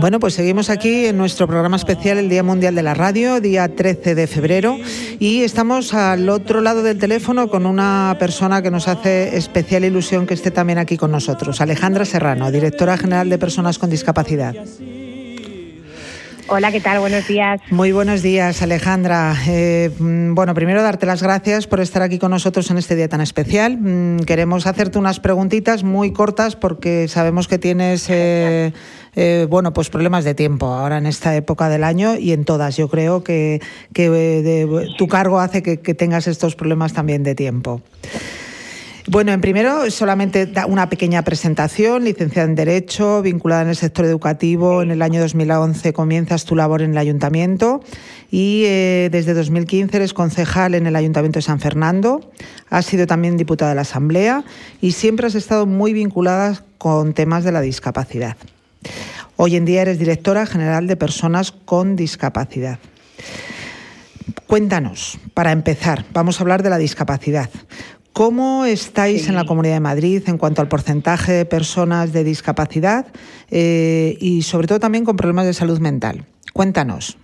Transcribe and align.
Bueno, 0.00 0.20
pues 0.20 0.34
seguimos 0.34 0.70
aquí 0.70 1.06
en 1.06 1.16
nuestro 1.16 1.46
programa 1.46 1.76
especial, 1.76 2.18
el 2.18 2.28
Día 2.28 2.42
Mundial 2.42 2.74
de 2.74 2.82
la 2.82 2.94
Radio, 2.94 3.40
día 3.40 3.74
13 3.74 4.14
de 4.14 4.26
febrero, 4.26 4.78
y 5.18 5.42
estamos 5.42 5.94
al 5.94 6.28
otro 6.28 6.60
lado 6.60 6.82
del 6.82 6.98
teléfono 6.98 7.48
con 7.48 7.66
una 7.66 8.16
persona 8.18 8.62
que 8.62 8.70
nos 8.70 8.88
hace 8.88 9.36
especial 9.36 9.84
ilusión 9.84 10.26
que 10.26 10.34
esté 10.34 10.50
también 10.50 10.78
aquí 10.78 10.96
con 10.96 11.10
nosotros, 11.10 11.60
Alejandra 11.60 12.04
Serrano, 12.04 12.50
directora 12.50 12.96
general 12.96 13.28
de 13.28 13.38
Personas 13.38 13.78
con 13.78 13.90
Discapacidad. 13.90 14.54
Hola, 16.54 16.70
¿qué 16.70 16.80
tal? 16.82 16.98
Buenos 17.00 17.26
días. 17.26 17.62
Muy 17.70 17.92
buenos 17.92 18.20
días, 18.20 18.60
Alejandra. 18.60 19.34
Eh, 19.48 19.90
mm, 19.98 20.34
bueno, 20.34 20.52
primero 20.52 20.82
darte 20.82 21.06
las 21.06 21.22
gracias 21.22 21.66
por 21.66 21.80
estar 21.80 22.02
aquí 22.02 22.18
con 22.18 22.30
nosotros 22.30 22.70
en 22.70 22.76
este 22.76 22.94
día 22.94 23.08
tan 23.08 23.22
especial. 23.22 23.78
Mm, 23.78 24.18
queremos 24.26 24.66
hacerte 24.66 24.98
unas 24.98 25.18
preguntitas 25.18 25.82
muy 25.82 26.12
cortas 26.12 26.54
porque 26.54 27.08
sabemos 27.08 27.48
que 27.48 27.56
tienes, 27.58 28.06
eh, 28.10 28.74
eh, 29.16 29.46
bueno, 29.48 29.72
pues 29.72 29.88
problemas 29.88 30.24
de 30.24 30.34
tiempo 30.34 30.66
ahora 30.66 30.98
en 30.98 31.06
esta 31.06 31.34
época 31.34 31.70
del 31.70 31.84
año 31.84 32.16
y 32.18 32.32
en 32.32 32.44
todas. 32.44 32.76
Yo 32.76 32.88
creo 32.88 33.24
que, 33.24 33.62
que 33.94 34.10
de- 34.10 34.88
tu 34.98 35.08
cargo 35.08 35.40
hace 35.40 35.62
que 35.62 35.94
tengas 35.94 36.26
estos 36.26 36.54
problemas 36.54 36.92
también 36.92 37.22
de 37.22 37.34
tiempo. 37.34 37.80
Bueno, 39.08 39.32
en 39.32 39.40
primero, 39.40 39.90
solamente 39.90 40.48
una 40.68 40.88
pequeña 40.88 41.22
presentación, 41.22 42.04
licenciada 42.04 42.48
en 42.48 42.54
Derecho, 42.54 43.20
vinculada 43.20 43.62
en 43.62 43.68
el 43.70 43.76
sector 43.76 44.04
educativo. 44.04 44.80
En 44.80 44.92
el 44.92 45.02
año 45.02 45.20
2011 45.20 45.92
comienzas 45.92 46.44
tu 46.44 46.54
labor 46.54 46.82
en 46.82 46.92
el 46.92 46.98
ayuntamiento 46.98 47.82
y 48.30 48.62
eh, 48.64 49.08
desde 49.10 49.34
2015 49.34 49.96
eres 49.96 50.14
concejal 50.14 50.76
en 50.76 50.86
el 50.86 50.94
Ayuntamiento 50.94 51.38
de 51.38 51.42
San 51.42 51.58
Fernando. 51.58 52.30
Has 52.70 52.86
sido 52.86 53.08
también 53.08 53.36
diputada 53.36 53.72
de 53.72 53.74
la 53.74 53.82
Asamblea 53.82 54.44
y 54.80 54.92
siempre 54.92 55.26
has 55.26 55.34
estado 55.34 55.66
muy 55.66 55.92
vinculada 55.92 56.64
con 56.78 57.12
temas 57.12 57.42
de 57.42 57.50
la 57.50 57.60
discapacidad. 57.60 58.36
Hoy 59.34 59.56
en 59.56 59.64
día 59.64 59.82
eres 59.82 59.98
directora 59.98 60.46
general 60.46 60.86
de 60.86 60.94
Personas 60.94 61.50
con 61.50 61.96
Discapacidad. 61.96 62.78
Cuéntanos, 64.46 65.18
para 65.32 65.50
empezar, 65.50 66.04
vamos 66.12 66.38
a 66.38 66.42
hablar 66.42 66.62
de 66.62 66.68
la 66.68 66.76
discapacidad. 66.76 67.48
¿Cómo 68.12 68.66
estáis 68.66 69.30
en 69.30 69.36
la 69.36 69.44
Comunidad 69.44 69.74
de 69.74 69.80
Madrid 69.80 70.22
en 70.26 70.36
cuanto 70.36 70.60
al 70.60 70.68
porcentaje 70.68 71.32
de 71.32 71.44
personas 71.46 72.12
de 72.12 72.24
discapacidad 72.24 73.06
eh, 73.50 74.18
y 74.20 74.42
sobre 74.42 74.66
todo 74.66 74.80
también 74.80 75.06
con 75.06 75.16
problemas 75.16 75.46
de 75.46 75.54
salud 75.54 75.80
mental? 75.80 76.26
Cuéntanos. 76.52 77.16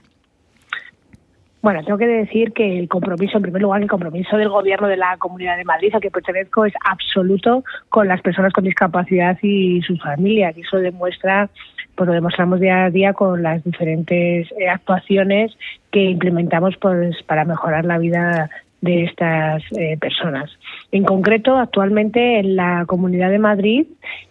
Bueno, 1.60 1.82
tengo 1.84 1.98
que 1.98 2.06
decir 2.06 2.52
que 2.52 2.78
el 2.78 2.88
compromiso, 2.88 3.36
en 3.36 3.42
primer 3.42 3.60
lugar, 3.60 3.82
el 3.82 3.88
compromiso 3.88 4.38
del 4.38 4.48
Gobierno 4.48 4.88
de 4.88 4.96
la 4.96 5.18
Comunidad 5.18 5.58
de 5.58 5.64
Madrid, 5.64 5.90
al 5.92 6.00
que 6.00 6.10
pertenezco, 6.10 6.64
es 6.64 6.72
absoluto 6.82 7.64
con 7.90 8.08
las 8.08 8.22
personas 8.22 8.54
con 8.54 8.64
discapacidad 8.64 9.36
y 9.42 9.82
sus 9.82 10.00
familias. 10.00 10.56
Y 10.56 10.62
eso 10.62 10.78
demuestra, 10.78 11.50
pues 11.96 12.06
lo 12.06 12.14
demostramos 12.14 12.60
día 12.60 12.84
a 12.84 12.90
día 12.90 13.12
con 13.12 13.42
las 13.42 13.62
diferentes 13.62 14.50
eh, 14.52 14.68
actuaciones 14.70 15.52
que 15.90 16.04
implementamos 16.04 16.76
pues, 16.80 17.22
para 17.24 17.44
mejorar 17.44 17.84
la 17.84 17.98
vida 17.98 18.48
de 18.80 19.04
estas 19.04 19.62
eh, 19.76 19.96
personas. 20.00 20.50
En 20.92 21.04
concreto, 21.04 21.56
actualmente 21.56 22.38
en 22.38 22.56
la 22.56 22.84
Comunidad 22.86 23.30
de 23.30 23.38
Madrid, 23.38 23.86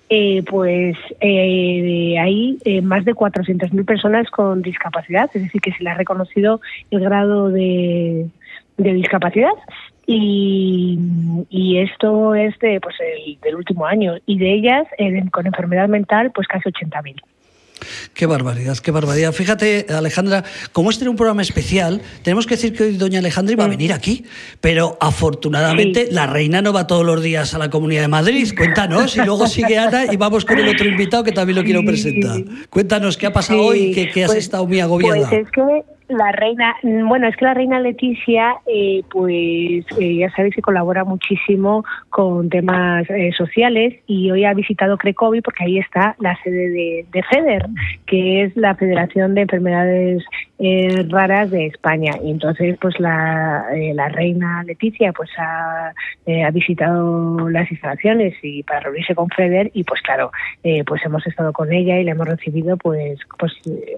eh, 0.09 0.41
pues 0.43 0.97
eh, 1.19 2.15
hay 2.17 2.57
eh, 2.63 2.81
más 2.81 3.03
de 3.03 3.13
400.000 3.13 3.85
personas 3.85 4.29
con 4.29 4.61
discapacidad, 4.61 5.29
es 5.33 5.43
decir, 5.43 5.59
que 5.59 5.73
se 5.73 5.83
le 5.83 5.89
ha 5.89 5.95
reconocido 5.95 6.61
el 6.91 7.01
grado 7.01 7.49
de, 7.49 8.29
de 8.77 8.93
discapacidad. 8.93 9.51
Y, 10.05 10.97
y 11.49 11.79
esto 11.79 12.33
es 12.33 12.57
de, 12.59 12.79
pues, 12.79 12.95
el, 13.01 13.37
del 13.41 13.55
último 13.55 13.85
año. 13.85 14.15
Y 14.25 14.39
de 14.39 14.53
ellas, 14.53 14.87
eh, 14.97 15.21
con 15.29 15.45
enfermedad 15.45 15.89
mental, 15.89 16.31
pues 16.33 16.47
casi 16.47 16.69
80.000. 16.69 17.21
Qué 18.13 18.25
barbaridad, 18.25 18.77
qué 18.77 18.91
barbaridad. 18.91 19.31
Fíjate, 19.33 19.85
Alejandra, 19.89 20.43
como 20.71 20.89
este 20.89 21.03
era 21.03 21.11
un 21.11 21.15
programa 21.17 21.41
especial, 21.41 22.01
tenemos 22.23 22.45
que 22.47 22.55
decir 22.55 22.73
que 22.73 22.83
hoy 22.83 22.97
doña 22.97 23.19
Alejandra 23.19 23.53
iba 23.53 23.65
a 23.65 23.67
venir 23.67 23.93
aquí, 23.93 24.25
pero 24.61 24.97
afortunadamente 24.99 26.07
Sí. 26.07 26.13
la 26.13 26.27
reina 26.27 26.61
no 26.61 26.73
va 26.73 26.87
todos 26.87 27.05
los 27.05 27.21
días 27.21 27.53
a 27.53 27.57
la 27.57 27.69
Comunidad 27.69 28.01
de 28.01 28.07
Madrid. 28.07 28.51
Cuéntanos, 28.57 29.15
y 29.15 29.21
luego 29.21 29.47
sigue 29.47 29.77
Ana 29.77 30.11
y 30.11 30.17
vamos 30.17 30.45
con 30.45 30.57
el 30.59 30.67
otro 30.69 30.87
invitado 30.87 31.23
que 31.23 31.31
también 31.31 31.57
lo 31.57 31.63
quiero 31.63 31.83
presentar. 31.85 32.43
Cuéntanos 32.69 33.17
qué 33.17 33.27
ha 33.27 33.33
pasado 33.33 33.59
Sí, 33.59 33.65
hoy, 33.67 33.91
que, 33.93 34.09
que 34.09 34.23
has 34.23 34.31
pues- 34.31 34.39
estado 34.43 34.65
muy 34.65 34.79
agobiada. 34.79 35.29
Pues 35.29 35.41
es 35.45 35.51
que 35.51 35.61
la 36.07 36.31
reina, 36.31 36.75
bueno, 36.83 37.27
es 37.27 37.35
que 37.35 37.45
la 37.45 37.53
reina 37.53 37.79
Leticia, 37.79 38.55
eh, 38.65 39.03
pues 39.09 39.85
eh, 39.99 40.15
ya 40.15 40.29
sabéis 40.31 40.55
que 40.55 40.61
colabora 40.61 41.03
muchísimo 41.03 41.83
con 42.09 42.49
temas 42.49 43.09
eh, 43.09 43.31
sociales 43.35 43.95
y 44.07 44.31
hoy 44.31 44.45
ha 44.45 44.53
visitado 44.53 44.97
Crecovi 44.97 45.41
porque 45.41 45.65
ahí 45.65 45.79
está 45.79 46.15
la 46.19 46.37
sede 46.43 46.69
de, 46.69 47.05
de 47.11 47.23
FEDER, 47.23 47.65
que 48.05 48.43
es 48.43 48.55
la 48.55 48.75
Federación 48.75 49.35
de 49.35 49.41
Enfermedades 49.41 50.23
eh, 50.59 51.05
Raras 51.09 51.51
de 51.51 51.67
España. 51.67 52.13
Y 52.23 52.31
entonces, 52.31 52.77
pues 52.81 52.99
la, 52.99 53.65
eh, 53.73 53.93
la 53.93 54.09
reina 54.09 54.63
Leticia, 54.63 55.13
pues 55.13 55.29
ha, 55.37 55.93
eh, 56.25 56.43
ha 56.43 56.51
visitado 56.51 57.49
las 57.49 57.69
instalaciones 57.71 58.33
y 58.41 58.63
para 58.63 58.81
reunirse 58.81 59.15
con 59.15 59.29
FEDER 59.29 59.71
y 59.73 59.83
pues 59.83 60.01
claro, 60.01 60.31
eh, 60.63 60.83
pues 60.85 61.03
hemos 61.05 61.25
estado 61.27 61.53
con 61.53 61.71
ella 61.71 61.99
y 61.99 62.03
la 62.03 62.11
hemos 62.11 62.27
recibido 62.27 62.77
pues 62.77 63.19
pues 63.37 63.53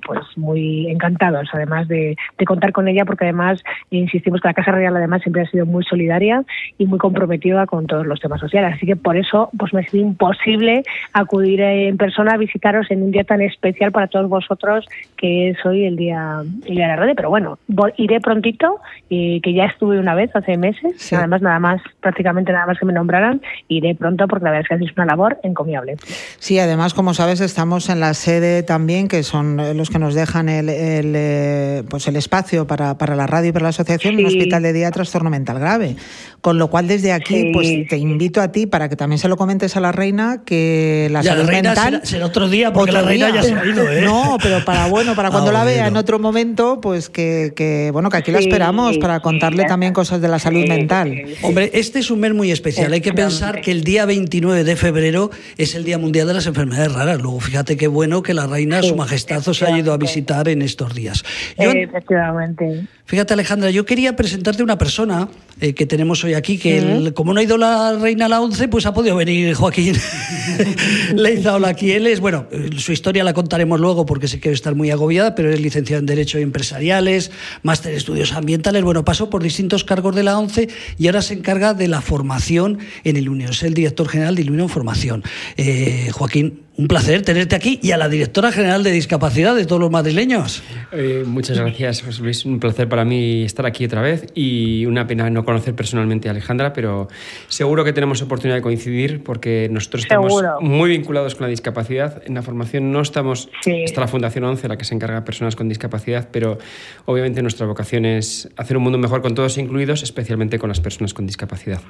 pues 0.05 0.19
muy 0.37 0.89
encantados 0.89 1.49
además 1.53 1.87
de, 1.87 2.15
de 2.37 2.45
contar 2.45 2.71
con 2.71 2.87
ella 2.87 3.05
porque 3.05 3.25
además 3.25 3.63
insistimos 3.89 4.41
que 4.41 4.47
la 4.47 4.53
Casa 4.53 4.71
Real 4.71 4.95
además 4.95 5.21
siempre 5.21 5.43
ha 5.43 5.49
sido 5.49 5.65
muy 5.65 5.83
solidaria 5.83 6.43
y 6.77 6.85
muy 6.85 6.99
comprometida 6.99 7.65
con 7.65 7.87
todos 7.87 8.05
los 8.05 8.19
temas 8.19 8.39
sociales 8.39 8.73
así 8.75 8.85
que 8.85 8.95
por 8.95 9.17
eso 9.17 9.49
pues 9.57 9.73
me 9.73 9.81
ha 9.81 9.83
sido 9.83 10.05
imposible 10.05 10.83
acudir 11.13 11.61
en 11.61 11.97
persona 11.97 12.33
a 12.33 12.37
visitaros 12.37 12.89
en 12.91 13.03
un 13.03 13.11
día 13.11 13.23
tan 13.23 13.41
especial 13.41 13.91
para 13.91 14.07
todos 14.07 14.29
vosotros 14.29 14.85
que 15.17 15.49
es 15.49 15.65
hoy 15.65 15.85
el 15.85 15.95
día 15.95 16.43
día 16.65 16.83
de 16.83 16.87
la 16.89 16.95
radio 16.95 17.13
pero 17.15 17.29
bueno 17.29 17.57
voy- 17.67 17.93
iré 17.97 18.19
prontito 18.19 18.79
eh, 19.09 19.39
que 19.43 19.53
ya 19.53 19.65
estuve 19.65 19.99
una 19.99 20.15
vez 20.15 20.29
hace 20.35 20.57
meses 20.57 20.93
Sí. 20.97 21.15
además 21.15 21.41
nada 21.41 21.59
más 21.59 21.81
prácticamente 22.01 22.51
nada 22.51 22.65
más 22.65 22.77
que 22.79 22.85
me 22.85 22.93
nombraran 22.93 23.41
iré 23.67 23.95
pronto 23.95 24.27
porque 24.27 24.45
la 24.45 24.51
verdad 24.51 24.63
es 24.63 24.67
que 24.69 24.75
hacéis 24.75 24.91
una 24.97 25.05
labor 25.05 25.37
encomiable 25.43 25.97
Sí, 26.39 26.59
además, 26.59 26.93
como 26.93 27.13
sabes, 27.13 27.41
estamos 27.41 27.89
en 27.89 27.99
la 27.99 28.13
sede 28.13 28.63
también, 28.63 29.07
que 29.07 29.23
son 29.23 29.59
eh, 29.59 29.73
los 29.73 29.89
que 29.89 29.99
nos 29.99 30.13
dejan 30.15 30.49
el, 30.49 30.69
el, 30.69 31.13
eh, 31.15 31.83
pues 31.89 32.07
el 32.07 32.15
espacio 32.15 32.65
para, 32.67 32.97
para 32.97 33.15
la 33.15 33.27
radio 33.27 33.49
y 33.49 33.51
para 33.51 33.63
la 33.63 33.69
asociación, 33.69 34.15
un 34.15 34.19
Sí. 34.21 34.25
hospital 34.25 34.63
de 34.63 34.73
día 34.73 34.85
de 34.87 34.91
trastorno 34.91 35.29
mental 35.29 35.59
grave. 35.59 35.95
Con 36.41 36.57
lo 36.57 36.69
cual, 36.69 36.87
desde 36.87 37.11
aquí, 37.11 37.35
Sí, 37.41 37.51
pues 37.53 37.67
te 37.89 37.95
sí. 37.97 38.01
invito 38.01 38.41
a 38.41 38.51
ti 38.51 38.65
para 38.65 38.87
que 38.89 38.95
también 38.95 39.19
se 39.19 39.27
lo 39.27 39.35
comentes 39.37 39.75
a 39.75 39.79
la 39.81 39.91
reina 39.91 40.41
que 40.45 41.09
la 41.11 41.21
Ya, 41.21 41.31
la 41.31 41.37
salud 41.37 41.49
reina 41.49 41.69
mental. 41.71 41.93
será- 41.93 42.05
será 42.05 42.25
otro 42.25 42.47
día, 42.49 42.71
porque 42.73 42.91
la 42.93 43.01
reina 43.01 43.29
ya 43.33 43.43
se 43.43 43.53
ha 43.53 43.65
ido, 43.65 43.89
¿eh? 43.91 44.01
No, 44.03 44.37
pero 44.41 44.63
para 44.65 44.87
bueno, 44.87 45.15
para 45.15 45.27
Ah, 45.29 45.31
cuando 45.31 45.51
la 45.51 45.63
vea 45.63 45.83
bueno. 45.83 45.87
en 45.89 45.97
otro 45.97 46.17
momento, 46.19 46.38
pues 46.81 47.09
que, 47.09 47.53
que, 47.55 47.89
bueno, 47.91 48.09
que 48.09 48.17
aquí 48.17 48.31
la 48.31 48.39
Sí, 48.39 48.45
esperamos 48.45 48.97
para 48.97 49.15
sí, 49.17 49.21
contarle 49.21 49.65
también 49.65 49.93
cosas 49.93 50.21
de 50.21 50.27
la 50.27 50.39
salud 50.39 50.61
Sí, 50.63 50.67
mental. 50.69 51.11
sí. 51.27 51.33
Hombre, 51.43 51.69
este 51.73 51.99
es 51.99 52.09
un 52.11 52.19
mes 52.19 52.33
muy 52.33 52.51
especial. 52.51 52.91
Hay 52.93 53.01
que 53.01 53.13
pensar 53.13 53.61
que 53.61 53.71
el 53.71 53.83
día 53.83 54.05
29 54.05 54.63
de 54.63 54.75
febrero 54.75 55.31
es 55.57 55.75
el 55.75 55.83
Día 55.83 55.97
Mundial 55.97 56.27
de 56.27 56.33
las 56.35 56.47
Enfermedades 56.47 56.91
Raras. 56.93 57.21
Luego, 57.21 57.39
fíjate 57.39 57.77
qué 57.77 57.87
bueno 57.87 58.23
que 58.23 58.33
la 58.33 58.47
reina, 58.47 58.81
Sí, 58.81 58.89
su 58.89 58.95
majestad, 58.95 59.45
os 59.47 59.61
ha 59.63 59.77
ido 59.77 59.91
a 59.93 59.97
visitar 59.97 60.47
en 60.47 60.61
estos 60.61 60.93
días. 60.95 61.23
Yo, 61.57 61.71
Efectivamente. 61.71 62.85
Fíjate, 63.05 63.33
Alejandra, 63.33 63.71
yo 63.71 63.85
quería 63.85 64.15
presentarte 64.15 64.61
una 64.61 64.77
persona 64.77 65.29
eh, 65.61 65.73
que 65.73 65.85
tenemos 65.87 66.23
hoy 66.23 66.35
aquí, 66.35 66.57
que 66.59 66.77
el- 66.77 67.13
como 67.13 67.33
no 67.33 67.39
ha 67.39 67.43
ido 67.43 67.57
la 67.57 67.93
reina 67.99 68.27
a 68.27 68.29
la 68.29 68.39
11, 68.39 68.67
pues 68.67 68.85
ha 68.85 68.93
podido 68.93 69.15
venir 69.15 69.53
Joaquín 69.55 69.95
Leizaola 71.15 71.69
aquí. 71.69 71.91
Él 71.91 72.07
es, 72.07 72.19
bueno, 72.19 72.45
eh, 72.51 72.69
su 72.77 72.91
historia 72.91 73.23
la 73.23 73.33
contaremos 73.33 73.79
luego 73.79 74.05
porque 74.05 74.27
sé 74.27 74.39
que 74.39 74.49
va 74.49 74.53
a 74.53 74.55
estar 74.55 74.75
muy 74.75 74.91
agobiada, 74.91 75.33
pero 75.35 75.51
es 75.51 75.59
licenciado 75.59 75.99
en 75.99 76.05
Derecho 76.05 76.28
Empresariales, 76.35 77.31
máster 77.63 77.91
en 77.91 77.97
Estudios 77.97 78.33
Ambientales, 78.33 78.83
bueno, 78.83 79.03
pasó 79.03 79.29
por 79.29 79.41
distintos 79.41 79.83
cargos 79.83 80.15
de 80.15 80.23
la 80.23 80.37
11 80.37 80.69
y 80.97 81.07
ahora 81.07 81.21
se 81.21 81.33
encarga 81.33 81.73
de 81.73 81.87
la 81.87 82.01
formación 82.01 82.79
en 83.03 83.17
el 83.17 83.29
Unión. 83.29 83.51
Es 83.51 83.63
el 83.63 83.73
director 83.73 84.07
general 84.07 84.35
de 84.35 84.49
Unión 84.49 84.69
Formación. 84.69 85.23
Eh, 85.57 86.09
Joaquín, 86.11 86.61
un 86.79 86.87
placer 86.87 87.23
tenerte 87.23 87.57
aquí 87.57 87.77
y 87.83 87.91
a 87.91 87.97
la 87.97 88.07
directora 88.07 88.53
general 88.53 88.83
de 88.83 88.91
Discapacidad 88.91 89.53
de 89.53 89.65
todos 89.65 89.81
los 89.81 89.91
madrileños. 89.91 90.63
Eh, 90.93 91.23
muchas 91.27 91.59
gracias, 91.59 92.01
José 92.01 92.21
Luis. 92.21 92.45
Un 92.45 92.57
placer 92.61 92.87
para 92.87 93.03
mí 93.03 93.43
estar 93.43 93.65
aquí 93.65 93.83
otra 93.83 94.01
vez 94.01 94.27
y 94.33 94.85
una 94.85 95.05
pena 95.05 95.29
no 95.29 95.43
conocer 95.43 95.75
personalmente 95.75 96.29
a 96.29 96.31
Alejandra, 96.31 96.71
pero 96.71 97.09
seguro 97.49 97.83
que 97.83 97.91
tenemos 97.91 98.21
oportunidad 98.21 98.55
de 98.55 98.61
coincidir 98.61 99.23
porque 99.25 99.67
nosotros 99.69 100.03
estamos 100.03 100.31
Seguro. 100.31 100.61
muy 100.61 100.89
vinculados 100.91 101.35
con 101.35 101.47
la 101.47 101.49
discapacidad. 101.49 102.23
En 102.25 102.35
la 102.35 102.43
formación 102.43 102.93
no 102.93 103.01
estamos, 103.01 103.49
Sí. 103.61 103.83
está 103.83 103.99
la 103.99 104.07
Fundación 104.07 104.45
11, 104.45 104.69
la 104.69 104.77
que 104.77 104.85
se 104.85 104.95
encarga 104.95 105.15
de 105.15 105.21
personas 105.23 105.57
con 105.57 105.67
discapacidad, 105.67 106.29
pero 106.31 106.59
obviamente 107.03 107.41
nuestra 107.41 107.65
vocación 107.65 108.05
es 108.05 108.47
hacer 108.55 108.77
un 108.77 108.83
mundo 108.83 108.97
mejor 108.97 109.21
con 109.21 109.35
todos 109.35 109.57
incluidos, 109.57 110.01
especialmente 110.01 110.57
con 110.57 110.69
las 110.69 110.79
personas 110.79 111.13
con 111.13 111.27
discapacidad. 111.27 111.81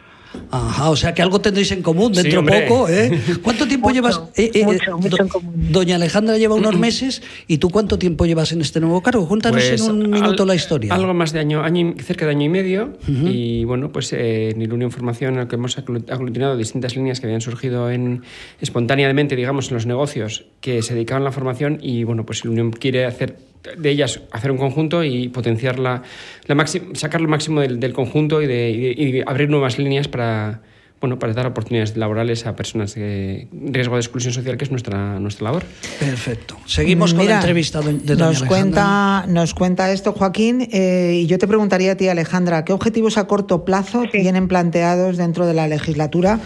Ajá, 0.52 0.90
o 0.92 0.96
sea 0.96 1.14
que 1.14 1.22
algo 1.24 1.42
tendréis 1.42 1.72
en 1.72 1.82
común 1.82 2.14
Sí, 2.14 2.22
dentro 2.22 2.40
hombre. 2.42 2.62
poco, 2.68 2.88
¿eh? 2.90 3.20
¿Cuánto 3.44 3.68
tiempo 3.68 3.88
Mucho, 3.90 3.96
llevas? 3.96 4.22
eh, 4.36 4.52
eh, 4.54 4.79
mucho. 4.80 4.98
eso, 4.98 4.98
mucho 4.98 5.22
en 5.24 5.30
común. 5.30 5.54
Doña 5.72 5.96
Alejandra 5.96 6.38
lleva 6.38 6.56
unos 6.56 6.78
meses 6.78 7.22
y 7.48 7.58
tú 7.58 7.70
cuánto 7.70 7.98
tiempo 8.00 8.26
llevas 8.26 8.52
en 8.52 8.62
este 8.62 8.80
nuevo 8.80 9.02
cargo? 9.02 9.28
Cuéntanos 9.28 9.64
Pues, 9.64 9.82
en 9.82 9.92
un 9.92 10.10
minuto 10.10 10.44
al- 10.44 10.48
la 10.50 10.56
historia. 10.56 10.94
Algo 10.94 11.14
más 11.14 11.32
de 11.34 11.40
año, 11.40 11.62
año 11.64 11.94
y- 11.98 12.02
cerca 12.02 12.26
de 12.26 12.32
año 12.32 12.46
y 12.46 12.50
medio. 12.50 12.98
Y 13.08 13.64
bueno, 13.66 13.92
pues 13.92 14.12
eh, 14.14 14.50
en 14.50 14.62
Ilunio 14.62 14.90
Formación, 14.92 15.36
en 15.36 15.42
el 15.42 15.48
que 15.48 15.56
hemos 15.56 15.78
aglutinado 15.78 16.58
distintas 16.58 16.96
líneas 16.96 17.20
que 17.20 17.28
habían 17.28 17.42
surgido 17.42 17.90
en, 17.92 18.24
espontáneamente, 18.62 19.36
digamos, 19.36 19.70
en 19.70 19.76
los 19.76 19.86
negocios 19.86 20.46
que 20.62 20.82
se 20.82 20.94
dedicaban 20.94 21.24
a 21.24 21.26
la 21.26 21.32
formación. 21.32 21.80
Y 21.82 22.04
bueno, 22.04 22.26
pues 22.26 22.44
Ilunion 22.44 22.72
quiere 22.72 23.06
hacer 23.06 23.38
de 23.78 23.90
ellas 23.90 24.22
hacer 24.32 24.52
un 24.52 24.58
conjunto 24.58 25.04
y 25.04 25.28
potenciar 25.30 25.80
la, 25.80 26.02
la 26.48 26.56
máxima- 26.56 26.96
sacar 26.96 27.20
lo 27.22 27.28
máximo 27.28 27.60
del, 27.62 27.80
del 27.80 27.92
conjunto 27.94 28.42
y, 28.42 28.48
de, 28.48 28.70
y 28.70 28.78
de- 29.12 29.18
y 29.20 29.22
abrir 29.26 29.50
nuevas 29.50 29.78
líneas 29.78 30.08
para. 30.08 30.62
Bueno, 31.02 31.18
para 31.18 31.32
dar 31.34 31.48
oportunidades 31.48 31.96
laborales 31.96 32.46
a 32.46 32.56
personas 32.58 32.94
de 32.94 33.48
riesgo 33.54 33.96
de 33.96 34.02
exclusión 34.02 34.34
social, 34.34 34.58
que 34.58 34.66
es 34.66 34.72
nuestra, 34.72 35.18
nuestra 35.20 35.46
labor. 35.46 35.64
Perfecto. 36.00 36.58
Seguimos 36.66 37.14
con 37.14 37.26
la 37.26 37.36
entrevista 37.36 37.80
de 37.80 37.94
doña 37.94 38.16
nos 38.16 38.42
Alejandra. 38.42 38.48
cuenta, 38.48 39.26
nos 39.28 39.54
cuenta 39.54 39.92
esto 39.94 40.12
Joaquín 40.12 40.68
eh, 40.72 41.22
y 41.24 41.28
yo 41.28 41.38
te 41.38 41.48
preguntaría 41.48 41.94
a 41.94 41.96
ti 41.96 42.10
Alejandra, 42.10 42.66
¿qué 42.66 42.74
objetivos 42.74 43.18
a 43.18 43.28
corto 43.28 43.64
plazo 43.64 44.04
Sí. 44.12 44.20
tienen 44.22 44.48
planteados 44.50 45.16
dentro 45.16 45.46
de 45.46 45.54
la 45.54 45.68
legislatura, 45.70 46.40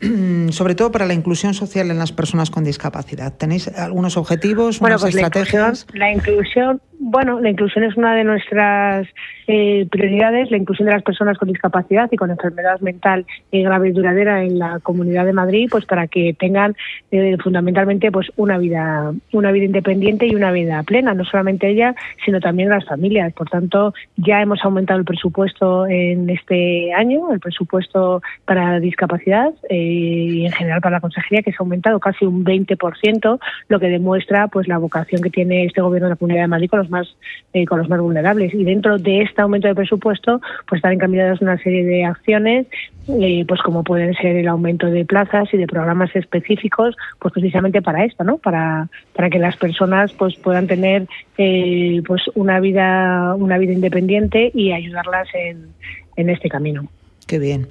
sobre 0.50 0.74
todo 0.74 0.92
para 0.92 1.06
la 1.06 1.14
inclusión 1.14 1.54
social 1.54 1.90
en 1.90 1.98
las 1.98 2.12
personas 2.12 2.50
con 2.50 2.62
discapacidad? 2.64 3.32
¿Tenéis 3.32 3.68
algunos 3.68 4.16
objetivos, 4.16 4.78
Bueno, 4.78 4.94
unas 4.96 5.02
pues 5.02 5.14
la 5.14 5.22
estrategias? 5.22 5.80
inclusión, 5.88 5.98
la 5.98 6.12
inclusión, 6.12 6.80
bueno, 6.98 7.40
la 7.40 7.50
inclusión 7.50 7.84
es 7.84 7.96
una 7.96 8.14
de 8.14 8.24
nuestras 8.24 9.06
eh, 9.46 9.86
prioridades, 9.90 10.50
la 10.50 10.56
inclusión 10.56 10.86
de 10.86 10.94
las 10.94 11.02
personas 11.02 11.38
con 11.38 11.48
discapacidad 11.48 12.08
y 12.10 12.16
con 12.16 12.30
enfermedad 12.30 12.80
mental 12.80 13.26
eh, 13.52 13.62
grave 13.62 13.88
y 13.88 13.92
duradera 13.92 14.42
en 14.42 14.58
la 14.58 14.80
Comunidad 14.80 15.24
de 15.24 15.32
Madrid, 15.32 15.68
pues 15.70 15.84
para 15.84 16.06
que 16.08 16.34
tengan 16.34 16.74
eh, 17.10 17.36
fundamentalmente 17.42 18.10
pues 18.10 18.30
una 18.36 18.58
vida, 18.58 19.12
una 19.32 19.52
vida 19.52 19.66
independiente 19.66 20.26
y 20.26 20.34
una 20.34 20.50
vida 20.52 20.82
plena, 20.82 21.14
no 21.14 21.24
solamente 21.24 21.68
ella, 21.68 21.94
sino 22.24 22.40
también 22.40 22.70
las 22.70 22.84
familias. 22.84 23.32
Por 23.34 23.48
tanto, 23.48 23.94
ya 24.16 24.40
hemos 24.40 24.64
aumentado 24.64 24.98
el 24.98 25.04
presupuesto 25.04 25.86
en 25.86 26.28
este 26.30 26.92
año, 26.94 27.32
el 27.32 27.40
presupuesto 27.40 28.22
para 28.44 28.80
discapacidad 28.80 29.52
eh, 29.68 29.76
y 29.76 30.46
en 30.46 30.52
general 30.52 30.80
para 30.80 30.96
la 30.96 31.00
consejería, 31.00 31.42
que 31.42 31.50
se 31.50 31.56
ha 31.56 31.62
aumentado 31.64 32.00
casi 32.00 32.24
un 32.24 32.44
20%, 32.44 33.38
lo 33.68 33.80
que 33.80 33.88
demuestra 33.88 34.48
pues 34.48 34.66
la 34.66 34.78
vocación 34.78 35.22
que 35.22 35.30
tiene 35.30 35.64
este 35.64 35.80
gobierno 35.80 36.08
de 36.08 36.14
la 36.14 36.16
Comunidad 36.16 36.42
de 36.42 36.48
Madrid 36.48 36.68
más 36.90 37.16
eh, 37.52 37.64
con 37.66 37.78
los 37.78 37.88
más 37.88 38.00
vulnerables. 38.00 38.54
Y 38.54 38.64
dentro 38.64 38.98
de 38.98 39.22
este 39.22 39.42
aumento 39.42 39.68
de 39.68 39.74
presupuesto, 39.74 40.40
pues 40.68 40.78
están 40.78 40.92
encaminadas 40.92 41.40
una 41.40 41.58
serie 41.58 41.84
de 41.84 42.04
acciones, 42.04 42.66
eh, 43.08 43.44
pues 43.46 43.62
como 43.62 43.84
pueden 43.84 44.14
ser 44.14 44.36
el 44.36 44.48
aumento 44.48 44.86
de 44.86 45.04
plazas 45.04 45.52
y 45.52 45.56
de 45.56 45.66
programas 45.66 46.14
específicos, 46.14 46.96
pues 47.18 47.32
precisamente 47.32 47.82
para 47.82 48.04
esto, 48.04 48.24
¿no? 48.24 48.38
Para 48.38 48.88
para 49.14 49.30
que 49.30 49.38
las 49.38 49.56
personas 49.56 50.12
pues 50.12 50.36
puedan 50.36 50.66
tener 50.66 51.06
eh, 51.38 52.02
pues 52.06 52.22
una 52.34 52.60
vida 52.60 53.34
una 53.34 53.58
vida 53.58 53.72
independiente 53.72 54.50
y 54.54 54.72
ayudarlas 54.72 55.28
en, 55.34 55.68
en 56.16 56.30
este 56.30 56.48
camino. 56.48 56.88
Qué 57.26 57.40
bien. 57.40 57.66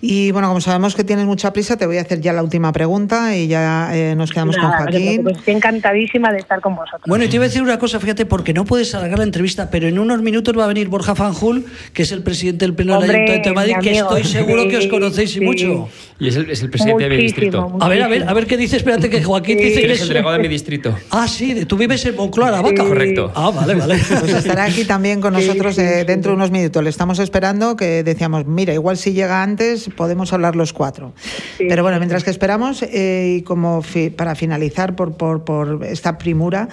Y 0.00 0.30
bueno, 0.30 0.46
como 0.46 0.60
sabemos 0.60 0.94
que 0.94 1.02
tienes 1.02 1.26
mucha 1.26 1.52
prisa, 1.52 1.76
te 1.76 1.86
voy 1.86 1.98
a 1.98 2.02
hacer 2.02 2.20
ya 2.20 2.32
la 2.32 2.40
última 2.40 2.70
pregunta 2.70 3.36
y 3.36 3.48
ya 3.48 3.90
eh, 3.92 4.14
nos 4.14 4.30
quedamos 4.30 4.56
Nada, 4.56 4.76
con 4.76 4.86
Joaquín. 4.92 5.28
estoy 5.28 5.54
encantadísima 5.54 6.30
de 6.32 6.38
estar 6.38 6.60
con 6.60 6.76
vosotros. 6.76 7.02
Bueno, 7.06 7.24
y 7.24 7.28
te 7.28 7.34
iba 7.34 7.44
a 7.44 7.48
decir 7.48 7.62
una 7.62 7.80
cosa, 7.80 7.98
fíjate, 7.98 8.26
porque 8.26 8.52
no 8.54 8.64
puedes 8.64 8.94
alargar 8.94 9.18
la 9.18 9.24
entrevista, 9.24 9.70
pero 9.70 9.88
en 9.88 9.98
unos 9.98 10.22
minutos 10.22 10.56
va 10.56 10.64
a 10.64 10.68
venir 10.68 10.86
Borja 10.88 11.16
Fanjul, 11.16 11.64
que 11.92 12.02
es 12.02 12.12
el 12.12 12.22
presidente 12.22 12.64
del 12.64 12.74
Pleno 12.74 12.92
del 12.92 13.02
Hombre, 13.10 13.16
Ayuntamiento 13.16 13.48
de 13.48 13.54
Madrid, 13.56 13.74
que 13.82 13.90
estoy 13.98 14.22
seguro 14.24 14.68
que 14.68 14.76
os 14.76 14.84
sí, 14.84 14.88
conocéis 14.88 15.30
y 15.30 15.34
sí. 15.34 15.40
mucho. 15.44 15.88
Y 16.20 16.28
es 16.28 16.36
el, 16.36 16.48
es 16.48 16.62
el 16.62 16.70
presidente 16.70 17.02
de 17.02 17.10
mi 17.10 17.16
Muchísimo, 17.16 17.40
distrito. 17.42 17.76
A 17.80 17.88
ver, 17.88 18.02
a 18.02 18.06
ver, 18.06 18.08
muchísimo. 18.20 18.30
a 18.30 18.34
ver 18.34 18.46
qué 18.46 18.56
dice, 18.56 18.76
espérate 18.76 19.10
que 19.10 19.24
Joaquín 19.24 19.58
Sí. 19.58 19.64
dice 19.64 19.80
que 19.82 19.92
Es 19.94 20.02
el 20.02 20.08
delegado 20.08 20.32
de 20.34 20.38
mi 20.42 20.48
distrito. 20.48 20.96
Ah, 21.10 21.26
sí, 21.26 21.54
de- 21.54 21.66
tú 21.66 21.76
vives 21.76 22.04
en 22.06 22.14
Moncloa, 22.14 22.52
Vaca. 22.52 22.68
Sí. 22.82 22.88
Correcto. 22.88 23.32
Ah, 23.34 23.50
vale, 23.50 23.74
vale. 23.74 23.98
Pues 24.20 24.32
estará 24.32 24.62
aquí 24.64 24.84
también 24.84 25.20
con 25.20 25.34
Sí, 25.34 25.44
nosotros 25.44 25.74
sí, 25.74 25.80
eh, 25.80 26.00
sí. 26.02 26.06
dentro 26.06 26.30
de 26.30 26.36
unos 26.36 26.52
minutos. 26.52 26.84
Le 26.84 26.90
estamos 26.90 27.18
esperando 27.18 27.74
que 27.74 28.04
decíamos, 28.04 28.46
mira, 28.46 28.72
igual 28.72 28.91
si 28.96 29.12
llega 29.12 29.42
antes 29.42 29.88
podemos 29.96 30.32
hablar 30.32 30.56
los 30.56 30.72
cuatro. 30.72 31.12
Sí. 31.58 31.66
Pero 31.68 31.82
bueno, 31.82 31.98
mientras 31.98 32.24
que 32.24 32.30
esperamos, 32.30 32.82
eh, 32.82 33.36
y 33.38 33.42
como 33.42 33.82
fi- 33.82 34.10
para 34.10 34.34
finalizar 34.34 34.94
por, 34.96 35.14
por, 35.16 35.44
por 35.44 35.84
esta 35.84 36.18
primura, 36.18 36.68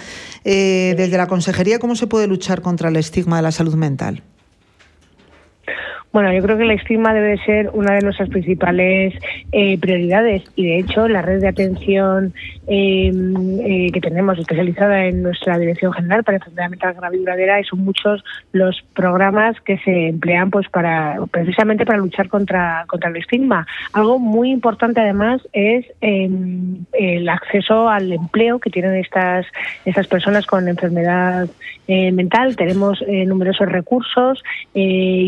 eh, 0.46 0.94
desde 0.98 1.18
la 1.18 1.28
Consejería, 1.28 1.80
¿cómo 1.80 1.96
se 1.96 2.08
puede 2.08 2.28
luchar 2.28 2.62
contra 2.62 2.90
el 2.90 2.96
estigma 2.96 3.38
de 3.38 3.44
la 3.44 3.52
salud 3.52 3.76
mental? 3.76 4.24
Bueno, 6.12 6.34
yo 6.34 6.42
creo 6.42 6.58
que 6.58 6.64
el 6.64 6.72
estigma 6.72 7.14
debe 7.14 7.30
de 7.30 7.38
ser 7.46 7.70
una 7.72 7.94
de 7.94 8.02
nuestras 8.02 8.30
principales 8.30 9.14
eh, 9.52 9.78
prioridades 9.78 10.44
y 10.56 10.66
de 10.66 10.80
hecho 10.80 11.08
la 11.08 11.22
red 11.22 11.40
de 11.40 11.48
atención 11.48 12.34
eh, 12.68 13.12
eh, 13.62 13.92
que 13.92 14.02
tenemos 14.02 14.40
especializada 14.40 15.06
en 15.06 15.22
nuestra 15.22 15.60
Dirección 15.60 15.94
General 15.94 16.24
para 16.24 16.38
Enfermedad 16.38 16.70
Mental 16.72 16.94
Grave 16.96 17.16
y 17.16 17.20
Duradera 17.20 17.60
y 17.60 17.64
son 17.64 17.86
muchos 17.86 18.24
los 18.54 18.82
programas 18.96 19.62
que 19.62 19.78
se 19.80 20.08
emplean 20.08 20.50
pues 20.50 20.68
para 20.70 21.20
precisamente 21.30 21.86
para 21.86 22.00
luchar 22.00 22.28
contra, 22.28 22.86
contra 22.88 23.12
el 23.12 23.18
estigma. 23.18 23.68
Algo 23.94 24.18
muy 24.18 24.50
importante 24.50 25.02
además 25.02 25.48
es 25.54 25.86
eh, 26.02 26.28
el 26.94 27.30
acceso 27.30 27.88
al 27.88 28.12
empleo 28.12 28.58
que 28.58 28.72
tienen 28.72 28.96
estas, 28.96 29.46
estas 29.86 30.08
personas 30.08 30.48
con 30.48 30.68
enfermedad 30.68 31.48
eh, 31.92 32.12
mental. 32.12 32.56
Tenemos 32.56 33.04
eh, 33.08 33.26
numerosos 33.26 33.68
recursos 33.68 34.44
eh, 34.76 34.82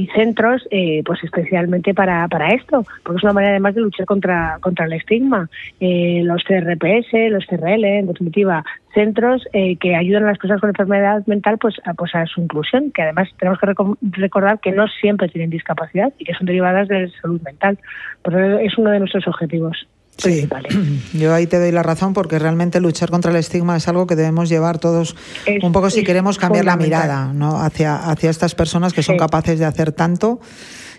y 0.06 0.10
centros, 0.16 0.68
eh, 0.72 1.04
pues 1.06 1.24
especialmente 1.24 1.94
para, 1.94 2.28
para 2.30 2.48
esto, 2.56 2.84
porque 3.04 3.18
es 3.18 3.24
una 3.24 3.34
manera 3.34 3.52
además 3.52 3.76
de 3.76 3.82
luchar 3.82 4.06
contra, 4.06 4.58
contra 4.62 4.86
el 4.86 4.94
estigma. 4.94 5.50
Eh, 5.80 6.22
los 6.24 6.44
CRPS, 6.44 7.12
los 7.30 7.46
CRL, 7.46 7.84
en 7.86 8.08
definitiva, 8.08 8.64
centros 8.94 9.46
eh, 9.54 9.76
que 9.76 9.96
ayudan 9.96 10.24
a 10.24 10.28
las 10.28 10.38
personas 10.38 10.62
con 10.62 10.70
enfermedad 10.70 11.24
mental 11.28 11.58
pues 11.60 11.76
a, 11.86 11.94
pues 11.94 12.16
a 12.16 12.26
su 12.26 12.42
inclusión, 12.42 12.92
que 12.92 13.04
además 13.04 13.30
tenemos 13.38 13.60
que 13.60 13.68
reco- 13.68 13.98
recordar 14.02 14.60
que 14.60 14.72
no 14.72 14.88
siempre 14.88 15.28
tienen 15.30 15.50
discapacidad 15.50 16.12
y 16.18 16.26
que 16.26 16.34
son 16.34 16.48
derivadas 16.48 16.88
de 16.88 17.10
salud 17.22 17.42
mental. 17.42 17.78
Por 18.24 18.34
eso 18.34 18.58
es 18.60 18.78
uno 18.78 18.92
de 18.92 19.00
nuestros 19.00 19.28
objetivos. 19.28 19.88
Sí, 20.18 20.48
yo 21.14 21.34
ahí 21.34 21.48
te 21.48 21.60
doy 21.60 21.72
la 21.72 21.84
razón 21.84 22.14
porque 22.14 22.38
realmente 22.38 22.80
luchar 22.80 23.10
contra 23.10 23.32
el 23.32 23.38
estigma 23.38 23.78
es 23.78 23.88
algo 23.88 24.06
que 24.08 24.16
debemos 24.16 24.50
llevar 24.50 24.78
todos 24.78 25.16
Es- 25.46 25.64
un 25.64 25.72
poco 25.72 25.90
si 25.90 26.04
queremos 26.04 26.38
cambiar 26.38 26.66
la 26.66 26.76
mirada 26.78 27.32
¿no? 27.34 27.60
hacia, 27.62 27.96
hacia 27.96 28.30
estas 28.30 28.54
personas 28.56 28.94
que 28.94 29.04
son 29.04 29.16
Sí. 29.16 29.20
capaces 29.20 29.58
de 29.60 29.66
hacer 29.66 29.92
tanto 29.94 30.40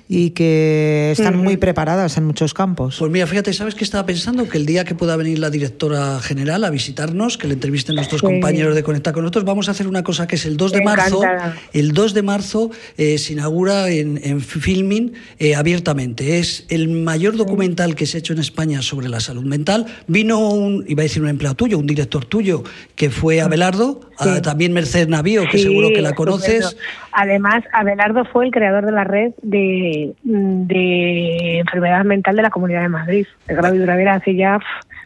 y 0.09 0.31
que 0.31 1.11
están 1.13 1.37
muy 1.39 1.57
preparadas 1.57 2.17
en 2.19 2.25
muchos 2.25 2.53
campos. 2.55 2.97
Pues 2.99 3.11
mira, 3.11 3.27
fíjate, 3.27 3.53
¿sabes 3.53 3.75
qué 3.75 3.85
estaba 3.85 4.05
pensando? 4.05 4.49
Que 4.49 4.59
el 4.59 4.67
día 4.67 4.85
que 4.85 4.95
pueda 4.95 5.17
venir 5.17 5.39
la 5.39 5.49
directora 5.51 6.21
general 6.21 6.65
a 6.65 6.71
visitarnos, 6.71 7.39
que 7.39 7.47
le 7.49 7.55
entrevisten 7.55 7.95
nuestros 7.97 8.21
Sí. 8.21 8.27
compañeros 8.27 8.75
de 8.75 8.83
Conecta 8.83 9.13
con 9.13 9.23
nosotros, 9.23 9.45
vamos 9.45 9.69
a 9.69 9.71
hacer 9.71 9.87
una 9.87 10.03
cosa 10.03 10.27
que 10.27 10.37
es 10.37 10.45
el 10.45 10.57
2 10.57 10.73
de 10.73 10.83
marzo. 10.83 11.23
Encantada. 11.23 11.57
El 11.73 11.93
2 11.93 12.15
de 12.15 12.23
marzo 12.23 12.71
eh, 12.99 13.17
se 13.19 13.33
inaugura 13.33 13.89
en, 13.91 14.21
en 14.23 14.41
Filming 14.41 15.13
eh, 15.39 15.55
abiertamente. 15.55 16.39
Es 16.39 16.67
el 16.69 16.89
mayor 16.89 17.37
documental 17.37 17.95
que 17.95 18.05
se 18.07 18.17
ha 18.17 18.21
hecho 18.21 18.33
en 18.35 18.41
España 18.41 18.83
sobre 18.83 19.09
la 19.09 19.21
salud 19.21 19.45
mental. 19.45 19.87
Vino 20.09 20.41
un, 20.51 20.85
iba 20.89 21.03
a 21.03 21.05
decir 21.05 21.23
un 21.23 21.29
empleado 21.29 21.55
tuyo, 21.57 21.79
un 21.79 21.87
director 21.87 22.25
tuyo, 22.25 22.65
que 22.97 23.11
fue 23.11 23.41
Abelardo, 23.41 24.01
Sí. 24.21 24.29
a- 24.29 24.43
también 24.43 24.73
Mercedes 24.73 25.09
Navío, 25.09 25.45
que 25.51 25.57
Sí, 25.59 25.65
seguro 25.65 25.89
que 25.89 26.03
la 26.03 26.15
conoces. 26.15 26.77
Además, 27.13 27.63
Abelardo 27.73 28.25
fue 28.25 28.47
el 28.47 28.51
creador 28.53 28.87
de 28.87 28.93
la 28.93 29.05
red 29.05 29.33
de, 29.43 30.13
de 30.23 31.59
enfermedad 31.59 32.05
mental 32.05 32.37
de 32.37 32.43
la 32.43 32.51
Comunidad 32.51 32.83
de 32.83 32.89
Madrid, 32.89 33.27
de 33.47 33.55
grave 33.55 33.77
y 33.77 33.81
duradera 33.81 34.15
hace 34.15 34.35
ya 34.35 34.59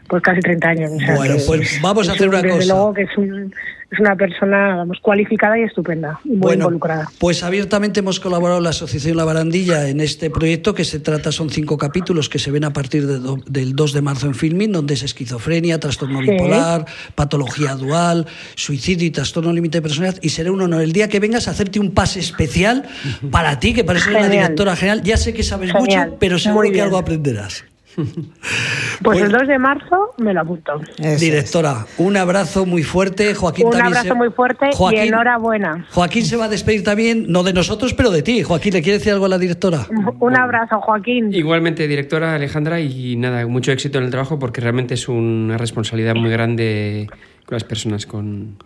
pues 0.07 0.23
casi 0.23 0.39
30 0.39 0.69
años. 0.69 0.91
O 0.95 0.99
sea, 0.99 1.15
Bueno, 1.15 1.35
pues 1.45 1.79
vamos 1.81 2.07
a 2.07 2.13
hacer 2.13 2.29
un- 2.29 2.33
una 2.35 2.41
desde 2.41 2.57
cosa. 2.59 2.73
luego 2.73 2.93
que 2.93 3.01
es, 3.03 3.17
un- 3.17 3.53
es 3.89 3.99
una 3.99 4.15
persona 4.17 4.75
vamos 4.75 4.97
cualificada 5.01 5.57
y 5.57 5.63
estupenda, 5.63 6.19
muy 6.25 6.37
Bueno, 6.37 6.63
involucrada. 6.65 7.07
pues 7.19 7.41
abiertamente 7.43 8.01
hemos 8.01 8.19
colaborado 8.19 8.59
la 8.59 8.71
Asociación 8.71 9.15
La 9.15 9.23
Barandilla 9.23 9.87
en 9.87 10.01
este 10.01 10.29
proyecto 10.29 10.73
que 10.75 10.83
se 10.83 10.99
trata, 10.99 11.31
son 11.31 11.49
cinco 11.49 11.77
capítulos 11.77 12.27
que 12.27 12.37
se 12.37 12.51
ven 12.51 12.65
a 12.65 12.73
partir 12.73 13.07
de 13.07 13.19
do- 13.19 13.39
del 13.47 13.75
2 13.75 13.93
de 13.93 14.01
marzo 14.01 14.27
en 14.27 14.35
Filming, 14.35 14.73
donde 14.73 14.95
es 14.95 15.03
esquizofrenia, 15.03 15.79
trastorno 15.79 16.21
Sí. 16.21 16.31
bipolar, 16.31 16.85
patología 17.15 17.75
dual, 17.75 18.25
suicidio 18.55 19.07
y 19.07 19.11
trastorno 19.11 19.53
límite 19.53 19.77
de 19.77 19.81
personalidad. 19.83 20.19
Y 20.21 20.29
será 20.29 20.51
un 20.51 20.61
honor 20.61 20.81
el 20.81 20.91
día 20.91 21.07
que 21.07 21.19
vengas 21.21 21.47
a 21.47 21.51
hacerte 21.51 21.79
un 21.79 21.91
pase 21.91 22.19
especial 22.19 22.83
para 23.31 23.59
ti, 23.59 23.73
que 23.73 23.83
para 23.85 23.99
eres 23.99 24.11
la 24.11 24.27
directora 24.27 24.75
general. 24.75 25.01
Ya 25.03 25.15
sé 25.17 25.33
que 25.33 25.43
sabes 25.43 25.71
Genial, 25.71 26.07
mucho, 26.07 26.17
pero 26.19 26.37
seguro 26.39 26.69
que 26.71 26.81
algo 26.81 26.97
aprenderás. 26.97 27.63
Pues 27.97 29.19
Bueno. 29.19 29.25
el 29.25 29.31
2 29.31 29.47
de 29.47 29.57
marzo 29.59 30.13
me 30.17 30.33
lo 30.33 30.41
apunto. 30.41 30.73
Eso 30.99 31.03
es. 31.07 31.19
Directora, 31.19 31.85
un 31.97 32.15
abrazo 32.15 32.65
muy 32.65 32.83
fuerte. 32.83 33.33
Joaquín 33.33 33.65
Un 33.65 33.71
también 33.71 33.87
abrazo 33.87 34.07
se- 34.09 34.13
muy 34.13 34.29
fuerte 34.29 34.67
Joaquín- 34.73 34.99
y 35.05 35.07
enhorabuena. 35.07 35.85
Joaquín 35.91 36.23
se 36.25 36.35
va 36.37 36.45
a 36.45 36.49
despedir 36.49 36.83
también, 36.83 37.25
no 37.29 37.41
de 37.43 37.53
nosotros, 37.53 37.93
pero 37.95 38.11
de 38.11 38.21
ti. 38.21 38.43
Joaquín, 38.43 38.73
¿le 38.73 38.81
quiere 38.83 38.99
decir 38.99 39.13
algo 39.13 39.25
a 39.25 39.29
la 39.29 39.37
directora? 39.39 39.87
Un 40.19 40.37
abrazo, 40.37 40.79
Joaquín. 40.81 41.33
Igualmente, 41.33 41.87
directora 41.87 42.35
Alejandra, 42.35 42.79
y 42.79 43.15
nada, 43.15 43.45
mucho 43.47 43.71
éxito 43.71 43.97
en 43.97 44.05
el 44.05 44.11
trabajo 44.11 44.37
porque 44.37 44.61
realmente 44.61 44.93
es 44.93 45.07
una 45.09 45.57
responsabilidad 45.57 46.15
muy 46.15 46.29
grande 46.29 47.07
con 47.45 47.55
las 47.55 47.63
personas 47.63 48.05
con, 48.05 48.57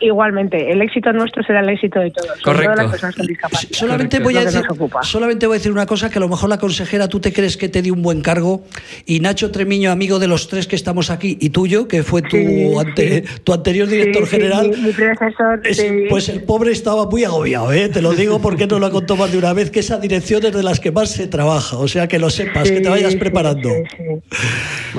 Igualmente, 0.00 0.70
el 0.70 0.82
éxito 0.82 1.12
nuestro 1.12 1.42
será 1.42 1.60
el 1.60 1.68
éxito 1.68 2.00
de 2.00 2.10
todos. 2.10 2.40
Correcto. 2.42 2.72
Todas 2.72 2.78
las 2.78 2.90
personas 2.90 3.16
con 3.16 3.26
discapacidad. 3.26 3.72
Solamente 3.72 4.18
voy, 4.18 4.36
a 4.36 4.44
decir, 4.44 4.62
solamente 5.02 5.46
voy 5.46 5.54
a 5.54 5.58
decir 5.58 5.72
una 5.72 5.86
cosa 5.86 6.10
que 6.10 6.18
a 6.18 6.20
lo 6.20 6.28
mejor 6.28 6.48
la 6.48 6.58
consejera 6.58 7.08
tú 7.08 7.20
te 7.20 7.32
crees 7.32 7.56
que 7.56 7.68
te 7.68 7.82
dio 7.82 7.94
un 7.94 8.02
buen 8.02 8.22
cargo 8.22 8.62
y 9.06 9.20
Nacho 9.20 9.50
Tremiño, 9.50 9.90
amigo 9.90 10.18
de 10.18 10.26
los 10.26 10.48
tres 10.48 10.66
que 10.66 10.76
estamos 10.76 11.10
aquí 11.10 11.38
y 11.40 11.50
tuyo, 11.50 11.88
que 11.88 12.02
fue 12.02 12.22
tu, 12.22 12.36
tu 13.44 13.52
anterior 13.52 13.88
director 13.88 14.26
general, 14.26 14.70
mi, 14.82 14.92
predecesor, 14.92 15.62
pues 16.08 16.28
el 16.28 16.42
pobre 16.42 16.72
estaba 16.72 17.06
muy 17.06 17.24
agobiado, 17.24 17.72
¿eh? 17.72 17.88
te 17.88 18.02
lo 18.02 18.12
digo 18.12 18.40
porque 18.40 18.66
no 18.66 18.78
lo 18.78 18.86
ha 18.86 18.90
contado 18.90 19.20
más 19.20 19.32
de 19.32 19.38
una 19.38 19.52
vez, 19.52 19.70
que 19.70 19.80
esa 19.80 19.98
dirección 19.98 20.44
es 20.44 20.52
de 20.52 20.62
las 20.62 20.80
que 20.80 20.90
más 20.90 21.10
se 21.10 21.26
trabaja, 21.26 21.76
o 21.76 21.88
sea 21.88 22.08
que 22.08 22.18
lo 22.18 22.30
sepas, 22.30 22.70
que 22.70 22.80
te 22.80 22.88
vayas 22.88 23.14
preparando. 23.16 23.70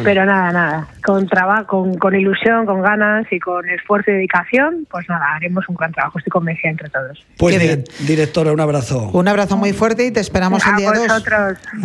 Pero 0.03 0.25
nada, 0.25 0.51
nada, 0.51 0.87
con 1.03 1.27
trabajo, 1.27 1.67
con, 1.67 1.97
con 1.97 2.15
ilusión, 2.15 2.65
con 2.65 2.81
ganas 2.81 3.25
y 3.31 3.39
con 3.39 3.67
esfuerzo 3.69 4.11
y 4.11 4.15
dedicación, 4.15 4.61
pues 4.89 5.08
nada, 5.10 5.36
haremos 5.36 5.68
un 5.68 5.75
gran 5.75 5.91
trabajo, 5.91 6.18
estoy 6.18 6.32
convencida 6.32 6.72
entre 6.72 6.89
todos. 6.89 7.25
Pues 7.38 7.60
bien, 7.60 7.84
directora, 8.08 8.51
un 8.51 8.60
abrazo. 8.60 9.10
Un 9.13 9.27
abrazo 9.27 9.58
muy 9.58 9.74
fuerte 9.74 10.06
y 10.06 10.12
te 10.12 10.20
esperamos 10.20 10.63
el 10.65 10.75
día 10.75 10.91
2. 10.91 11.00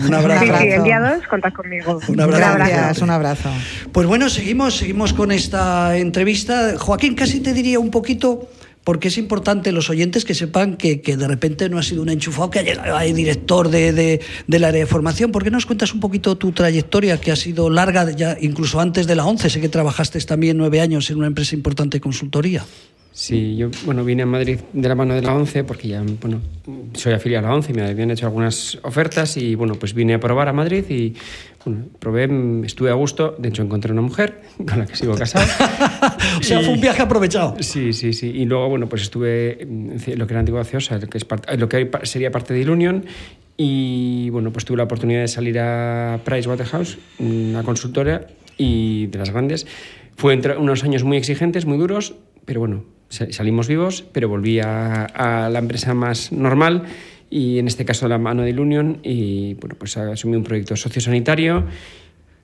Un 0.06 0.14
abrazo. 0.14 0.44
Sí, 0.44 0.52
sí, 0.58 0.68
el 0.68 0.82
día 0.82 1.00
2 1.00 1.26
contad 1.28 1.52
conmigo. 1.52 2.00
Un 2.08 2.20
abrazo. 2.20 2.54
Gracias, 2.54 2.98
un 3.02 3.10
abrazo. 3.10 3.50
Pues 3.92 4.06
bueno, 4.06 4.28
seguimos, 4.28 4.76
seguimos 4.76 5.12
con 5.12 5.32
esta 5.32 5.96
entrevista. 5.96 6.78
Joaquín, 6.78 7.14
casi 7.14 7.40
te 7.40 7.52
diría 7.52 7.78
un 7.78 7.90
poquito 7.90 8.48
porque 8.86 9.08
es 9.08 9.18
importante 9.18 9.72
los 9.72 9.90
oyentes 9.90 10.24
que 10.24 10.32
sepan 10.32 10.76
que, 10.76 11.00
que, 11.00 11.16
de 11.16 11.26
repente 11.26 11.68
no 11.68 11.76
ha 11.76 11.82
sido 11.82 12.02
un 12.02 12.08
enchufado, 12.08 12.50
que 12.50 12.60
ha 12.60 12.62
llegado 12.62 12.96
ahí 12.96 13.12
director 13.12 13.68
de, 13.68 13.92
de, 13.92 14.20
del 14.46 14.62
área 14.62 14.78
de 14.78 14.86
formación. 14.86 15.32
¿Por 15.32 15.42
qué 15.42 15.50
nos 15.50 15.66
cuentas 15.66 15.92
un 15.92 15.98
poquito 15.98 16.36
tu 16.36 16.52
trayectoria, 16.52 17.20
que 17.20 17.32
ha 17.32 17.36
sido 17.36 17.68
larga, 17.68 18.08
ya 18.12 18.36
incluso 18.40 18.78
antes 18.78 19.08
de 19.08 19.16
la 19.16 19.26
ONCE? 19.26 19.50
Sé 19.50 19.60
que 19.60 19.68
trabajaste 19.68 20.20
también 20.20 20.56
nueve 20.56 20.80
años 20.80 21.10
en 21.10 21.18
una 21.18 21.26
empresa 21.26 21.56
importante 21.56 21.96
de 21.96 22.00
consultoría. 22.00 22.64
Sí, 23.10 23.56
yo 23.56 23.70
bueno, 23.84 24.04
vine 24.04 24.22
a 24.22 24.26
Madrid 24.26 24.60
de 24.72 24.88
la 24.88 24.94
mano 24.94 25.14
de 25.14 25.22
la 25.22 25.34
ONCE 25.34 25.64
porque 25.64 25.88
ya 25.88 26.04
bueno, 26.20 26.40
soy 26.94 27.14
afiliado 27.14 27.44
a 27.44 27.50
la 27.50 27.56
ONCE, 27.56 27.72
me 27.72 27.82
habían 27.82 28.12
hecho 28.12 28.26
algunas 28.26 28.78
ofertas 28.84 29.36
y 29.36 29.56
bueno, 29.56 29.74
pues 29.74 29.94
vine 29.94 30.14
a 30.14 30.20
probar 30.20 30.48
a 30.48 30.52
Madrid 30.52 30.84
y 30.90 31.14
probé, 31.98 32.28
estuve 32.64 32.90
a 32.90 32.94
gusto, 32.94 33.34
de 33.38 33.48
hecho 33.48 33.62
encontré 33.62 33.92
una 33.92 34.02
mujer 34.02 34.42
con 34.66 34.78
la 34.78 34.86
que 34.86 34.96
sigo 34.96 35.14
casado. 35.14 35.46
o 36.40 36.42
sea, 36.42 36.60
fue 36.60 36.74
un 36.74 36.80
viaje 36.80 37.02
aprovechado. 37.02 37.56
Sí, 37.60 37.92
sí, 37.92 38.12
sí. 38.12 38.28
Y 38.28 38.44
luego, 38.44 38.68
bueno, 38.68 38.88
pues 38.88 39.02
estuve 39.02 39.62
en 39.62 40.00
lo 40.16 40.26
que 40.26 40.32
era 40.32 40.40
Antigua 40.40 40.60
Ociosa, 40.60 40.98
lo 40.98 41.08
que, 41.08 41.18
es 41.18 41.24
parte, 41.24 41.56
lo 41.56 41.68
que 41.68 41.90
sería 42.04 42.30
parte 42.30 42.54
de 42.54 42.60
Ilunion 42.60 43.04
y 43.56 44.28
bueno, 44.30 44.52
pues 44.52 44.64
tuve 44.64 44.76
la 44.76 44.84
oportunidad 44.84 45.20
de 45.20 45.28
salir 45.28 45.58
a 45.58 46.20
Pricewaterhouse, 46.24 46.98
una 47.18 47.62
consultora 47.62 48.26
y 48.58 49.06
de 49.06 49.18
las 49.18 49.30
grandes. 49.30 49.66
Fue 50.16 50.34
entre 50.34 50.56
unos 50.56 50.84
años 50.84 51.04
muy 51.04 51.16
exigentes, 51.16 51.64
muy 51.64 51.78
duros, 51.78 52.14
pero 52.44 52.60
bueno, 52.60 52.84
salimos 53.08 53.68
vivos, 53.68 54.04
pero 54.12 54.28
volví 54.28 54.60
a, 54.60 55.04
a, 55.04 55.48
la 55.48 55.58
empresa 55.58 55.94
más 55.94 56.32
normal 56.32 56.84
y 57.30 57.58
en 57.58 57.66
este 57.66 57.84
caso 57.84 58.08
la 58.08 58.18
mano 58.18 58.42
de 58.42 58.50
Ilunion 58.50 58.98
y 59.02 59.54
bueno, 59.54 59.76
pues 59.78 59.96
asumí 59.96 60.36
un 60.36 60.44
proyecto 60.44 60.76
sociosanitario 60.76 61.64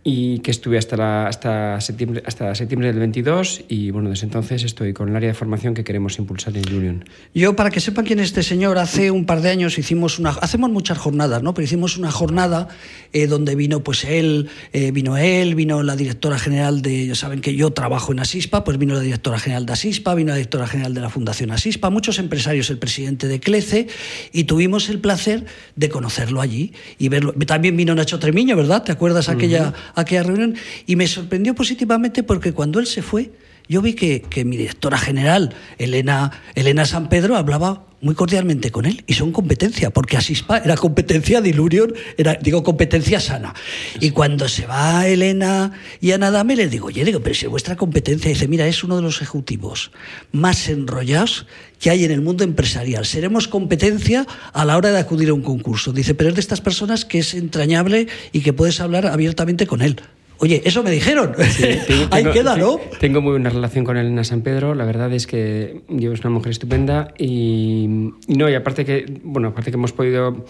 y 0.04 0.40
que 0.40 0.50
estuve 0.50 0.78
hasta, 0.78 0.97
la, 0.97 1.28
hasta, 1.28 1.80
septiembre, 1.80 2.23
hasta 2.26 2.54
septiembre 2.56 2.88
del 2.88 2.99
22 2.99 3.64
y 3.68 3.92
bueno, 3.92 4.11
desde 4.11 4.25
entonces 4.25 4.64
estoy 4.64 4.92
con 4.92 5.09
el 5.09 5.16
área 5.16 5.28
de 5.28 5.35
formación 5.35 5.75
que 5.75 5.85
queremos 5.85 6.18
impulsar 6.18 6.56
en 6.56 6.75
Union. 6.75 7.04
Yo, 7.35 7.54
para 7.54 7.71
que 7.71 7.78
sepan 7.78 8.04
quién 8.04 8.18
es 8.18 8.26
este 8.26 8.42
señor, 8.42 8.78
hace 8.78 9.12
un 9.12 9.26
par 9.26 9.42
de 9.42 9.50
años 9.50 9.78
hicimos 9.78 10.18
una, 10.18 10.30
hacemos 10.30 10.71
muchas 10.71 10.99
jornadas, 10.99 11.42
¿no? 11.44 11.54
Pero 11.54 11.64
hicimos 11.64 11.97
una 11.99 12.11
jornada 12.11 12.68
eh, 13.12 13.28
donde 13.28 13.54
vino 13.54 13.85
pues 13.85 14.04
él, 14.04 14.49
eh, 14.73 14.90
vino 14.90 15.16
él, 15.16 15.54
vino 15.54 15.85
la 15.85 15.94
directora 15.94 16.37
general 16.37 16.82
de, 16.82 17.06
ya 17.06 17.14
saben 17.14 17.40
que 17.40 17.54
yo 17.54 17.71
trabajo 17.71 18.11
en 18.11 18.18
Asispa, 18.18 18.64
pues 18.64 18.78
vino 18.78 18.94
la 18.94 19.00
directora 19.00 19.38
general 19.38 19.66
de 19.66 19.75
Asispa, 19.75 20.16
vino 20.16 20.30
la 20.30 20.37
directora 20.37 20.66
general 20.66 20.94
de 20.94 21.00
la 21.00 21.11
Fundación 21.11 21.52
Asispa, 21.52 21.90
muchos 21.90 22.18
empresarios, 22.18 22.71
el 22.71 22.78
presidente 22.78 23.28
de 23.28 23.38
CLECE, 23.38 23.87
y 24.32 24.44
tuvimos 24.44 24.88
el 24.88 24.99
placer 24.99 25.44
de 25.76 25.88
conocerlo 25.90 26.40
allí 26.40 26.73
y 26.99 27.09
verlo. 27.09 27.32
También 27.47 27.76
vino 27.76 27.94
Nacho 27.94 28.18
Tremiño, 28.18 28.56
¿verdad? 28.56 28.82
¿Te 28.82 28.90
acuerdas 28.90 29.28
aquella... 29.28 29.68
Uh 29.68 29.73
-huh 29.73 29.91
aquella 29.94 30.22
reunión 30.22 30.54
y 30.87 30.96
me 30.96 31.06
sorprendió 31.06 31.54
positivamente 31.54 32.22
porque 32.22 32.52
cuando 32.52 32.80
él 32.80 32.87
se 32.87 33.02
fue, 33.02 33.32
yo 33.73 33.81
vi 33.81 33.95
que, 33.95 34.21
que 34.21 34.45
mi 34.45 34.59
directora 34.59 34.99
general, 34.99 35.55
Elena, 35.79 36.31
Elena 36.55 36.85
San 36.85 37.09
Pedro, 37.09 37.37
hablaba 37.37 37.87
muy 38.02 38.14
cordialmente 38.14 38.71
con 38.71 38.85
él 38.85 39.02
y 39.07 39.14
son 39.14 39.33
competencia, 39.33 39.91
porque 39.91 40.19
Asispa 40.19 40.59
era 40.59 40.76
competencia 40.76 41.41
de 41.41 41.49
Ilunion, 41.50 41.95
era, 42.19 42.35
digo, 42.35 42.62
competencia 42.62 43.19
sana. 43.19 43.55
Y 43.99 44.11
cuando 44.11 44.47
se 44.49 44.67
va 44.67 45.07
Elena 45.07 45.73
y 46.00 46.11
Ana 46.11 46.31
Dame, 46.31 46.55
les 46.55 46.71
digo, 46.71 46.88
oye, 46.88 47.02
digo, 47.05 47.21
pero 47.21 47.35
si 47.35 47.47
es 47.47 47.50
vuestra 47.50 47.76
competencia, 47.76 48.29
dice, 48.29 48.47
mira, 48.47 48.67
es 48.67 48.85
uno 48.85 48.97
de 48.97 49.02
los 49.02 49.23
ejecutivos 49.23 49.93
más 50.33 50.69
enrollados 50.69 51.47
que 51.79 51.91
hay 51.91 52.05
en 52.05 52.11
el 52.11 52.21
mundo 52.21 52.45
empresarial. 52.45 53.07
Seremos 53.07 53.49
competencia 53.49 54.26
a 54.52 54.64
la 54.64 54.76
hora 54.76 54.93
de 54.93 54.99
acudir 54.99 55.31
a 55.31 55.35
un 55.35 55.43
concurso. 55.43 55.93
Dice, 55.93 56.14
pero 56.14 56.29
es 56.29 56.35
de 56.35 56.41
estas 56.41 56.61
personas 56.61 57.05
que 57.05 57.21
es 57.21 57.33
entrañable 57.35 58.09
y 58.33 58.41
que 58.41 58.52
puedes 58.52 58.81
hablar 58.81 59.07
abiertamente 59.07 59.67
con 59.67 59.81
él. 59.81 60.00
Oye, 60.42 60.61
eso 60.64 60.82
me 60.82 60.90
dijeron. 60.90 61.34
Sí, 61.38 61.68
tengo, 61.87 62.06
Ahí 62.11 62.25
queda, 62.25 62.56
¿no? 62.56 62.80
Tengo 62.99 63.20
muy 63.20 63.30
buena 63.30 63.49
relación 63.49 63.84
con 63.84 63.96
Elena 63.96 64.25
San 64.25 64.40
Pedro. 64.40 64.75
La 64.75 64.84
verdad 64.84 65.12
es 65.12 65.28
que 65.28 65.82
yo 65.88 66.12
es 66.12 66.18
una 66.18 66.30
mujer 66.30 66.50
estupenda 66.50 67.14
y, 67.16 67.88
y, 68.26 68.34
no, 68.34 68.50
y 68.50 68.54
aparte 68.54 68.84
que, 68.84 69.20
bueno, 69.22 69.50
aparte 69.50 69.70
que 69.70 69.76
hemos 69.76 69.92
podido 69.92 70.44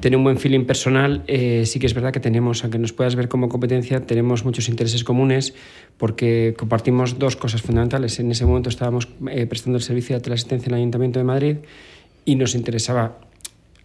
tener 0.00 0.18
un 0.18 0.24
buen 0.24 0.36
feeling 0.36 0.66
personal, 0.66 1.24
eh, 1.26 1.64
sí 1.64 1.78
que 1.78 1.86
es 1.86 1.94
verdad 1.94 2.12
que 2.12 2.20
tenemos, 2.20 2.64
aunque 2.64 2.78
nos 2.78 2.92
puedas 2.92 3.16
ver 3.16 3.28
como 3.28 3.48
competencia, 3.48 4.04
tenemos 4.04 4.44
muchos 4.44 4.68
intereses 4.68 5.04
comunes 5.04 5.54
porque 5.96 6.54
compartimos 6.58 7.18
dos 7.18 7.36
cosas 7.36 7.62
fundamentales. 7.62 8.20
En 8.20 8.30
ese 8.30 8.44
momento 8.44 8.68
estábamos 8.68 9.08
eh, 9.30 9.46
prestando 9.46 9.78
el 9.78 9.82
servicio 9.82 10.16
de 10.16 10.20
teleasistencia 10.20 10.68
en 10.68 10.74
el 10.74 10.80
Ayuntamiento 10.80 11.18
de 11.18 11.24
Madrid 11.24 11.56
y 12.26 12.36
nos 12.36 12.54
interesaba 12.54 13.29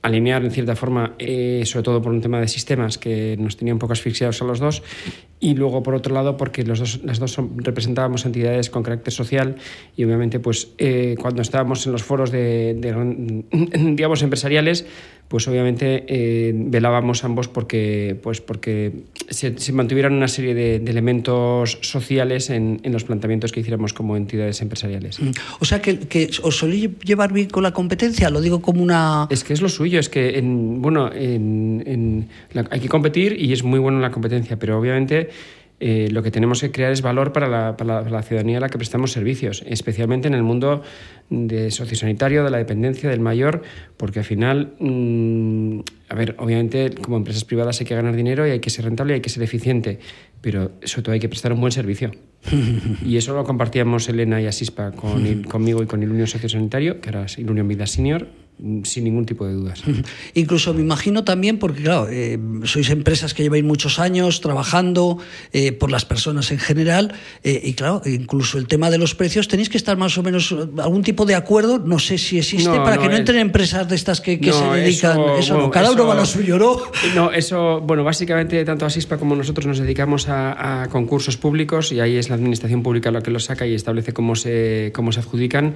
alinear 0.06 0.46
en 0.46 0.52
cierta 0.52 0.76
forma, 0.76 1.16
eh, 1.18 1.64
sobre 1.66 1.84
todo 1.84 2.02
por 2.02 2.12
un 2.12 2.22
tema 2.22 2.40
de 2.40 2.48
sistemas 2.48 3.00
que 3.00 3.36
nos 3.40 3.58
tenía 3.58 3.74
un 3.74 3.80
poco 3.80 3.94
asfixiados 3.94 4.40
a 4.40 4.46
los 4.46 4.60
dos, 4.60 4.84
y 5.40 5.56
luego 5.56 5.82
por 5.82 5.96
otro 5.96 6.14
lado 6.14 6.38
porque 6.38 6.64
los 6.64 6.80
dos, 6.80 7.02
las 7.04 7.18
dos 7.18 7.38
representábamos 7.58 8.26
entidades 8.26 8.70
con 8.70 8.84
carácter 8.84 9.12
social 9.12 9.56
y 9.98 10.04
obviamente 10.04 10.40
pues 10.40 10.70
eh, 10.78 11.16
cuando 11.20 11.42
estábamos 11.42 11.86
en 11.88 11.92
los 11.92 12.04
foros 12.04 12.32
de, 12.32 12.76
de 12.76 13.46
digamos 13.96 14.22
empresariales 14.22 14.86
pues 15.28 15.48
obviamente 15.48 16.06
eh, 16.08 16.54
velábamos 16.56 17.24
ambos 17.24 17.48
porque, 17.48 18.18
pues 18.22 18.42
porque 18.42 18.92
se, 19.30 19.58
se 19.58 19.74
mantuvieran 19.74 20.14
una 20.14 20.28
serie 20.28 20.54
de, 20.54 20.80
de 20.80 20.92
elementos 20.92 21.80
sociales 21.82 22.50
en, 22.50 22.80
en, 22.84 22.94
los 22.94 23.04
planteamientos 23.04 23.52
que 23.52 23.60
hiciéramos 23.60 23.94
como 23.94 24.18
entidades 24.18 24.62
empresariales. 24.62 25.20
O 25.60 25.66
sea, 25.66 25.82
que, 25.82 26.00
que 26.00 26.30
os 26.44 26.58
solís 26.58 26.90
llevar 27.00 27.34
bien 27.34 27.50
con 27.50 27.64
la 27.64 27.72
competencia, 27.72 28.30
lo 28.30 28.40
digo 28.40 28.62
como 28.62 28.84
una... 28.84 29.28
Es 29.30 29.44
que 29.44 29.54
es 29.54 29.62
lo 29.62 29.70
suyo, 29.70 30.00
es 30.00 30.10
que, 30.10 30.38
en, 30.38 30.82
bueno, 30.82 31.12
en, 31.12 31.84
en 31.86 32.30
la, 32.54 32.68
hay 32.70 32.80
que 32.80 32.90
competir 32.90 33.36
y 33.40 33.52
es 33.52 33.64
muy 33.64 33.80
bueno 33.80 34.00
la 34.00 34.12
competencia, 34.12 34.58
pero 34.58 34.80
obviamente 34.80 35.30
eh, 35.80 36.08
lo 36.10 36.24
que 36.24 36.32
tenemos 36.32 36.62
que 36.62 36.72
crear 36.72 36.94
es 36.94 37.02
valor 37.02 37.34
para 37.34 37.50
la, 37.50 37.76
para, 37.76 37.96
la, 37.96 38.00
para 38.04 38.16
la, 38.16 38.24
ciudadanía 38.24 38.58
a 38.58 38.62
la 38.62 38.70
que 38.70 38.78
prestamos 38.78 39.12
servicios, 39.12 39.62
especialmente 39.68 40.28
en 40.28 40.34
el 40.34 40.42
mundo 40.42 40.84
de 41.30 41.70
sociosanitario, 41.70 42.46
de 42.46 42.50
la 42.50 42.58
dependencia, 42.58 43.10
del 43.10 43.20
mayor, 43.20 43.62
porque 43.98 44.20
al 44.20 44.26
final, 44.26 44.74
mmm, 44.80 45.80
a 46.08 46.16
ver, 46.16 46.36
obviamente 46.40 46.92
como 47.02 47.18
empresas 47.18 47.44
privadas 47.44 47.80
hay 47.82 47.86
que 47.86 47.96
ganar 47.96 48.16
dinero 48.16 48.48
y 48.48 48.52
hay 48.52 48.60
que 48.60 48.70
ser 48.70 48.86
rentable 48.86 49.14
y 49.14 49.16
hay 49.16 49.22
que 49.22 49.30
ser 49.30 49.44
eficiente, 49.44 50.00
pero 50.40 50.72
sobre 50.84 51.04
todo 51.04 51.14
hay 51.14 51.20
que 51.20 51.30
prestar 51.30 51.52
un 51.52 51.60
buen 51.60 51.74
servicio. 51.74 52.12
y 53.06 53.18
eso 53.18 53.36
lo 53.36 53.44
compartíamos 53.44 54.08
Elena 54.08 54.42
y 54.42 54.46
Asispa 54.46 54.92
con, 54.92 55.44
conmigo 55.50 55.84
y 55.84 55.88
con 55.88 56.02
Ilunio 56.02 56.26
Sociosanitario, 56.26 57.02
que 57.02 57.10
ahora 57.10 57.26
es 57.26 57.38
Ilunio 57.38 57.66
Vida 57.66 57.86
Senior, 57.86 58.28
sin 58.84 59.04
ningún 59.04 59.26
tipo 59.26 59.46
de 59.46 59.54
dudas. 59.54 59.84
Incluso 60.34 60.74
me 60.74 60.82
imagino 60.82 61.24
también, 61.24 61.60
porque 61.60 61.84
claro, 61.84 62.08
eh, 62.10 62.40
sois 62.64 62.90
empresas 62.90 63.34
que 63.34 63.44
lleváis 63.44 63.64
muchos 63.64 64.00
años 64.00 64.40
trabajando 64.40 65.18
eh, 65.52 65.72
por 65.74 65.92
las 65.92 66.06
personas 66.06 66.52
en 66.52 66.60
general, 66.60 67.14
eh, 67.44 67.60
y 67.64 67.74
claro, 67.74 68.02
incluso 68.06 68.58
el 68.58 68.68
tema 68.68 68.90
de 68.90 68.98
los 68.98 69.14
precios, 69.14 69.48
tenéis 69.48 69.70
que 69.70 69.78
estar 69.78 69.98
más 69.98 70.18
o 70.18 70.24
menos 70.24 70.56
algún 70.78 71.04
tipo 71.04 71.26
de 71.26 71.36
acuerdo, 71.36 71.80
no 71.80 72.00
sé 72.00 72.18
si 72.18 72.38
existe, 72.38 72.70
no, 72.70 72.84
para 72.84 72.96
no, 72.96 73.02
que 73.02 73.10
no 73.10 73.16
entren 73.18 73.40
empresas 73.40 73.88
de 73.90 73.96
estas 73.96 74.22
que, 74.22 74.40
que 74.40 74.52
no, 74.52 74.60
se 74.60 74.80
dedican, 74.80 75.20
eso, 75.20 75.38
eso 75.38 75.54
bueno, 75.54 75.68
no, 75.68 75.72
cada 75.72 75.88
eso, 75.88 75.96
uno 75.96 76.08
va 76.08 76.14
a 76.14 76.18
lo 76.18 76.26
suyo, 76.26 76.58
¿no? 76.58 76.78
No, 77.14 77.32
eso, 77.32 77.82
bueno, 77.82 78.04
básicamente 78.04 78.64
tanto 78.64 78.86
Asispa 78.86 79.18
como 79.18 79.36
nosotros 79.36 79.66
nos 79.66 79.80
dedicamos 79.80 80.30
a, 80.30 80.84
a 80.84 80.90
concursos 80.90 81.36
públicos 81.36 81.92
y 81.92 82.00
ahí 82.00 82.16
es 82.16 82.30
la 82.30 82.36
administración 82.36 82.84
pública 82.84 83.12
la 83.12 83.22
que 83.22 83.32
los 83.32 83.46
saca 83.46 83.68
y 83.68 83.74
establece 83.74 84.14
cómo 84.14 84.36
se, 84.36 84.92
cómo 84.94 85.12
se 85.12 85.20
adjudican 85.20 85.76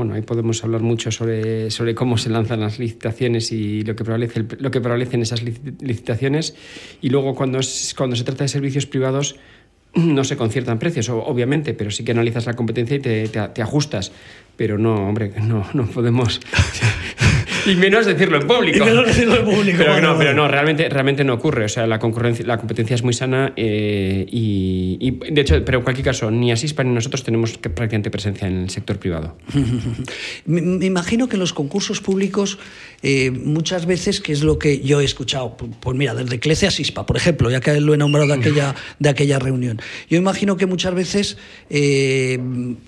bueno, 0.00 0.14
ahí 0.14 0.22
podemos 0.22 0.64
hablar 0.64 0.80
mucho 0.80 1.10
sobre, 1.10 1.70
sobre 1.70 1.94
cómo 1.94 2.16
se 2.16 2.30
lanzan 2.30 2.60
las 2.60 2.78
licitaciones 2.78 3.52
y 3.52 3.82
lo 3.82 3.94
que 3.94 4.02
prevalece, 4.02 4.46
lo 4.58 4.70
que 4.70 4.80
prevalece 4.80 5.16
en 5.16 5.22
esas 5.22 5.42
licitaciones. 5.42 6.54
Y 7.02 7.10
luego, 7.10 7.34
cuando, 7.34 7.58
es, 7.58 7.94
cuando 7.94 8.16
se 8.16 8.24
trata 8.24 8.44
de 8.44 8.48
servicios 8.48 8.86
privados, 8.86 9.36
no 9.94 10.24
se 10.24 10.38
conciertan 10.38 10.78
precios, 10.78 11.10
obviamente, 11.10 11.74
pero 11.74 11.90
sí 11.90 12.02
que 12.02 12.12
analizas 12.12 12.46
la 12.46 12.54
competencia 12.54 12.96
y 12.96 13.00
te, 13.00 13.28
te, 13.28 13.48
te 13.48 13.60
ajustas. 13.60 14.10
Pero 14.56 14.78
no, 14.78 15.06
hombre, 15.06 15.34
no, 15.42 15.66
no 15.74 15.86
podemos. 15.86 16.40
y 17.70 17.76
menos 17.76 18.06
decirlo 18.06 18.40
en 18.40 18.46
público. 18.46 18.78
Y 18.78 18.80
menos 18.88 19.06
decirlo 19.06 19.36
en 19.36 19.44
público. 19.44 19.78
Pero 19.78 19.92
bueno, 19.92 20.12
no, 20.12 20.18
pero 20.18 20.34
no, 20.34 20.48
realmente, 20.48 20.88
realmente 20.88 21.24
no 21.24 21.34
ocurre. 21.34 21.64
O 21.64 21.68
sea, 21.68 21.86
la 21.86 21.98
concurrencia, 21.98 22.44
la 22.46 22.58
competencia 22.58 22.94
es 22.94 23.02
muy 23.02 23.14
sana 23.14 23.52
eh, 23.56 24.26
y, 24.30 24.96
y, 25.00 25.32
de 25.32 25.40
hecho, 25.40 25.64
pero 25.64 25.78
en 25.78 25.84
cualquier 25.84 26.04
caso, 26.06 26.30
ni 26.30 26.52
Asispa 26.52 26.82
ni 26.84 26.92
nosotros 26.92 27.22
tenemos 27.24 27.56
que- 27.58 27.70
prácticamente 27.70 28.10
presencia 28.10 28.48
en 28.48 28.62
el 28.64 28.70
sector 28.70 28.98
privado. 28.98 29.36
Me, 30.46 30.60
me 30.62 30.86
imagino 30.86 31.28
que 31.28 31.36
en 31.36 31.40
los 31.40 31.52
concursos 31.52 32.00
públicos 32.00 32.58
eh, 33.02 33.30
muchas 33.30 33.86
veces, 33.86 34.20
que 34.20 34.32
es 34.32 34.42
lo 34.42 34.58
que 34.58 34.80
yo 34.80 35.00
he 35.00 35.04
escuchado, 35.04 35.56
pu- 35.56 35.70
pues 35.80 35.96
mira, 35.96 36.14
desde 36.14 36.38
Clece 36.40 36.66
a 36.66 36.70
Sispa, 36.70 37.06
por 37.06 37.16
ejemplo, 37.16 37.50
ya 37.50 37.60
que 37.60 37.80
lo 37.80 37.94
he 37.94 37.96
nombrado 37.96 38.26
de 38.28 38.34
aquella, 38.34 38.74
de 38.98 39.08
aquella 39.08 39.38
reunión. 39.38 39.80
Yo 40.08 40.18
imagino 40.18 40.56
que 40.56 40.66
muchas 40.66 40.94
veces 40.94 41.36
eh, 41.68 42.38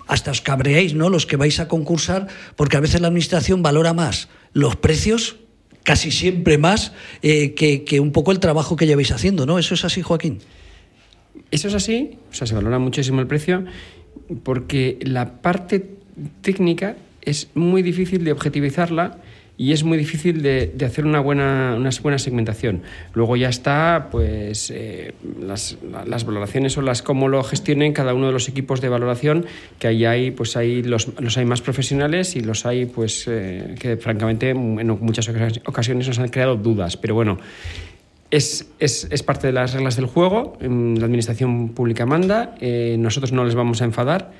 hasta 0.07 0.31
os 0.31 0.41
cabreáis, 0.41 0.93
¿no? 0.93 1.09
Los 1.09 1.25
que 1.25 1.37
vais 1.37 1.59
a 1.59 1.67
concursar, 1.67 2.27
porque 2.55 2.77
a 2.77 2.79
veces 2.79 3.01
la 3.01 3.07
administración 3.07 3.61
valora 3.63 3.93
más 3.93 4.27
los 4.53 4.75
precios 4.75 5.37
casi 5.83 6.11
siempre 6.11 6.57
más 6.57 6.93
eh, 7.21 7.53
que, 7.53 7.83
que 7.83 7.99
un 7.99 8.11
poco 8.11 8.31
el 8.31 8.39
trabajo 8.39 8.75
que 8.75 8.87
lleváis 8.87 9.11
haciendo, 9.11 9.45
¿no? 9.45 9.59
¿Eso 9.59 9.73
es 9.73 9.83
así, 9.83 10.01
Joaquín? 10.01 10.39
Eso 11.51 11.67
es 11.67 11.73
así, 11.73 12.17
o 12.31 12.33
sea, 12.33 12.47
se 12.47 12.55
valora 12.55 12.79
muchísimo 12.79 13.19
el 13.19 13.27
precio 13.27 13.65
porque 14.43 14.97
la 15.01 15.41
parte 15.41 15.89
técnica 16.41 16.95
es 17.21 17.49
muy 17.53 17.81
difícil 17.81 18.23
de 18.23 18.31
objetivizarla 18.31 19.19
y 19.63 19.71
es 19.71 19.83
muy 19.83 19.97
difícil 19.97 20.41
de, 20.41 20.71
de 20.75 20.85
hacer 20.85 21.05
una 21.05 21.21
buena, 21.21 21.75
una 21.77 21.89
buena 22.01 22.17
segmentación. 22.19 22.81
Luego 23.13 23.37
ya 23.37 23.47
está, 23.47 24.09
pues, 24.11 24.71
eh, 24.71 25.13
las, 25.41 25.77
la- 25.89 26.03
las 26.05 26.25
valoraciones 26.25 26.77
o 26.77 26.81
las 26.81 27.01
cómo 27.01 27.29
lo 27.29 27.41
gestionen 27.43 27.93
cada 27.93 28.13
uno 28.13 28.27
de 28.27 28.33
los 28.33 28.49
equipos 28.49 28.81
de 28.81 28.89
valoración, 28.89 29.45
que 29.79 29.87
ahí 29.87 30.03
hay, 30.03 30.31
pues, 30.31 30.57
hay 30.57 30.83
los, 30.83 31.07
los 31.19 31.37
hay 31.37 31.45
más 31.45 31.61
profesionales 31.61 32.35
y 32.35 32.41
los 32.41 32.65
hay, 32.65 32.85
pues, 32.87 33.25
eh, 33.27 33.75
que 33.79 33.95
francamente 33.97 34.49
en 34.49 34.87
muchas 34.99 35.29
ocas- 35.29 35.61
ocasiones 35.65 36.07
nos 36.09 36.19
han 36.19 36.27
creado 36.27 36.57
dudas. 36.57 36.97
Pero 36.97 37.15
bueno, 37.15 37.37
es, 38.31 38.67
es, 38.79 39.07
es 39.11 39.23
parte 39.23 39.47
de 39.47 39.53
las 39.53 39.73
reglas 39.73 39.95
del 39.95 40.07
juego, 40.07 40.57
mm, 40.59 40.95
la 40.97 41.05
administración 41.05 41.69
pública 41.69 42.05
manda, 42.05 42.55
eh, 42.59 42.95
nosotros 42.99 43.31
no 43.31 43.45
les 43.45 43.55
vamos 43.55 43.81
a 43.81 43.85
enfadar, 43.85 44.31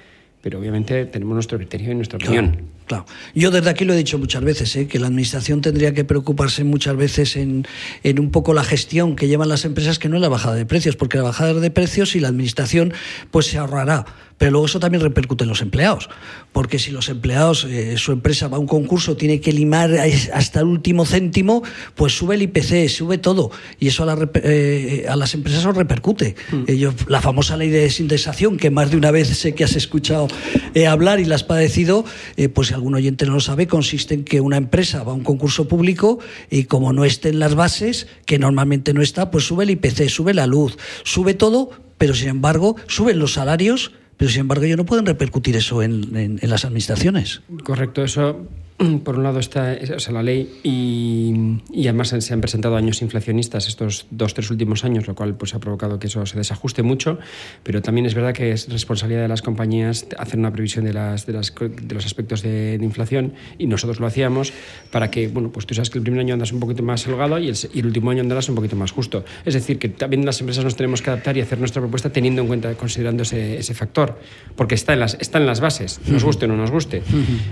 pero 0.41 0.59
obviamente 0.59 1.05
tenemos 1.05 1.35
nuestro 1.35 1.57
criterio 1.57 1.91
y 1.91 1.95
nuestra 1.95 2.17
opinión. 2.17 2.57
Claro. 2.85 3.05
Yo 3.33 3.51
desde 3.51 3.69
aquí 3.69 3.85
lo 3.85 3.93
he 3.93 3.97
dicho 3.97 4.17
muchas 4.17 4.43
veces, 4.43 4.75
¿eh? 4.75 4.87
que 4.87 4.99
la 4.99 5.07
administración 5.07 5.61
tendría 5.61 5.93
que 5.93 6.03
preocuparse 6.03 6.63
muchas 6.63 6.95
veces 6.95 7.35
en, 7.35 7.65
en 8.03 8.19
un 8.19 8.31
poco 8.31 8.53
la 8.53 8.63
gestión 8.63 9.15
que 9.15 9.27
llevan 9.27 9.49
las 9.49 9.65
empresas, 9.65 9.99
que 9.99 10.09
no 10.09 10.17
es 10.17 10.21
la 10.21 10.29
bajada 10.29 10.55
de 10.55 10.65
precios, 10.65 10.95
porque 10.95 11.17
la 11.17 11.23
bajada 11.23 11.53
de 11.53 11.71
precios 11.71 12.15
y 12.15 12.19
la 12.19 12.27
administración 12.27 12.93
pues 13.31 13.47
se 13.47 13.57
ahorrará. 13.57 14.05
Pero 14.37 14.51
luego 14.51 14.65
eso 14.65 14.79
también 14.79 15.01
repercute 15.01 15.43
en 15.45 15.49
los 15.49 15.61
empleados, 15.61 16.09
porque 16.51 16.77
si 16.77 16.91
los 16.91 17.07
empleados, 17.07 17.65
eh, 17.65 17.97
su 17.97 18.11
empresa 18.11 18.49
va 18.49 18.57
a 18.57 18.59
un 18.59 18.67
concurso, 18.67 19.15
tiene 19.15 19.39
que 19.39 19.53
limar 19.53 19.91
hasta 20.33 20.59
el 20.59 20.65
último 20.65 21.05
céntimo, 21.05 21.63
pues 21.95 22.17
sube 22.17 22.35
el 22.35 22.41
IPC, 22.41 22.89
sube 22.89 23.17
todo, 23.19 23.51
y 23.79 23.87
eso 23.87 24.03
a, 24.03 24.05
la 24.07 24.29
eh, 24.35 25.05
a 25.07 25.15
las 25.15 25.33
empresas 25.33 25.65
os 25.65 25.77
repercute. 25.77 26.35
Ellos, 26.67 26.95
la 27.07 27.21
famosa 27.21 27.55
ley 27.55 27.69
de 27.69 27.81
desindexación, 27.81 28.57
que 28.57 28.69
más 28.69 28.91
de 28.91 28.97
una 28.97 29.11
vez 29.11 29.29
sé 29.29 29.53
que 29.55 29.63
has 29.63 29.77
escuchado 29.77 30.27
eh, 30.73 30.87
hablar 30.87 31.21
y 31.21 31.25
la 31.25 31.35
has 31.35 31.43
padecido, 31.43 32.03
eh, 32.35 32.49
pues 32.49 32.72
algún 32.73 32.95
oyente 32.95 33.25
no 33.25 33.33
lo 33.33 33.39
sabe, 33.39 33.67
consiste 33.67 34.13
en 34.13 34.23
que 34.23 34.41
una 34.41 34.57
empresa 34.57 35.03
va 35.03 35.11
a 35.11 35.15
un 35.15 35.23
concurso 35.23 35.67
público 35.67 36.19
y 36.49 36.65
como 36.65 36.93
no 36.93 37.05
esté 37.05 37.29
en 37.29 37.39
las 37.39 37.55
bases, 37.55 38.07
que 38.25 38.39
normalmente 38.39 38.93
no 38.93 39.01
está, 39.01 39.31
pues 39.31 39.45
sube 39.45 39.63
el 39.63 39.69
IPC, 39.71 40.09
sube 40.09 40.33
la 40.33 40.47
luz, 40.47 40.77
sube 41.03 41.33
todo, 41.33 41.69
pero 41.97 42.13
sin 42.13 42.29
embargo 42.29 42.75
suben 42.87 43.19
los 43.19 43.33
salarios, 43.33 43.91
pero 44.17 44.29
sin 44.31 44.41
embargo 44.41 44.63
ellos 44.65 44.77
no 44.77 44.85
pueden 44.85 45.05
repercutir 45.05 45.55
eso 45.55 45.81
en- 45.83 46.15
en 46.41 46.49
las 46.49 46.65
administraciones. 46.65 47.41
Correcto, 47.63 48.03
eso 48.03 48.47
por 49.03 49.17
un 49.17 49.23
lado 49.23 49.39
está 49.39 49.77
o 49.95 49.99
sea, 49.99 50.13
la 50.13 50.23
ley 50.23 50.59
y, 50.63 51.61
y 51.71 51.87
además 51.87 52.15
se 52.17 52.33
han 52.33 52.41
presentado 52.41 52.75
años 52.75 53.01
inflacionistas 53.01 53.67
estos 53.67 54.05
dos, 54.11 54.33
tres 54.33 54.49
últimos 54.51 54.83
años, 54.83 55.07
lo 55.07 55.15
cual 55.15 55.35
pues, 55.35 55.53
ha 55.53 55.59
provocado 55.59 55.99
que 55.99 56.07
eso 56.07 56.25
se 56.25 56.37
desajuste 56.37 56.83
mucho, 56.83 57.19
pero 57.63 57.81
también 57.81 58.05
es 58.05 58.13
verdad 58.13 58.33
que 58.33 58.51
es 58.51 58.69
responsabilidad 58.69 59.21
de 59.21 59.27
las 59.27 59.41
compañías 59.41 60.07
hacer 60.17 60.39
una 60.39 60.51
previsión 60.51 60.85
de, 60.85 60.93
las, 60.93 61.25
de, 61.25 61.33
las, 61.33 61.53
de 61.53 61.95
los 61.95 62.05
aspectos 62.05 62.41
de, 62.41 62.77
de 62.77 62.85
inflación 62.85 63.33
y 63.57 63.67
nosotros 63.67 63.99
lo 63.99 64.07
hacíamos 64.07 64.53
para 64.91 65.09
que, 65.11 65.27
bueno, 65.27 65.51
pues 65.51 65.65
tú 65.65 65.73
sabes 65.73 65.89
que 65.89 65.97
el 65.97 66.03
primer 66.03 66.21
año 66.21 66.33
andas 66.33 66.51
un 66.51 66.59
poquito 66.59 66.83
más 66.83 67.05
holgado 67.07 67.39
y 67.39 67.49
el, 67.49 67.57
y 67.73 67.79
el 67.79 67.85
último 67.85 68.11
año 68.11 68.21
andarás 68.21 68.49
un 68.49 68.55
poquito 68.55 68.75
más 68.75 68.91
justo. 68.91 69.23
Es 69.45 69.53
decir, 69.53 69.79
que 69.79 69.89
también 69.89 70.25
las 70.25 70.39
empresas 70.39 70.63
nos 70.63 70.75
tenemos 70.75 71.01
que 71.01 71.09
adaptar 71.09 71.37
y 71.37 71.41
hacer 71.41 71.59
nuestra 71.59 71.81
propuesta 71.81 72.11
teniendo 72.11 72.41
en 72.41 72.47
cuenta, 72.47 72.73
considerando 72.75 73.23
ese, 73.23 73.57
ese 73.57 73.73
factor, 73.73 74.19
porque 74.55 74.75
está 74.75 74.93
en, 74.93 74.99
las, 74.99 75.17
está 75.19 75.37
en 75.39 75.45
las 75.45 75.59
bases, 75.59 75.99
nos 76.07 76.23
guste 76.23 76.45
o 76.45 76.47
no 76.47 76.57
nos 76.57 76.71
guste. 76.71 77.03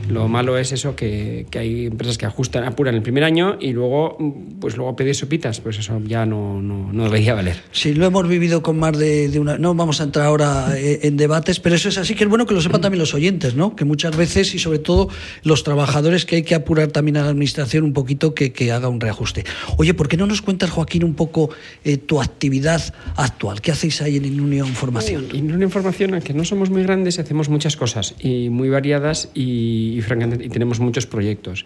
Lo 0.09 0.27
malo 0.27 0.57
es 0.57 0.71
eso 0.71 0.95
que, 0.95 1.20
que 1.49 1.59
hay 1.59 1.85
empresas 1.87 2.17
que 2.17 2.25
ajustan, 2.25 2.63
apuran 2.63 2.95
el 2.95 3.01
primer 3.01 3.23
año 3.23 3.57
y 3.59 3.73
luego, 3.73 4.17
pues 4.59 4.77
luego 4.77 4.95
pedir 4.95 5.15
sopitas, 5.15 5.59
pues 5.59 5.79
eso 5.79 6.01
ya 6.05 6.25
no, 6.25 6.61
no, 6.61 6.91
no 6.91 7.03
debería 7.05 7.33
valer. 7.33 7.57
Sí, 7.71 7.93
lo 7.93 8.05
hemos 8.05 8.27
vivido 8.27 8.61
con 8.61 8.79
más 8.79 8.97
de, 8.97 9.29
de 9.29 9.39
una... 9.39 9.57
No 9.57 9.73
vamos 9.73 10.01
a 10.01 10.03
entrar 10.05 10.25
ahora 10.25 10.77
eh, 10.77 10.99
en 11.03 11.17
debates, 11.17 11.59
pero 11.59 11.75
eso 11.75 11.89
es 11.89 11.97
así 11.97 12.15
que 12.15 12.23
es 12.23 12.29
bueno 12.29 12.45
que 12.45 12.53
lo 12.53 12.61
sepan 12.61 12.81
también 12.81 12.99
los 12.99 13.13
oyentes, 13.13 13.55
¿no? 13.55 13.75
Que 13.75 13.85
muchas 13.85 14.15
veces 14.15 14.53
y 14.55 14.59
sobre 14.59 14.79
todo 14.79 15.09
los 15.43 15.63
trabajadores 15.63 16.25
que 16.25 16.37
hay 16.37 16.43
que 16.43 16.55
apurar 16.55 16.89
también 16.89 17.17
a 17.17 17.23
la 17.23 17.29
administración 17.29 17.83
un 17.83 17.93
poquito 17.93 18.33
que, 18.33 18.51
que 18.51 18.71
haga 18.71 18.89
un 18.89 18.99
reajuste. 18.99 19.43
Oye, 19.77 19.93
¿por 19.93 20.07
qué 20.07 20.17
no 20.17 20.27
nos 20.27 20.41
cuentas, 20.41 20.69
Joaquín, 20.69 21.03
un 21.03 21.13
poco 21.13 21.49
eh, 21.83 21.97
tu 21.97 22.21
actividad 22.21 22.81
actual? 23.15 23.61
¿Qué 23.61 23.71
hacéis 23.71 24.01
ahí 24.01 24.17
en 24.17 24.39
Unión 24.39 24.67
Formación? 24.67 25.27
En 25.33 25.51
una 25.51 25.65
información, 25.65 26.13
aunque 26.13 26.33
no 26.33 26.43
somos 26.45 26.69
muy 26.69 26.83
grandes, 26.83 27.19
hacemos 27.19 27.49
muchas 27.49 27.75
cosas 27.75 28.15
y 28.19 28.49
muy 28.49 28.69
variadas 28.69 29.29
y, 29.33 29.97
y 29.97 30.01
francamente 30.01 30.45
y 30.45 30.49
tenemos 30.49 30.79
muchos 30.79 31.00
proyectos. 31.05 31.65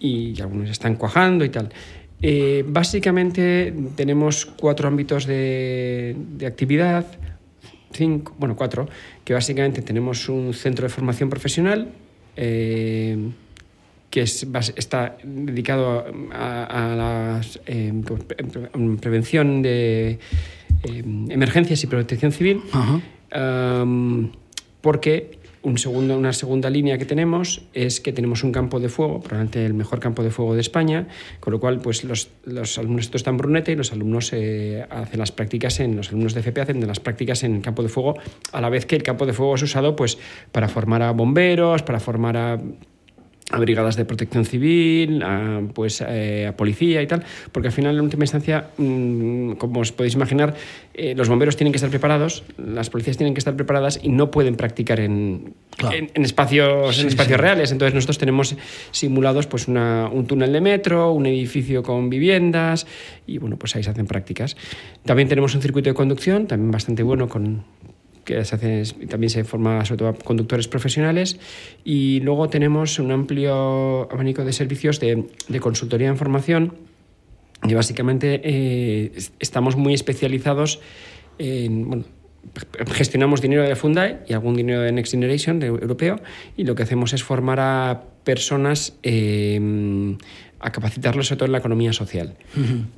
Y 0.00 0.40
algunos 0.40 0.70
están 0.70 0.96
cuajando 0.96 1.44
y 1.44 1.48
tal. 1.48 1.70
Eh, 2.22 2.64
básicamente 2.66 3.72
tenemos 3.96 4.46
cuatro 4.46 4.88
ámbitos 4.88 5.26
de, 5.26 6.16
de 6.36 6.46
actividad, 6.46 7.06
cinco, 7.92 8.34
bueno, 8.38 8.56
cuatro, 8.56 8.88
que 9.24 9.34
básicamente 9.34 9.82
tenemos 9.82 10.28
un 10.28 10.54
centro 10.54 10.84
de 10.84 10.88
formación 10.88 11.30
profesional. 11.30 11.88
eh, 12.36 13.16
que 14.10 14.22
es, 14.22 14.46
está 14.76 15.16
dedicado 15.24 16.04
a, 16.32 16.92
a 16.92 16.94
la 16.94 17.40
prevención 19.00 19.60
de 19.60 20.20
eh, 20.84 21.04
emergencias 21.30 21.82
y 21.82 21.88
protección 21.88 22.30
civil, 22.30 22.60
porque 24.80 25.38
una 25.64 26.32
segunda 26.32 26.68
línea 26.70 26.98
que 26.98 27.06
tenemos 27.06 27.62
es 27.72 28.00
que 28.00 28.12
tenemos 28.12 28.44
un 28.44 28.52
campo 28.52 28.80
de 28.80 28.88
fuego, 28.88 29.20
probablemente 29.20 29.64
el 29.64 29.74
mejor 29.74 29.98
campo 29.98 30.22
de 30.22 30.30
fuego 30.30 30.54
de 30.54 30.60
España, 30.60 31.08
con 31.40 31.52
lo 31.52 31.60
cual 31.60 31.80
pues 31.80 32.04
los, 32.04 32.30
los 32.44 32.78
alumnos 32.78 33.06
esto 33.06 33.16
están 33.16 33.36
Brunete 33.36 33.72
y 33.72 33.76
los 33.76 33.92
alumnos 33.92 34.32
eh, 34.32 34.86
hacen 34.90 35.18
las 35.18 35.32
prácticas 35.32 35.80
en 35.80 35.96
los 35.96 36.08
alumnos 36.10 36.34
de 36.34 36.40
FP 36.40 36.60
hacen 36.60 36.86
las 36.86 37.00
prácticas 37.00 37.42
en 37.44 37.56
el 37.56 37.62
campo 37.62 37.82
de 37.82 37.88
fuego 37.88 38.16
a 38.52 38.60
la 38.60 38.68
vez 38.68 38.86
que 38.86 38.96
el 38.96 39.02
campo 39.02 39.26
de 39.26 39.32
fuego 39.32 39.54
es 39.54 39.62
usado 39.62 39.96
pues 39.96 40.18
para 40.52 40.68
formar 40.68 41.02
a 41.02 41.12
bomberos, 41.12 41.82
para 41.82 42.00
formar 42.00 42.36
a 42.36 42.60
a 43.54 43.58
brigadas 43.58 43.96
de 43.96 44.04
protección 44.04 44.44
civil, 44.44 45.22
a, 45.22 45.60
pues, 45.72 46.02
eh, 46.06 46.46
a 46.48 46.56
policía 46.56 47.00
y 47.02 47.06
tal, 47.06 47.22
porque 47.52 47.68
al 47.68 47.72
final, 47.72 47.94
en 47.96 48.00
última 48.02 48.24
instancia, 48.24 48.68
mm, 48.76 49.52
como 49.52 49.80
os 49.80 49.92
podéis 49.92 50.14
imaginar, 50.14 50.54
eh, 50.94 51.14
los 51.16 51.28
bomberos 51.28 51.56
tienen 51.56 51.72
que 51.72 51.76
estar 51.76 51.90
preparados, 51.90 52.42
las 52.58 52.90
policías 52.90 53.16
tienen 53.16 53.34
que 53.34 53.38
estar 53.38 53.54
preparadas 53.56 54.00
y 54.02 54.08
no 54.08 54.30
pueden 54.30 54.56
practicar 54.56 55.00
en, 55.00 55.54
Claro. 55.76 55.96
en, 55.96 56.10
en 56.14 56.24
espacios, 56.24 56.96
Sí, 56.96 57.02
en 57.02 57.08
espacios 57.08 57.36
sí. 57.36 57.40
reales. 57.42 57.72
Entonces 57.72 57.94
nosotros 57.94 58.18
tenemos 58.18 58.56
simulados 58.92 59.46
pues, 59.46 59.66
una- 59.68 60.08
un 60.12 60.26
túnel 60.26 60.52
de 60.52 60.60
metro, 60.60 61.12
un 61.12 61.26
edificio 61.26 61.82
con 61.82 62.10
viviendas 62.10 62.86
y 63.26 63.38
bueno, 63.38 63.56
pues 63.56 63.74
ahí 63.76 63.82
se 63.82 63.90
hacen 63.90 64.06
prácticas. 64.06 64.56
También 65.04 65.28
tenemos 65.28 65.54
un 65.54 65.62
circuito 65.62 65.90
de 65.90 65.94
conducción, 65.94 66.46
también 66.46 66.70
bastante 66.70 67.02
bueno 67.02 67.28
con 67.28 67.64
que 68.24 68.44
se 68.44 68.54
hace, 68.54 68.82
también 69.08 69.30
se 69.30 69.44
forma 69.44 69.84
sobre 69.84 69.98
todo 69.98 70.08
a 70.08 70.14
conductores 70.14 70.68
profesionales. 70.68 71.38
Y 71.84 72.20
luego 72.20 72.48
tenemos 72.48 72.98
un 72.98 73.10
amplio 73.12 74.10
abanico 74.10 74.44
de 74.44 74.52
servicios 74.52 75.00
de, 75.00 75.24
de 75.48 75.60
consultoría 75.60 76.08
en 76.08 76.16
formación 76.16 76.74
y 77.66 77.74
básicamente 77.74 78.40
eh, 78.44 79.12
es- 79.14 79.32
estamos 79.40 79.76
muy 79.76 79.94
especializados 79.94 80.80
en, 81.38 81.88
bueno, 81.88 82.04
gestionamos 82.92 83.40
dinero 83.40 83.62
de 83.62 83.74
Fundae 83.74 84.18
y 84.28 84.34
algún 84.34 84.54
dinero 84.54 84.82
de 84.82 84.92
Next 84.92 85.12
Generation 85.12 85.60
de 85.60 85.68
europeo 85.68 86.20
y 86.56 86.64
lo 86.64 86.74
que 86.74 86.82
hacemos 86.82 87.12
es 87.14 87.22
formar 87.22 87.58
a 87.60 88.02
personas 88.24 88.98
eh, 89.02 90.16
a 90.64 90.72
capacitarlos 90.72 91.26
sobre 91.26 91.38
todo 91.38 91.46
en 91.46 91.52
la 91.52 91.58
economía 91.58 91.92
social 91.92 92.36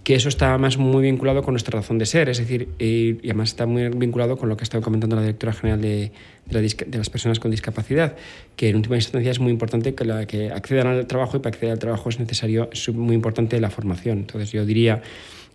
que 0.05 0.14
eso 0.14 0.29
está 0.29 0.57
más 0.59 0.79
muy 0.79 1.02
vinculado 1.02 1.42
con 1.42 1.55
nuestra 1.55 1.81
razón 1.81 1.98
de 1.98 2.07
ser 2.07 2.29
es 2.29 2.38
decir 2.38 2.68
y 2.79 3.18
además 3.24 3.50
está 3.50 3.66
muy 3.66 3.88
vinculado 3.88 4.37
con 4.37 4.48
lo 4.48 4.57
que 4.57 4.62
ha 4.62 4.64
estado 4.64 4.83
comentando 4.83 5.16
la 5.16 5.22
directora 5.22 5.52
general 5.52 5.81
de, 5.81 6.12
de, 6.50 6.98
las 6.98 7.11
personas 7.11 7.40
con 7.40 7.50
discapacidad, 7.50 8.16
que 8.57 8.68
en 8.68 8.76
última 8.76 8.96
instancia 8.96 9.31
es 9.31 9.40
muy 9.40 9.52
importante 9.52 9.94
que, 9.94 10.05
la, 10.05 10.26
que 10.26 10.50
accedan 10.50 10.87
al 10.87 11.07
trabajo 11.07 11.37
y 11.37 11.40
para 11.40 11.55
acceder 11.55 11.72
al 11.72 11.79
trabajo 11.79 12.09
es 12.09 12.18
necesario, 12.20 12.68
es 12.72 12.88
muy 12.90 13.14
importante 13.14 13.61
la 13.61 13.70
formación. 13.70 14.18
Entonces 14.18 14.52
yo 14.52 14.64
diría 14.64 15.02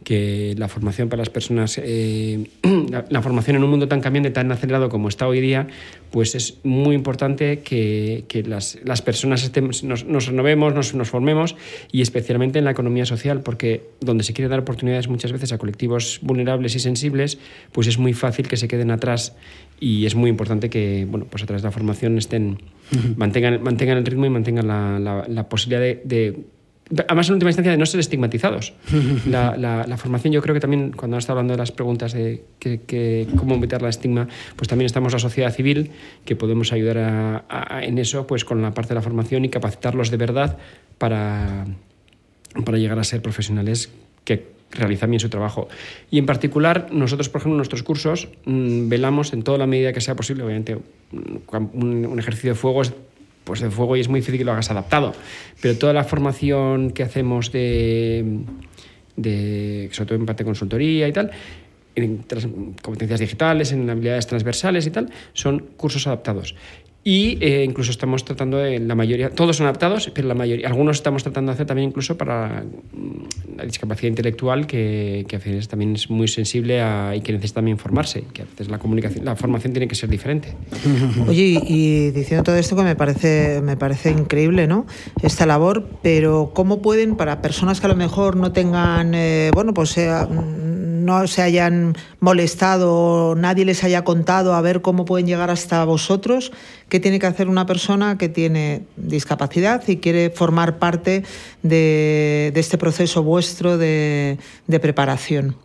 que 0.03 0.55
la 0.57 0.67
formación 0.67 1.09
para 1.09 1.21
las 1.21 1.29
personas, 1.29 1.79
eh, 1.81 2.49
la, 3.09 3.21
formación 3.21 3.55
en 3.55 3.63
un 3.63 3.69
mundo 3.69 3.87
tan 3.87 4.01
cambiante, 4.01 4.31
tan 4.31 4.51
acelerado 4.51 4.89
como 4.89 5.07
está 5.07 5.27
hoy 5.27 5.41
día, 5.41 5.67
pues 6.09 6.33
es 6.33 6.57
muy 6.63 6.95
importante 6.95 7.59
que, 7.59 8.25
que 8.27 8.43
las, 8.43 8.79
las, 8.83 9.01
personas 9.01 9.43
estemos, 9.43 9.83
nos, 9.83 10.05
nos, 10.05 10.25
renovemos, 10.25 10.73
nos, 10.73 10.95
nos, 10.95 11.09
formemos 11.09 11.55
y 11.91 12.01
especialmente 12.01 12.59
en 12.59 12.65
la 12.65 12.71
economía 12.71 13.05
social, 13.05 13.41
porque 13.41 13.83
donde 13.99 14.23
se 14.23 14.33
quiere 14.33 14.49
dar 14.49 14.59
oportunidades 14.59 15.07
muchas 15.07 15.31
veces 15.31 15.53
a 15.53 15.59
colectivos 15.59 16.19
vulnerables 16.23 16.75
y 16.75 16.79
sensibles, 16.79 17.37
pues 17.71 17.87
es 17.87 17.99
muy 17.99 18.13
fácil 18.13 18.47
que 18.47 18.57
se 18.57 18.67
queden 18.67 18.89
atrás 18.89 19.35
y 19.79 20.07
es 20.07 20.15
muy 20.15 20.29
importante 20.29 20.69
que, 20.69 21.05
bueno, 21.09 21.27
pues 21.29 21.43
a 21.43 21.45
través 21.45 21.61
de 21.61 21.67
la 21.67 21.71
formación 21.71 22.17
estén, 22.17 22.57
mantengan, 23.17 23.61
mantengan 23.61 23.99
el 23.99 24.05
ritmo 24.05 24.25
y 24.25 24.29
mantengan 24.29 24.67
la, 24.67 24.99
la, 24.99 25.25
la 25.27 25.47
posibilidad 25.47 25.81
de, 25.81 26.01
de 26.03 26.39
además 27.07 27.27
en 27.27 27.33
última 27.33 27.49
instancia 27.49 27.71
de 27.71 27.77
no 27.77 27.85
ser 27.85 27.99
estigmatizados. 27.99 28.73
La, 29.25 29.55
la, 29.57 29.97
formación, 29.97 30.33
yo 30.33 30.41
creo 30.41 30.53
que 30.53 30.59
también, 30.59 30.91
cuando 30.91 31.17
está 31.17 31.33
hablando 31.33 31.53
de 31.53 31.57
las 31.57 31.71
preguntas 31.71 32.13
de 32.13 32.43
que, 32.59 33.27
cómo 33.37 33.55
evitar 33.55 33.81
la 33.81 33.89
estigma, 33.89 34.27
pues 34.55 34.67
también 34.67 34.85
estamos 34.85 35.13
la 35.13 35.19
sociedad 35.19 35.53
civil, 35.53 35.91
que 36.25 36.35
podemos 36.35 36.73
ayudar 36.73 36.97
a, 37.49 37.81
en 37.83 37.97
eso, 37.97 38.27
pues 38.27 38.45
con 38.45 38.61
la 38.61 38.73
parte 38.73 38.89
de 38.89 38.95
la 38.95 39.01
formación 39.01 39.45
y 39.45 39.49
capacitarlos 39.49 40.11
de 40.11 40.17
verdad 40.17 40.57
para, 40.97 41.65
para 42.65 42.77
llegar 42.77 42.99
a 42.99 43.03
ser 43.03 43.21
profesionales 43.21 43.89
que 44.25 44.51
realizan 44.71 45.09
bien 45.09 45.19
su 45.19 45.29
trabajo. 45.29 45.67
Y 46.09 46.17
en 46.17 46.25
particular, 46.25 46.87
nosotros, 46.91 47.29
por 47.29 47.41
ejemplo, 47.41 47.55
en 47.55 47.57
nuestros 47.57 47.83
cursos 47.83 48.29
mmm, 48.45 48.89
velamos 48.89 49.33
en 49.33 49.43
toda 49.43 49.57
la 49.57 49.67
medida 49.67 49.93
que 49.93 50.01
sea 50.01 50.15
posible, 50.15 50.43
obviamente, 50.43 50.77
un, 51.11 52.05
un 52.05 52.19
ejercicio 52.19 52.51
de 52.51 52.55
fuego 52.55 52.81
es 52.81 52.93
pues 53.43 53.59
de 53.59 53.69
fuego 53.69 53.95
y 53.97 54.01
es 54.01 54.07
muy 54.07 54.19
difícil 54.19 54.39
que 54.39 54.45
lo 54.45 54.51
hagas 54.51 54.71
adaptado. 54.71 55.13
Pero 55.61 55.77
toda 55.77 55.93
la 55.93 56.03
formación 56.03 56.91
que 56.91 57.03
hacemos 57.03 57.51
de, 57.51 58.39
de 59.15 59.89
sobre 59.91 60.07
todo 60.07 60.19
en 60.19 60.25
parte 60.25 60.43
de 60.43 60.47
consultoría 60.47 61.07
y 61.07 61.13
tal, 61.13 61.31
en 61.95 62.23
competencias 62.81 63.19
digitales, 63.19 63.71
en 63.71 63.89
habilidades 63.89 64.27
transversales 64.27 64.87
y 64.87 64.91
tal, 64.91 65.11
son 65.33 65.59
cursos 65.77 66.07
adaptados. 66.07 66.55
Y 67.03 67.39
eh, 67.41 67.63
incluso 67.67 67.89
estamos 67.89 68.23
tratando 68.25 68.57
de, 68.57 68.79
la 68.79 68.93
mayoría, 68.93 69.31
todos 69.31 69.57
son 69.57 69.65
adaptados, 69.65 70.11
pero 70.13 70.27
la 70.27 70.35
mayoría, 70.35 70.67
algunos 70.67 70.97
estamos 70.97 71.23
tratando 71.23 71.51
de 71.51 71.55
hacer 71.55 71.65
también 71.65 71.89
incluso 71.89 72.15
para 72.15 72.63
mm, 72.63 73.57
la 73.57 73.65
discapacidad 73.65 74.09
intelectual, 74.09 74.67
que, 74.67 75.25
que 75.27 75.37
a 75.37 75.39
veces 75.39 75.67
también 75.67 75.95
es 75.95 76.11
muy 76.11 76.27
sensible 76.27 76.79
a, 76.79 77.15
y 77.15 77.21
que 77.21 77.33
necesita 77.33 77.55
también 77.55 77.79
formarse, 77.79 78.25
que 78.33 78.43
a 78.43 78.45
veces 78.45 78.69
la 78.69 78.77
comunicación, 78.77 79.25
la 79.25 79.35
formación 79.35 79.73
tiene 79.73 79.87
que 79.87 79.95
ser 79.95 80.09
diferente. 80.09 80.55
Oye, 81.27 81.59
y 81.67 82.11
diciendo 82.11 82.43
todo 82.43 82.57
esto 82.57 82.75
que 82.75 82.83
me 82.83 82.95
parece, 82.95 83.61
me 83.63 83.77
parece 83.77 84.11
increíble, 84.11 84.67
¿no? 84.67 84.85
Esta 85.23 85.47
labor, 85.47 85.89
pero 86.03 86.51
¿cómo 86.53 86.83
pueden, 86.83 87.15
para 87.15 87.41
personas 87.41 87.79
que 87.79 87.87
a 87.87 87.89
lo 87.89 87.95
mejor 87.95 88.35
no 88.35 88.51
tengan, 88.51 89.15
eh, 89.15 89.49
bueno, 89.55 89.73
pues 89.73 89.89
sea, 89.89 90.27
no 91.05 91.27
se 91.27 91.41
hayan 91.41 91.95
molestado, 92.19 93.35
nadie 93.35 93.65
les 93.65 93.83
haya 93.83 94.03
contado 94.03 94.53
a 94.53 94.61
ver 94.61 94.81
cómo 94.81 95.05
pueden 95.05 95.27
llegar 95.27 95.49
hasta 95.49 95.83
vosotros, 95.85 96.51
qué 96.89 96.99
tiene 96.99 97.19
que 97.19 97.27
hacer 97.27 97.47
una 97.47 97.65
persona 97.65 98.17
que 98.17 98.29
tiene 98.29 98.83
discapacidad 98.95 99.87
y 99.87 99.97
quiere 99.97 100.29
formar 100.29 100.79
parte 100.79 101.23
de, 101.63 102.51
de 102.53 102.59
este 102.59 102.77
proceso 102.77 103.23
vuestro 103.23 103.77
de, 103.77 104.37
de 104.67 104.79
preparación. 104.79 105.55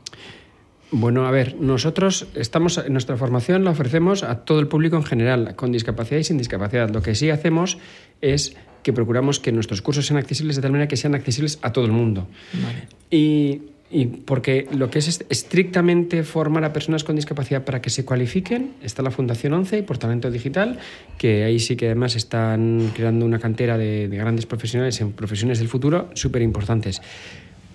Bueno, 0.93 1.27
a 1.27 1.31
ver, 1.33 1.57
nosotros 1.59 2.29
estamos 2.35 2.81
nuestra 2.89 3.17
formación 3.17 3.65
la 3.65 3.73
ofrecemos 3.73 4.23
a 4.23 4.45
todo 4.45 4.61
el 4.61 4.69
público 4.69 4.97
en 4.97 5.03
general, 5.03 5.57
con 5.57 5.73
discapacidad 5.73 6.21
y 6.21 6.25
sin 6.25 6.39
discapacidad. 6.39 6.91
Lo 6.91 7.03
que 7.03 7.15
sí 7.15 7.29
hacemos 7.29 7.79
es 8.21 8.57
que 8.85 8.93
procuramos 8.93 9.41
que 9.41 9.51
nuestros 9.51 9.83
cursos 9.83 10.07
sean 10.07 10.19
accesibles 10.19 10.55
de 10.55 10.63
tal 10.63 10.71
manera 10.71 10.87
que 10.87 10.97
sean 10.97 11.17
accesibles 11.17 11.59
a 11.63 11.73
todo 11.73 11.87
el 11.87 11.91
mundo. 11.91 12.29
Vale. 12.53 12.87
Y 13.11 13.63
y 13.91 14.07
porque 14.07 14.67
lo 14.73 14.91
que 14.91 14.99
es 14.99 15.25
estrictamente 15.29 16.25
formar 16.25 16.65
a 16.65 16.73
personas 16.73 17.05
con 17.05 17.17
discapacidad 17.17 17.65
para 17.65 17.81
que 17.81 17.91
se 17.91 18.05
cualifiquen, 18.05 18.73
está 18.83 19.03
la 19.03 19.11
Fundación 19.11 19.53
11 19.53 19.79
y 19.79 19.83
por 19.83 19.99
Talento 19.99 20.31
Digital, 20.31 20.79
que 21.19 21.45
ahí 21.45 21.59
sí 21.61 21.77
que 21.77 21.87
además 21.87 22.17
están 22.17 22.91
creando 22.95 23.25
una 23.25 23.39
cantera 23.39 23.79
de, 23.79 24.09
de 24.09 24.17
grandes 24.17 24.47
profesionales 24.47 25.01
en 25.01 25.13
profesiones 25.13 25.59
del 25.59 25.69
futuro 25.69 26.11
súper 26.15 26.43
importantes. 26.43 27.01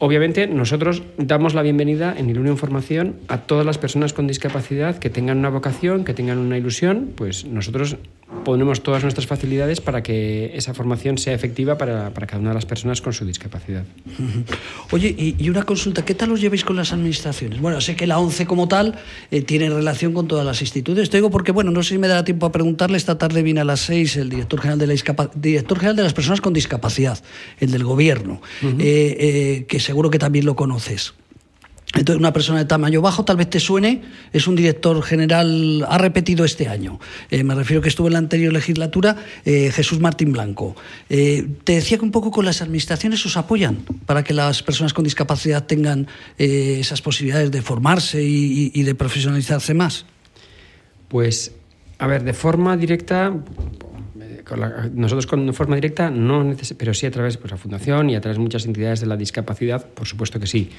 Obviamente, 0.03 0.47
nosotros 0.47 1.03
damos 1.17 1.53
la 1.53 1.61
bienvenida 1.61 2.15
en 2.17 2.27
Ilunio 2.27 2.57
Formación 2.57 3.17
a 3.27 3.41
todas 3.41 3.67
las 3.67 3.77
personas 3.77 4.13
con 4.13 4.25
discapacidad 4.25 4.97
que 4.97 5.11
tengan 5.11 5.37
una 5.37 5.49
vocación, 5.49 6.05
que 6.05 6.15
tengan 6.15 6.39
una 6.39 6.57
ilusión, 6.57 7.11
pues 7.15 7.45
nosotros 7.45 7.97
ponemos 8.43 8.81
todas 8.81 9.03
nuestras 9.03 9.27
facilidades 9.27 9.81
para 9.81 10.01
que 10.01 10.51
esa 10.55 10.73
formación 10.73 11.17
sea 11.17 11.33
efectiva 11.33 11.77
para, 11.77 12.13
para 12.13 12.27
cada 12.27 12.39
una 12.39 12.49
de 12.49 12.55
las 12.55 12.65
personas 12.65 13.01
con 13.01 13.13
su 13.13 13.25
discapacidad. 13.25 13.83
Oye, 14.91 15.13
y, 15.17 15.35
y, 15.37 15.49
una 15.49 15.63
consulta, 15.63 16.03
¿qué 16.03 16.15
tal 16.15 16.31
os 16.31 16.41
lleváis 16.41 16.63
con 16.63 16.75
las 16.75 16.93
administraciones? 16.93 17.59
Bueno, 17.59 17.81
sé 17.81 17.95
que 17.95 18.07
la 18.07 18.19
ONCE 18.19 18.45
como 18.45 18.67
tal 18.67 18.95
eh, 19.29 19.41
tiene 19.41 19.69
relación 19.69 20.13
con 20.13 20.27
todas 20.27 20.45
las 20.45 20.61
instituciones. 20.61 21.09
Te 21.09 21.17
digo 21.17 21.29
porque, 21.29 21.51
bueno, 21.51 21.71
no 21.71 21.83
sé 21.83 21.89
si 21.89 21.97
me 21.97 22.07
dará 22.07 22.23
tiempo 22.23 22.45
a 22.45 22.51
preguntarle, 22.51 22.97
esta 22.97 23.17
tarde 23.17 23.43
viene 23.43 23.61
a 23.61 23.65
las 23.65 23.81
seis 23.81 24.15
el 24.15 24.29
director 24.29 24.59
general 24.59 24.79
de, 24.79 24.87
la 24.87 25.29
director 25.35 25.77
general 25.77 25.95
de 25.95 26.03
las 26.03 26.13
personas 26.13 26.41
con 26.41 26.53
discapacidad, 26.53 27.21
el 27.59 27.71
del 27.71 27.83
gobierno, 27.83 28.41
uh 28.61 28.65
-huh. 28.65 28.81
eh, 28.81 29.17
eh, 29.19 29.65
que 29.67 29.79
seguro 29.79 30.09
que 30.09 30.19
también 30.19 30.45
lo 30.45 30.55
conoces. 30.55 31.13
Entonces, 31.93 32.19
una 32.19 32.31
persona 32.31 32.59
de 32.59 32.65
tamaño 32.65 33.01
bajo, 33.01 33.25
tal 33.25 33.35
vez 33.35 33.49
te 33.49 33.59
suene, 33.59 34.01
es 34.31 34.47
un 34.47 34.55
director 34.55 35.01
general, 35.03 35.85
ha 35.89 35.97
repetido 35.97 36.45
este 36.45 36.69
año. 36.69 36.99
Eh, 37.29 37.43
me 37.43 37.53
refiero 37.53 37.81
que 37.81 37.89
estuvo 37.89 38.07
en 38.07 38.13
la 38.13 38.19
anterior 38.19 38.53
legislatura, 38.53 39.17
eh, 39.43 39.71
Jesús 39.73 39.99
Martín 39.99 40.31
Blanco. 40.31 40.75
Eh, 41.09 41.45
te 41.65 41.73
decía 41.73 41.97
que 41.97 42.05
un 42.05 42.11
poco 42.11 42.31
con 42.31 42.45
las 42.45 42.61
administraciones 42.61 43.25
os 43.25 43.35
apoyan 43.35 43.79
para 44.05 44.23
que 44.23 44.33
las 44.33 44.63
personas 44.63 44.93
con 44.93 45.03
discapacidad 45.03 45.65
tengan 45.65 46.07
esas 46.37 47.01
posibilidades 47.01 47.51
de 47.51 47.61
formarse 47.61 48.23
y, 48.23 48.83
de 48.83 48.95
profesionalizarse 48.95 49.73
más. 49.73 50.05
Pues, 51.09 51.51
a 51.99 52.07
ver, 52.07 52.23
de 52.23 52.33
forma 52.33 52.77
directa, 52.77 53.33
nosotros 54.93 55.27
con 55.27 55.53
forma 55.53 55.75
directa 55.75 56.09
no 56.09 56.55
pero 56.77 56.93
sí 56.93 57.05
a 57.05 57.11
través 57.11 57.35
de 57.35 57.39
pues, 57.39 57.51
la 57.51 57.57
fundación 57.57 58.09
y 58.09 58.15
a 58.15 58.21
través 58.21 58.37
de 58.37 58.43
muchas 58.43 58.65
entidades 58.65 59.01
de 59.01 59.07
la 59.07 59.17
discapacidad, 59.17 59.85
por 59.85 60.07
supuesto 60.07 60.39
que 60.39 60.47
sí. 60.47 60.69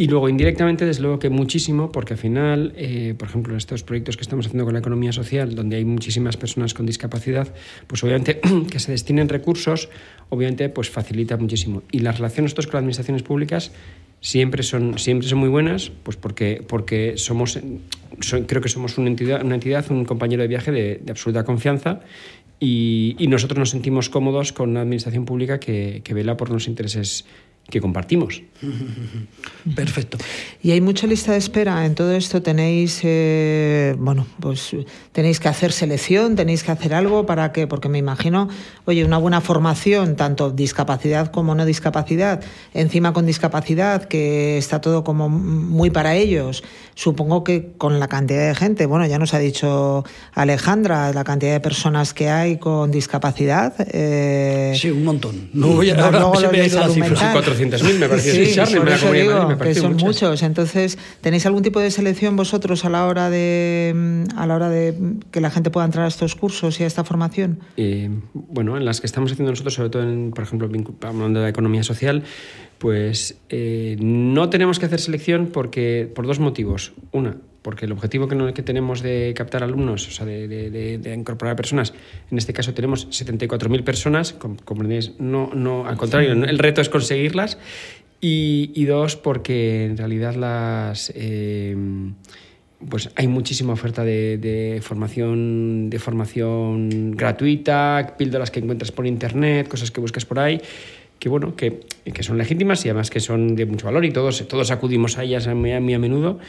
Y 0.00 0.06
luego, 0.06 0.30
indirectamente, 0.30 0.86
desde 0.86 1.02
luego 1.02 1.18
que 1.18 1.28
muchísimo, 1.28 1.92
porque 1.92 2.14
al 2.14 2.18
final, 2.18 2.72
eh, 2.74 3.14
por 3.18 3.28
ejemplo, 3.28 3.54
estos 3.54 3.82
proyectos 3.82 4.16
que 4.16 4.22
estamos 4.22 4.46
haciendo 4.46 4.64
con 4.64 4.72
la 4.72 4.80
economía 4.80 5.12
social, 5.12 5.54
donde 5.54 5.76
hay 5.76 5.84
muchísimas 5.84 6.38
personas 6.38 6.72
con 6.72 6.86
discapacidad, 6.86 7.52
pues 7.86 8.02
obviamente 8.02 8.40
que 8.70 8.78
se 8.78 8.92
destinen 8.92 9.28
recursos, 9.28 9.90
obviamente, 10.30 10.70
pues 10.70 10.88
facilita 10.88 11.36
muchísimo. 11.36 11.82
Y 11.92 11.98
las 11.98 12.16
relaciones 12.16 12.54
con 12.54 12.64
las 12.64 12.74
administraciones 12.76 13.22
públicas 13.22 13.72
siempre 14.22 14.62
son, 14.62 14.98
siempre 14.98 15.28
son 15.28 15.38
muy 15.38 15.50
buenas, 15.50 15.92
pues 16.02 16.16
porque, 16.16 16.64
porque 16.66 17.18
somos, 17.18 17.58
creo 18.46 18.62
que 18.62 18.70
somos 18.70 18.96
una 18.96 19.10
entidad, 19.10 19.44
una 19.44 19.56
entidad, 19.56 19.84
un 19.90 20.06
compañero 20.06 20.40
de 20.40 20.48
viaje 20.48 20.72
de, 20.72 21.02
absoluta 21.10 21.44
confianza 21.44 22.00
y, 22.58 23.16
y, 23.18 23.26
nosotros 23.26 23.58
nos 23.58 23.68
sentimos 23.68 24.08
cómodos 24.08 24.54
con 24.54 24.70
una 24.70 24.80
administración 24.80 25.26
pública 25.26 25.60
que, 25.60 26.00
que 26.02 26.14
vela 26.14 26.38
por 26.38 26.48
los 26.48 26.68
intereses 26.68 27.26
que 27.70 27.80
compartimos. 27.80 28.42
Perfecto. 29.74 30.18
Y 30.62 30.72
hay 30.72 30.80
mucha 30.80 31.06
lista 31.06 31.32
de 31.32 31.38
espera 31.38 31.86
en 31.86 31.94
todo 31.94 32.12
esto. 32.12 32.42
Tenéis, 32.42 33.00
eh, 33.02 33.94
bueno, 33.98 34.26
pues 34.40 34.76
tenéis 35.12 35.40
que 35.40 35.48
hacer 35.48 35.72
selección, 35.72 36.36
tenéis 36.36 36.62
que 36.62 36.72
hacer 36.72 36.94
algo 36.94 37.26
para 37.26 37.52
que, 37.52 37.66
porque 37.66 37.88
me 37.88 37.98
imagino, 37.98 38.48
oye, 38.84 39.04
una 39.04 39.18
buena 39.18 39.40
formación, 39.40 40.16
tanto 40.16 40.50
discapacidad 40.50 41.30
como 41.30 41.54
no 41.54 41.64
discapacidad, 41.64 42.42
encima 42.74 43.12
con 43.12 43.26
discapacidad, 43.26 44.04
que 44.04 44.58
está 44.58 44.80
todo 44.80 45.04
como 45.04 45.28
muy 45.28 45.90
para 45.90 46.16
ellos. 46.16 46.62
Supongo 46.94 47.44
que 47.44 47.72
con 47.78 47.98
la 48.00 48.08
cantidad 48.08 48.48
de 48.48 48.54
gente, 48.54 48.86
bueno, 48.86 49.06
ya 49.06 49.18
nos 49.18 49.32
ha 49.32 49.38
dicho 49.38 50.04
Alejandra, 50.34 51.12
la 51.12 51.24
cantidad 51.24 51.52
de 51.52 51.60
personas 51.60 52.12
que 52.12 52.28
hay 52.28 52.58
con 52.58 52.90
discapacidad. 52.90 53.74
Eh, 53.92 54.74
sí, 54.76 54.90
un 54.90 55.04
montón. 55.04 55.48
No 55.52 55.68
voy 55.68 55.90
a, 55.90 55.94
no, 55.94 56.04
ahora 56.04 56.20
luego 56.20 56.36
se 56.40 56.48
me 56.48 56.60
ha 56.60 56.66
ido 56.66 56.80
la 56.80 56.88
cifra. 56.88 57.32
400.000 57.68 57.98
me 57.98 58.08
parece 58.08 58.46
sí, 58.46 58.54
Charlie, 58.54 58.76
por 58.76 58.84
me 58.88 58.94
eso 58.94 59.12
digo, 59.12 59.48
me 59.48 59.56
que 59.58 59.74
son 59.74 59.92
muchas. 59.92 60.04
muchos. 60.04 60.42
Entonces, 60.42 60.98
¿tenéis 61.20 61.46
algún 61.46 61.62
tipo 61.62 61.80
de 61.80 61.90
selección 61.90 62.36
vosotros 62.36 62.84
a 62.84 62.90
la 62.90 63.06
hora 63.06 63.30
de 63.30 64.24
a 64.36 64.46
la 64.46 64.54
hora 64.54 64.68
de 64.68 64.94
que 65.30 65.40
la 65.40 65.50
gente 65.50 65.70
pueda 65.70 65.86
entrar 65.86 66.04
a 66.04 66.08
estos 66.08 66.34
cursos 66.34 66.80
y 66.80 66.84
a 66.84 66.86
esta 66.86 67.04
formación? 67.04 67.60
Eh, 67.76 68.10
bueno, 68.34 68.76
en 68.76 68.84
las 68.84 69.00
que 69.00 69.06
estamos 69.06 69.32
haciendo 69.32 69.52
nosotros, 69.52 69.74
sobre 69.74 69.90
todo, 69.90 70.02
en, 70.02 70.30
por 70.30 70.44
ejemplo, 70.44 70.68
hablando 71.02 71.38
de 71.40 71.44
la 71.44 71.50
economía 71.50 71.82
social, 71.82 72.24
pues 72.80 73.38
eh, 73.50 73.96
no 74.00 74.48
tenemos 74.48 74.78
que 74.78 74.86
hacer 74.86 75.00
selección 75.00 75.48
porque 75.48 76.10
por 76.14 76.26
dos 76.26 76.40
motivos. 76.40 76.92
Una, 77.12 77.36
porque 77.60 77.84
el 77.84 77.92
objetivo 77.92 78.26
que, 78.26 78.34
no, 78.34 78.54
que 78.54 78.62
tenemos 78.62 79.02
de 79.02 79.34
captar 79.36 79.62
alumnos, 79.62 80.08
o 80.08 80.10
sea, 80.10 80.24
de, 80.24 80.48
de, 80.48 80.70
de, 80.70 80.96
de 80.96 81.14
incorporar 81.14 81.56
personas, 81.56 81.92
en 82.30 82.38
este 82.38 82.54
caso 82.54 82.72
tenemos 82.72 83.06
74.000 83.10 83.84
personas, 83.84 84.32
comprendéis, 84.32 85.12
no, 85.18 85.50
no, 85.54 85.86
al 85.86 85.98
contrario, 85.98 86.32
el 86.32 86.58
reto 86.58 86.80
es 86.80 86.88
conseguirlas. 86.88 87.58
Y, 88.22 88.72
y 88.74 88.86
dos, 88.86 89.16
porque 89.16 89.84
en 89.84 89.98
realidad 89.98 90.34
las... 90.36 91.12
Eh, 91.14 91.76
pues 92.88 93.10
hay 93.14 93.28
muchísima 93.28 93.74
oferta 93.74 94.04
de, 94.04 94.80
formación, 94.82 95.90
de 95.90 95.98
formación 95.98 97.10
gratuita, 97.10 98.14
píldoras 98.16 98.50
que 98.50 98.60
encuentras 98.60 98.90
por 98.90 99.06
internet, 99.06 99.68
cosas 99.68 99.90
que 99.90 100.00
buscas 100.00 100.24
por 100.24 100.38
ahí, 100.38 100.60
que 101.20 101.28
bueno, 101.28 101.54
que, 101.54 101.80
que 102.12 102.22
son 102.22 102.38
legítimas 102.38 102.84
y 102.84 102.88
además 102.88 103.10
que 103.10 103.20
son 103.20 103.54
de 103.54 103.66
mucho 103.66 103.86
valor 103.86 104.04
y 104.04 104.10
todos, 104.10 104.48
todos 104.48 104.70
acudimos 104.72 105.18
a 105.18 105.22
ellas 105.22 105.46
muy, 105.54 105.72
a 105.72 105.80
menudo 105.80 106.40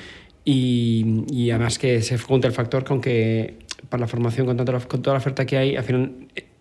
y, 0.44 1.26
y, 1.30 1.52
además 1.52 1.78
que 1.78 2.02
se 2.02 2.18
junta 2.18 2.48
el 2.48 2.54
factor 2.54 2.84
con 2.84 3.00
que 3.02 3.60
para 3.90 4.02
la 4.02 4.08
formación 4.08 4.48
con, 4.48 4.58
con 4.58 5.02
toda 5.02 5.14
la 5.14 5.20
oferta 5.20 5.46
que 5.46 5.58
hay, 5.58 5.76
al 5.76 5.84
final 5.84 6.12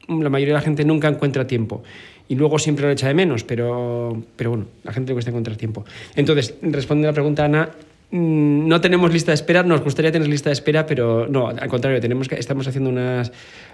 la 0.08 0.28
mayoría 0.28 0.54
de 0.54 0.58
la 0.58 0.64
gente 0.64 0.84
nunca 0.84 1.08
encuentra 1.08 1.46
tiempo 1.46 1.82
y 2.28 2.34
luego 2.34 2.58
siempre 2.58 2.84
lo 2.84 2.92
echa 2.92 3.08
de 3.08 3.14
menos, 3.14 3.44
pero, 3.44 4.22
pero 4.36 4.50
bueno, 4.50 4.66
la 4.84 4.92
gente 4.92 5.10
le 5.10 5.14
cuesta 5.14 5.30
encontrar 5.30 5.56
tiempo. 5.56 5.84
Entonces, 6.14 6.54
respondiendo 6.62 7.08
a 7.08 7.10
la 7.10 7.14
pregunta, 7.14 7.44
Ana, 7.44 7.70
mm, 8.10 8.68
no 8.68 8.80
tenemos 8.80 9.12
lista 9.12 9.32
de 9.32 9.34
espera, 9.34 9.62
nos 9.64 9.82
gustaría 9.82 10.12
tener 10.12 10.28
lista 10.28 10.48
de 10.50 10.54
espera, 10.54 10.86
pero 10.86 11.26
no, 11.26 11.48
al 11.48 11.68
contrario, 11.68 12.00
tenemos 12.00 12.28
estamos 12.30 12.68
haciendo 12.68 12.90
unas, 12.90 13.32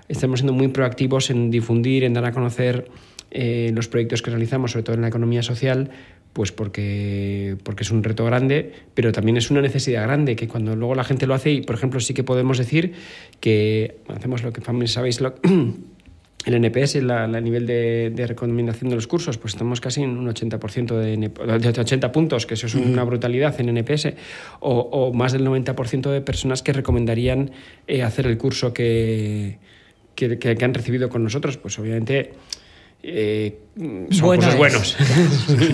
estamos 0.09 0.41
siendo 0.41 0.55
muy 0.55 0.69
proactivos 0.69 1.29
en 1.31 1.51
difundir, 1.51 2.05
en 2.05 2.15
dar 2.15 2.25
a 2.25 2.33
conocer 2.33 2.89
eh, 3.39 3.71
los 3.75 3.87
proyectos 3.87 4.23
que 4.23 4.31
realizamos, 4.31 4.71
sobre 4.71 4.85
todo 4.85 4.97
en 4.97 5.03
la 5.03 5.09
economía 5.09 5.43
social, 5.43 5.91
pues 6.33 6.53
porque, 6.53 7.59
porque 7.65 7.83
es 7.83 7.91
un 7.91 8.03
reto 8.03 8.25
grande, 8.25 8.73
pero 8.95 9.13
también 9.13 9.37
es 9.37 9.51
una 9.51 9.61
necesidad 9.61 10.05
grande, 10.05 10.37
que 10.37 10.49
cuando 10.49 10.75
luego 10.75 10.95
la 10.95 11.05
gente 11.05 11.27
lo 11.27 11.35
hace, 11.35 11.51
y 11.51 11.61
por 11.61 11.77
ejemplo 11.77 12.01
sí 12.01 12.15
que 12.15 12.25
podemos 12.25 12.57
decir 12.57 12.95
que 13.41 13.99
hacemos 14.09 14.43
lo 14.43 14.55
que 14.55 14.63
sabéis, 14.87 15.21
lo, 15.21 15.35
el 16.47 16.55
NPS, 16.55 16.95
el 16.95 17.45
nivel 17.45 17.67
de, 17.67 18.25
recomendación 18.27 18.89
de 18.89 18.97
los 18.97 19.07
cursos, 19.07 19.37
pues 19.37 19.53
estamos 19.53 19.83
casi 19.83 20.03
en 20.03 20.17
un 20.17 20.27
80% 20.29 20.95
de, 20.97 21.79
80 21.79 22.13
puntos, 22.13 22.47
que 22.47 22.55
eso 22.55 22.69
es 22.69 22.75
una 22.75 23.05
brutalidad 23.05 23.61
en 23.61 23.69
NPS, 23.77 24.15
o, 24.61 25.13
más 25.13 25.33
del 25.33 25.47
90% 25.47 26.11
de 26.11 26.23
personas 26.23 26.63
que 26.63 26.73
recomendarían 26.73 27.51
eh, 27.87 28.03
hacer 28.03 28.29
el 28.29 28.39
curso 28.39 28.73
que, 28.73 29.59
que, 30.15 30.57
han 30.63 30.73
recibido 30.73 31.11
con 31.11 31.23
nosotros, 31.23 31.59
pues 31.59 31.79
obviamente 31.79 32.33
eh, 33.07 33.61
son 34.11 34.37
cursos 34.37 34.57
buenos. 34.57 34.97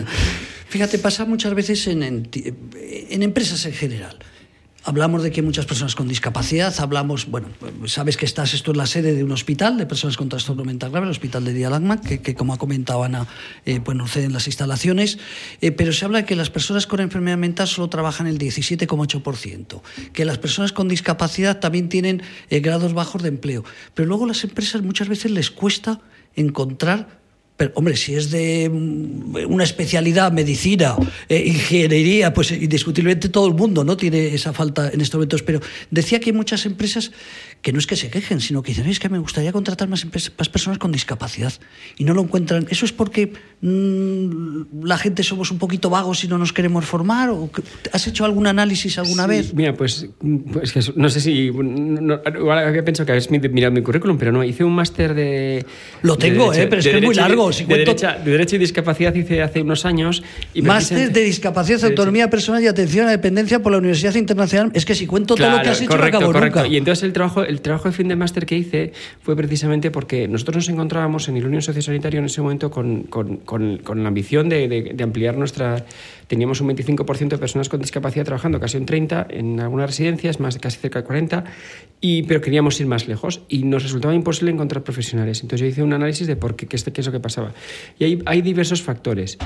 Fíjate, 0.68 0.98
pasa 0.98 1.24
muchas 1.24 1.54
veces 1.54 1.86
en, 1.86 2.02
en 2.02 3.22
empresas 3.22 3.64
en 3.66 3.72
general. 3.72 4.18
Hablamos 4.84 5.22
de 5.22 5.30
que 5.30 5.42
muchas 5.42 5.64
personas 5.64 5.94
con 5.94 6.08
discapacidad, 6.08 6.74
hablamos, 6.80 7.26
bueno, 7.26 7.46
sabes 7.86 8.16
que 8.16 8.24
estás, 8.24 8.52
esto 8.52 8.72
es 8.72 8.76
la 8.76 8.86
sede 8.86 9.14
de 9.14 9.22
un 9.22 9.30
hospital 9.30 9.78
de 9.78 9.86
personas 9.86 10.16
con 10.16 10.28
trastorno 10.28 10.64
mental 10.64 10.90
grave, 10.90 11.06
el 11.06 11.12
Hospital 11.12 11.44
de 11.44 11.52
Dialagma, 11.52 12.00
que, 12.00 12.20
que, 12.20 12.34
como 12.34 12.52
ha 12.52 12.58
comentado 12.58 13.04
Ana, 13.04 13.28
eh, 13.64 13.78
bueno, 13.78 14.08
ceden 14.08 14.32
las 14.32 14.48
instalaciones, 14.48 15.18
eh, 15.60 15.70
pero 15.70 15.92
se 15.92 16.04
habla 16.04 16.18
de 16.18 16.24
que 16.24 16.34
las 16.34 16.50
personas 16.50 16.88
con 16.88 16.98
enfermedad 16.98 17.38
mental 17.38 17.68
solo 17.68 17.88
trabajan 17.90 18.26
el 18.26 18.38
17,8%, 18.38 19.82
que 20.12 20.24
las 20.24 20.38
personas 20.38 20.72
con 20.72 20.88
discapacidad 20.88 21.60
también 21.60 21.88
tienen 21.88 22.20
eh, 22.50 22.58
grados 22.58 22.92
bajos 22.92 23.22
de 23.22 23.28
empleo, 23.28 23.64
pero 23.94 24.08
luego 24.08 24.26
las 24.26 24.42
empresas 24.42 24.82
muchas 24.82 25.06
veces 25.06 25.30
les 25.30 25.52
cuesta 25.52 26.00
encontrar 26.34 27.21
pero, 27.62 27.74
hombre, 27.76 27.94
si 27.94 28.16
es 28.16 28.32
de 28.32 28.68
mm, 28.68 29.46
una 29.46 29.62
especialidad, 29.62 30.32
medicina, 30.32 30.96
eh, 31.28 31.44
ingeniería, 31.46 32.34
pues 32.34 32.50
indiscutiblemente 32.50 33.28
todo 33.28 33.46
el 33.46 33.54
mundo 33.54 33.84
no 33.84 33.96
tiene 33.96 34.34
esa 34.34 34.52
falta 34.52 34.90
en 34.92 35.00
estos 35.00 35.18
momentos. 35.18 35.44
Pero 35.44 35.60
decía 35.88 36.18
que 36.18 36.30
hay 36.30 36.32
muchas 36.32 36.66
empresas 36.66 37.12
que 37.60 37.72
no 37.72 37.78
es 37.78 37.86
que 37.86 37.94
se 37.94 38.10
quejen, 38.10 38.40
sino 38.40 38.64
que 38.64 38.72
dicen, 38.72 38.88
es 38.88 38.98
que 38.98 39.08
me 39.08 39.20
gustaría 39.20 39.52
contratar 39.52 39.88
más, 39.88 40.04
más 40.04 40.48
personas 40.48 40.80
con 40.80 40.90
discapacidad 40.90 41.52
y 41.96 42.02
no 42.02 42.14
lo 42.14 42.22
encuentran. 42.22 42.66
¿Eso 42.68 42.84
es 42.84 42.92
porque 42.92 43.32
mm, 43.60 44.82
la 44.84 44.98
gente 44.98 45.22
somos 45.22 45.52
un 45.52 45.58
poquito 45.58 45.88
vagos 45.88 46.24
y 46.24 46.28
no 46.28 46.38
nos 46.38 46.52
queremos 46.52 46.84
formar? 46.84 47.30
¿O 47.30 47.48
¿Has 47.92 48.08
hecho 48.08 48.24
algún 48.24 48.48
análisis 48.48 48.98
alguna 48.98 49.28
vez? 49.28 49.54
Mira, 49.54 49.74
pues, 49.74 50.08
pues 50.52 50.96
no 50.96 51.08
sé 51.08 51.20
si... 51.20 51.30
igual 51.30 52.58
había 52.58 52.84
pensado 52.84 53.06
que 53.06 53.12
habías 53.12 53.30
mirado 53.30 53.72
mi 53.72 53.82
currículum, 53.82 54.18
pero 54.18 54.32
no, 54.32 54.42
hice 54.42 54.64
un 54.64 54.74
máster 54.74 55.14
de... 55.14 55.64
Lo 56.02 56.18
tengo, 56.18 56.52
eh, 56.52 56.66
pero 56.66 56.80
es 56.80 56.88
que 56.88 56.98
es 56.98 57.04
muy 57.04 57.14
largo. 57.14 57.51
De, 57.58 57.64
derecha, 57.66 58.18
de, 58.18 58.30
derecho, 58.30 58.56
y 58.56 58.58
discapacidad 58.58 59.14
hice 59.14 59.42
hace 59.42 59.62
unos 59.62 59.84
años. 59.84 60.22
Y 60.54 60.62
máster 60.62 61.12
de 61.12 61.20
discapacidad, 61.22 61.84
autonomía 61.84 62.30
personal 62.30 62.62
y 62.62 62.66
atención 62.66 63.06
a 63.06 63.10
dependencia 63.10 63.60
por 63.60 63.72
la 63.72 63.78
Universidad 63.78 64.14
Internacional. 64.14 64.70
Es 64.74 64.84
que 64.84 64.94
si 64.94 65.06
cuento 65.06 65.34
todo 65.34 65.50
lo 65.50 65.62
que 65.62 65.68
has 65.68 65.80
hecho, 65.80 65.90
correcto, 65.90 66.20
no 66.20 66.26
acabo 66.26 66.32
correcto. 66.32 66.66
Y 66.66 66.76
entonces 66.76 67.04
el 67.04 67.12
trabajo 67.12 67.42
el 67.42 67.60
trabajo 67.60 67.88
de 67.88 67.92
fin 67.94 68.08
de 68.08 68.16
máster 68.16 68.46
que 68.46 68.56
hice 68.56 68.92
fue 69.22 69.36
precisamente 69.36 69.90
porque 69.90 70.28
nosotros 70.28 70.56
nos 70.56 70.68
encontrábamos 70.68 71.28
en 71.28 71.36
el 71.36 71.46
Unión 71.46 71.62
Sociosanitario 71.62 72.20
en 72.20 72.26
ese 72.26 72.40
momento 72.40 72.70
con, 72.70 73.04
con, 73.04 73.38
con, 73.38 74.02
la 74.02 74.08
ambición 74.08 74.48
de, 74.48 74.68
de, 74.68 75.04
ampliar 75.04 75.36
nuestra... 75.36 75.84
Teníamos 76.32 76.62
un 76.62 76.70
25% 76.70 77.28
de 77.28 77.36
personas 77.36 77.68
con 77.68 77.78
discapacidad 77.78 78.24
trabajando, 78.24 78.58
casi 78.58 78.78
un 78.78 78.86
30% 78.86 79.26
en 79.28 79.60
algunas 79.60 79.90
residencias, 79.90 80.40
más 80.40 80.56
casi 80.56 80.78
cerca 80.78 81.02
de 81.02 81.06
40%, 81.06 81.44
y, 82.00 82.22
pero 82.22 82.40
queríamos 82.40 82.80
ir 82.80 82.86
más 82.86 83.06
lejos 83.06 83.42
y 83.50 83.64
nos 83.64 83.82
resultaba 83.82 84.14
imposible 84.14 84.50
encontrar 84.50 84.82
profesionales. 84.82 85.42
Entonces 85.42 85.60
yo 85.60 85.66
hice 85.66 85.82
un 85.82 85.92
análisis 85.92 86.26
de 86.26 86.36
por 86.36 86.56
qué, 86.56 86.66
qué, 86.66 86.78
qué 86.78 87.00
es 87.02 87.06
lo 87.06 87.12
que 87.12 87.20
pasaba. 87.20 87.52
Y 87.98 88.04
hay, 88.04 88.22
hay 88.24 88.40
diversos 88.40 88.80
factores. 88.80 89.36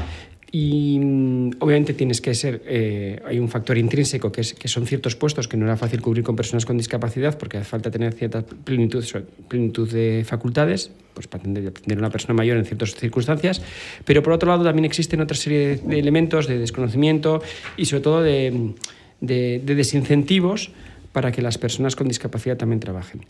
Y 0.59 0.99
mm, 0.99 1.51
obviamente 1.59 1.92
tienes 1.92 2.23
que 2.23 2.35
ser, 2.35 2.62
eh, 2.64 3.21
hay 3.27 3.38
un 3.38 3.51
factor 3.51 3.77
intrínseco 3.77 4.33
que, 4.33 4.40
es, 4.40 4.55
que 4.55 4.69
son 4.69 4.87
ciertos 4.87 5.14
puestos 5.14 5.49
que 5.49 5.59
no 5.59 5.66
era 5.66 5.77
fácil 5.77 6.01
cubrir 6.01 6.25
con 6.25 6.35
personas 6.35 6.64
con 6.64 6.79
discapacidad 6.79 7.37
porque 7.37 7.59
hace 7.59 7.69
falta 7.69 7.90
tener 7.90 8.14
cierta 8.14 8.40
plenitud, 8.40 9.05
plenitud 9.49 9.92
de 9.92 10.25
facultades 10.27 10.90
pues 11.12 11.27
para 11.27 11.42
atender, 11.42 11.75
a 11.90 11.99
una 11.99 12.09
persona 12.09 12.33
mayor 12.33 12.57
en 12.57 12.64
ciertas 12.64 12.95
circunstancias, 12.95 13.61
pero 14.07 14.23
por 14.23 14.33
otro 14.33 14.49
lado 14.49 14.64
también 14.64 14.87
existen 14.87 15.21
otra 15.21 15.37
serie 15.37 15.77
de, 15.77 15.99
elementos 15.99 16.47
de 16.47 16.59
desconocimiento 16.59 17.42
y 17.77 17.85
sobre 17.85 18.03
todo 18.03 18.23
de, 18.23 18.73
de, 19.21 19.61
de 19.62 19.75
desincentivos 19.75 20.71
para 21.17 21.33
que 21.33 21.41
las 21.41 21.57
personas 21.57 21.97
con 21.97 22.09
discapacidad 22.09 22.59
también 22.59 22.79
trabajen. 22.79 23.25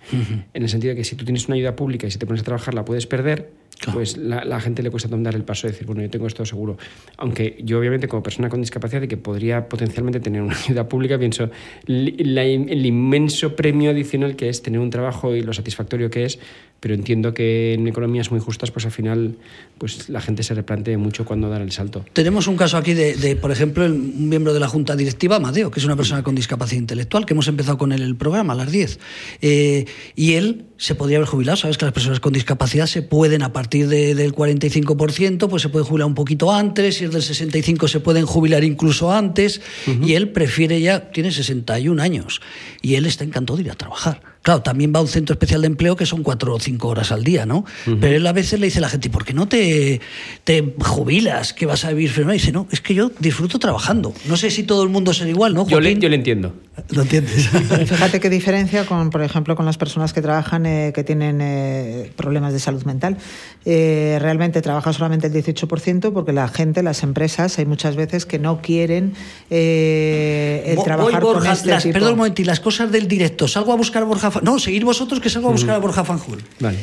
En 0.54 0.62
el 0.64 0.68
sentido 0.68 0.90
de 0.90 0.96
que 0.96 1.04
si 1.04 1.14
tú 1.14 1.24
tienes 1.24 1.46
una 1.46 1.54
ayuda 1.54 1.76
pública 1.76 2.08
y 2.08 2.10
si 2.10 2.18
te 2.18 2.26
pones 2.26 2.42
a 2.42 2.44
trabajar 2.44 2.74
la 2.74 2.84
puedes 2.84 3.06
perder, 3.06 3.52
pues 3.92 4.16
la, 4.16 4.44
la, 4.44 4.58
gente 4.58 4.82
le 4.82 4.90
cuesta 4.90 5.08
dar 5.08 5.36
el 5.36 5.44
paso 5.44 5.68
de 5.68 5.72
decir, 5.72 5.86
bueno, 5.86 6.02
yo 6.02 6.10
tengo 6.10 6.26
esto 6.26 6.44
seguro. 6.44 6.78
Aunque 7.16 7.56
yo 7.62 7.78
obviamente 7.78 8.08
como 8.08 8.24
persona 8.24 8.48
con 8.48 8.60
discapacidad 8.60 9.02
y 9.02 9.06
que 9.06 9.16
podría 9.16 9.68
potencialmente 9.68 10.18
tener 10.18 10.42
una 10.42 10.56
ayuda 10.64 10.88
pública, 10.88 11.16
pienso 11.16 11.48
el 11.86 12.86
inmenso 12.86 13.54
premio 13.54 13.92
adicional 13.92 14.34
que 14.34 14.48
es 14.48 14.62
tener 14.62 14.80
un 14.80 14.90
trabajo 14.90 15.36
y 15.36 15.42
lo 15.42 15.52
satisfactorio 15.52 16.10
que 16.10 16.24
es, 16.24 16.40
pero 16.80 16.94
entiendo 16.94 17.34
que 17.34 17.74
en 17.74 17.86
economías 17.88 18.30
muy 18.30 18.40
justas, 18.40 18.70
pues 18.70 18.84
al 18.84 18.92
final 18.92 19.36
pues 19.78 20.08
la 20.08 20.20
gente 20.20 20.42
se 20.42 20.54
replantee 20.54 20.96
mucho 20.96 21.24
cuando 21.24 21.48
dar 21.48 21.60
el 21.60 21.72
salto. 21.72 22.04
Tenemos 22.12 22.46
un 22.46 22.56
caso 22.56 22.76
aquí 22.76 22.94
de, 22.94 23.36
por 23.36 23.50
ejemplo, 23.50 23.84
un 23.84 24.28
miembro 24.28 24.54
de 24.54 24.60
la 24.60 24.68
Junta 24.68 24.96
Directiva, 24.96 25.36
Amadeo, 25.36 25.70
que 25.70 25.80
es 25.80 25.86
una 25.86 25.96
persona 25.96 26.22
con 26.22 26.34
discapacidad 26.34 26.80
intelectual, 26.80 27.26
que 27.26 27.34
hemos 27.34 27.48
empezado 27.48 27.78
con 27.78 27.92
él 27.92 28.02
el 28.02 28.16
programa 28.16 28.52
a 28.52 28.56
las 28.56 28.70
10. 28.70 28.98
Eh, 29.42 29.84
y 30.14 30.34
él 30.34 30.64
se 30.78 30.94
podría 30.94 31.18
haber 31.18 31.28
jubilado, 31.28 31.56
sabes 31.56 31.78
que 31.78 31.84
las 31.84 31.94
personas 31.94 32.20
con 32.20 32.32
discapacidad 32.32 32.86
se 32.86 33.02
pueden, 33.02 33.42
a 33.42 33.52
partir 33.52 33.88
del 33.88 34.34
45%, 34.34 35.48
pues 35.48 35.62
se 35.62 35.68
pueden 35.68 35.86
jubilar 35.86 36.06
un 36.06 36.14
poquito 36.14 36.52
antes, 36.52 36.96
si 36.96 37.04
es 37.04 37.12
del 37.12 37.22
65% 37.22 37.88
se 37.88 38.00
pueden 38.00 38.26
jubilar 38.26 38.64
incluso 38.64 39.12
antes, 39.12 39.60
y 40.02 40.14
él 40.14 40.30
prefiere 40.30 40.80
ya, 40.80 41.10
tiene 41.10 41.32
61 41.32 42.02
años, 42.02 42.40
y 42.82 42.94
él 42.96 43.06
está 43.06 43.24
encantado 43.24 43.56
de 43.56 43.64
ir 43.64 43.70
a 43.70 43.74
trabajar. 43.74 44.20
Claro, 44.42 44.62
también 44.62 44.92
va 44.94 45.00
a 45.00 45.02
un 45.02 45.08
centro 45.08 45.32
especial 45.34 45.62
de 45.62 45.66
empleo 45.66 45.96
que 45.96 46.06
son 46.06 46.22
cuatro 46.22 46.54
o 46.54 46.60
cinco 46.60 46.86
horas 46.86 47.10
al 47.10 47.24
día, 47.24 47.46
¿no? 47.46 47.64
Pero 47.84 48.14
él 48.14 48.24
a 48.28 48.32
veces 48.32 48.60
le 48.60 48.66
dice 48.66 48.78
a 48.78 48.82
la 48.82 48.88
gente, 48.88 49.10
¿por 49.10 49.24
qué 49.24 49.34
no 49.34 49.48
te, 49.48 50.00
te 50.44 50.72
jubilas? 50.78 51.52
que 51.52 51.66
vas 51.66 51.84
a 51.84 51.92
vivir 51.92 52.12
Y 52.16 52.32
dice, 52.32 52.52
no, 52.52 52.68
es 52.70 52.80
que 52.80 52.94
yo 52.94 53.10
disfruto 53.18 53.58
trabajando. 53.58 54.14
No 54.28 54.36
sé 54.36 54.52
si 54.52 54.62
todo 54.62 54.84
el 54.84 54.88
mundo 54.88 55.12
será 55.12 55.30
igual, 55.30 55.52
¿no? 55.52 55.66
Yo 55.66 55.80
le, 55.80 55.98
yo 55.98 56.08
le 56.08 56.14
entiendo. 56.14 56.54
¿Lo 56.90 57.02
entiendes? 57.02 57.48
Fíjate 57.48 58.20
qué 58.20 58.30
diferencia 58.30 58.84
con, 58.84 59.10
por 59.10 59.22
ejemplo, 59.22 59.56
con 59.56 59.64
las 59.64 59.78
personas 59.78 60.12
que 60.12 60.22
trabajan, 60.22 60.66
eh, 60.66 60.92
que 60.94 61.04
tienen 61.04 61.40
eh, 61.40 62.12
problemas 62.16 62.52
de 62.52 62.60
salud 62.60 62.84
mental. 62.84 63.16
Eh, 63.64 64.18
realmente 64.20 64.60
trabaja 64.62 64.92
solamente 64.92 65.26
el 65.26 65.32
18% 65.32 66.12
porque 66.12 66.32
la 66.32 66.48
gente, 66.48 66.82
las 66.82 67.02
empresas, 67.02 67.58
hay 67.58 67.66
muchas 67.66 67.96
veces 67.96 68.26
que 68.26 68.38
no 68.38 68.60
quieren 68.60 69.14
el 69.50 70.78
trabajar 70.84 71.22
con 71.22 71.46
este 71.46 71.68
las, 71.68 71.82
tipo. 71.82 71.94
Perdón 71.94 72.12
un 72.12 72.18
momento, 72.18 72.42
y 72.42 72.44
las 72.44 72.60
cosas 72.60 72.92
del 72.92 73.08
directo. 73.08 73.48
Salgo 73.48 73.72
a 73.72 73.76
buscar 73.76 74.02
a 74.02 74.06
Borja 74.06 74.30
no, 74.42 74.58
seguir 74.58 74.84
vosotros 74.84 75.20
que 75.20 75.30
salgo 75.30 75.48
a 75.48 75.52
buscar 75.52 75.76
a 75.76 75.78
Borja 75.78 76.04
Fanjul. 76.04 76.42
Vale, 76.60 76.76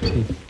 Sí. 0.00 0.46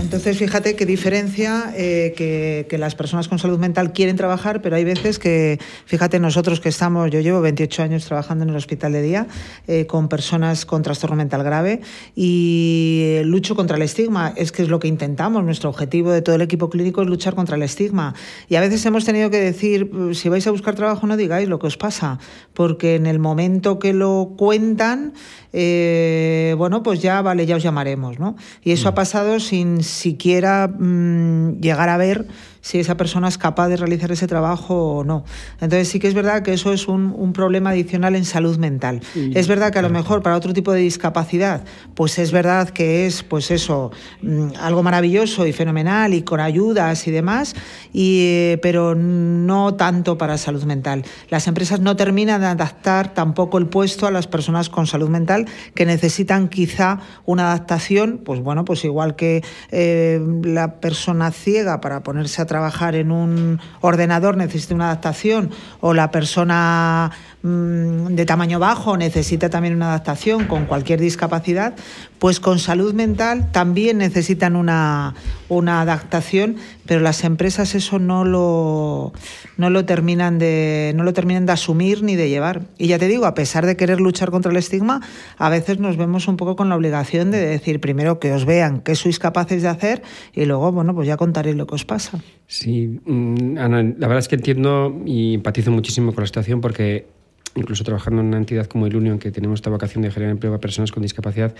Entonces, 0.00 0.38
fíjate 0.38 0.76
qué 0.76 0.86
diferencia 0.86 1.72
eh, 1.76 2.14
que, 2.16 2.78
las 2.78 2.94
personas 2.94 3.26
con 3.26 3.40
salud 3.40 3.58
mental 3.58 3.92
quieren 3.92 4.16
trabajar, 4.16 4.62
pero 4.62 4.76
hay 4.76 4.84
veces 4.84 5.18
que, 5.18 5.58
fíjate, 5.84 6.20
nosotros 6.20 6.60
que 6.60 6.68
estamos, 6.68 7.10
yo 7.10 7.20
llevo 7.20 7.40
28 7.40 7.82
años 7.82 8.04
trabajando 8.04 8.44
en 8.44 8.50
el 8.50 8.56
hospital 8.56 8.92
de 8.92 9.02
día 9.02 9.26
eh, 9.66 9.86
con 9.86 10.08
personas 10.08 10.64
con 10.64 10.82
trastorno 10.82 11.16
mental 11.16 11.42
grave 11.42 11.80
y 12.14 13.18
lucho 13.24 13.56
contra 13.56 13.76
el 13.76 13.82
estigma. 13.82 14.32
Es 14.36 14.52
que 14.52 14.62
es 14.62 14.68
lo 14.68 14.78
que 14.78 14.86
intentamos. 14.86 15.42
Nuestro 15.44 15.68
objetivo 15.70 16.12
de 16.12 16.22
todo 16.22 16.36
el 16.36 16.42
equipo 16.42 16.70
clínico 16.70 17.02
es 17.02 17.08
luchar 17.08 17.34
contra 17.34 17.56
el 17.56 17.62
estigma. 17.62 18.14
Y 18.48 18.54
a 18.54 18.60
veces 18.60 18.86
hemos 18.86 19.04
tenido 19.04 19.30
que 19.30 19.40
decir, 19.40 19.90
si 20.12 20.28
vais 20.28 20.46
a 20.46 20.52
buscar 20.52 20.76
trabajo, 20.76 21.06
no 21.08 21.16
digáis 21.16 21.48
lo 21.48 21.58
que 21.58 21.66
os 21.66 21.76
pasa, 21.76 22.20
porque 22.54 22.94
en 22.94 23.06
el 23.06 23.18
momento 23.18 23.80
que 23.80 23.92
lo 23.92 24.34
cuentan, 24.38 25.14
eh, 25.52 26.54
bueno, 26.56 26.82
pues 26.82 27.00
ya 27.00 27.20
vale, 27.22 27.46
ya 27.46 27.56
os 27.56 27.62
llamaremos, 27.62 28.18
¿no? 28.18 28.36
Y 28.62 28.72
eso 28.72 28.88
ha 28.88 28.92
mm. 28.92 28.94
pasado 28.94 29.40
sin 29.40 29.82
siquiera 29.88 30.68
mm, 30.68 31.60
llegar 31.60 31.88
a 31.88 31.96
ver 31.96 32.26
si 32.68 32.78
esa 32.78 32.98
persona 32.98 33.28
es 33.28 33.38
capaz 33.38 33.68
de 33.68 33.78
realizar 33.78 34.12
ese 34.12 34.26
trabajo 34.26 34.98
o 34.98 35.02
no. 35.02 35.24
Entonces 35.54 35.88
sí 35.88 35.98
que 35.98 36.06
es 36.06 36.12
verdad 36.12 36.42
que 36.42 36.52
eso 36.52 36.70
es 36.70 36.86
un, 36.86 37.14
un 37.16 37.32
problema 37.32 37.70
adicional 37.70 38.14
en 38.14 38.26
salud 38.26 38.58
mental. 38.58 39.00
es 39.14 39.48
verdad 39.48 39.72
que 39.72 39.78
a 39.78 39.82
lo 39.82 39.88
mejor 39.88 40.22
para 40.22 40.36
otro 40.36 40.52
tipo 40.52 40.72
de 40.72 40.80
discapacidad, 40.80 41.64
pues 41.94 42.18
es 42.18 42.30
verdad 42.30 42.68
que 42.68 43.06
es, 43.06 43.22
pues 43.22 43.50
eso, 43.50 43.90
mm, 44.20 44.48
algo 44.60 44.82
maravilloso 44.82 45.46
y 45.46 45.54
fenomenal 45.54 46.12
y 46.12 46.20
con 46.20 46.40
ayudas 46.40 47.08
y 47.08 47.10
demás, 47.10 47.54
y, 47.94 48.20
eh, 48.24 48.58
pero 48.60 48.94
no 48.94 49.74
tanto 49.74 50.18
para 50.18 50.36
salud 50.36 50.64
mental. 50.64 51.06
Las 51.30 51.46
empresas 51.48 51.80
no 51.80 51.96
terminan 51.96 52.42
de 52.42 52.48
adaptar 52.48 53.14
tampoco 53.14 53.56
el 53.56 53.68
puesto 53.68 54.06
a 54.06 54.10
las 54.10 54.26
personas 54.26 54.68
con 54.68 54.86
salud 54.86 55.08
mental 55.08 55.46
que 55.74 55.86
necesitan 55.86 56.48
quizá 56.48 57.00
una 57.24 57.44
adaptación, 57.44 58.20
pues 58.22 58.40
bueno, 58.42 58.66
pues 58.66 58.84
igual 58.84 59.16
que 59.16 59.42
eh, 59.70 60.20
la 60.42 60.80
persona 60.80 61.30
ciega 61.30 61.80
para 61.80 62.02
ponerse 62.02 62.42
a 62.42 62.44
trabajar 62.44 62.57
en 62.94 63.10
un 63.10 63.60
ordenador 63.80 64.36
necesita 64.36 64.74
una 64.74 64.86
adaptación 64.86 65.50
o 65.80 65.94
la 65.94 66.10
persona 66.10 67.10
de 67.42 68.26
tamaño 68.26 68.58
bajo 68.58 68.96
necesita 68.96 69.48
también 69.48 69.74
una 69.74 69.90
adaptación 69.90 70.46
con 70.46 70.66
cualquier 70.66 71.00
discapacidad, 71.00 71.76
pues 72.18 72.40
con 72.40 72.58
salud 72.58 72.94
mental 72.94 73.52
también 73.52 73.98
necesitan 73.98 74.56
una, 74.56 75.14
una 75.48 75.80
adaptación, 75.80 76.56
pero 76.84 77.00
las 77.00 77.22
empresas 77.22 77.76
eso 77.76 78.00
no 78.00 78.24
lo, 78.24 79.12
no 79.56 79.70
lo 79.70 79.84
terminan 79.84 80.38
de 80.38 80.92
no 80.96 81.04
lo 81.04 81.12
terminan 81.12 81.46
de 81.46 81.52
asumir 81.52 82.02
ni 82.02 82.16
de 82.16 82.28
llevar. 82.28 82.62
Y 82.76 82.88
ya 82.88 82.98
te 82.98 83.06
digo, 83.06 83.24
a 83.24 83.34
pesar 83.34 83.66
de 83.66 83.76
querer 83.76 84.00
luchar 84.00 84.32
contra 84.32 84.50
el 84.50 84.56
estigma, 84.56 85.00
a 85.36 85.48
veces 85.48 85.78
nos 85.78 85.96
vemos 85.96 86.26
un 86.26 86.36
poco 86.36 86.56
con 86.56 86.68
la 86.68 86.74
obligación 86.76 87.30
de 87.30 87.38
decir 87.38 87.78
primero 87.78 88.18
que 88.18 88.32
os 88.32 88.46
vean 88.46 88.80
qué 88.80 88.96
sois 88.96 89.20
capaces 89.20 89.62
de 89.62 89.68
hacer 89.68 90.02
y 90.34 90.44
luego, 90.44 90.72
bueno, 90.72 90.92
pues 90.92 91.06
ya 91.06 91.16
contaréis 91.16 91.54
lo 91.54 91.68
que 91.68 91.76
os 91.76 91.84
pasa. 91.84 92.18
Sí, 92.48 92.98
mm, 93.04 93.58
Ana, 93.58 93.82
la 93.82 94.08
verdad 94.08 94.18
es 94.18 94.28
que 94.28 94.36
entiendo 94.36 95.00
y 95.06 95.34
empatizo 95.34 95.70
muchísimo 95.70 96.12
con 96.12 96.22
la 96.22 96.26
situación 96.26 96.60
porque 96.60 97.17
incluso 97.58 97.84
trabajando 97.84 98.20
en 98.20 98.28
una 98.28 98.38
entidad 98.38 98.66
como 98.66 98.86
el 98.86 98.96
Union, 98.96 99.18
que 99.18 99.30
tenemos 99.30 99.58
esta 99.58 99.70
vocación 99.70 100.02
de 100.02 100.10
generar 100.10 100.32
empleo 100.32 100.54
a 100.54 100.60
personas 100.60 100.92
con 100.92 101.02
discapacidad, 101.02 101.54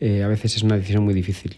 eh, 0.00 0.22
a 0.22 0.28
veces 0.28 0.56
es 0.56 0.62
una 0.62 0.76
decisión 0.76 1.04
muy 1.04 1.14
difícil 1.14 1.56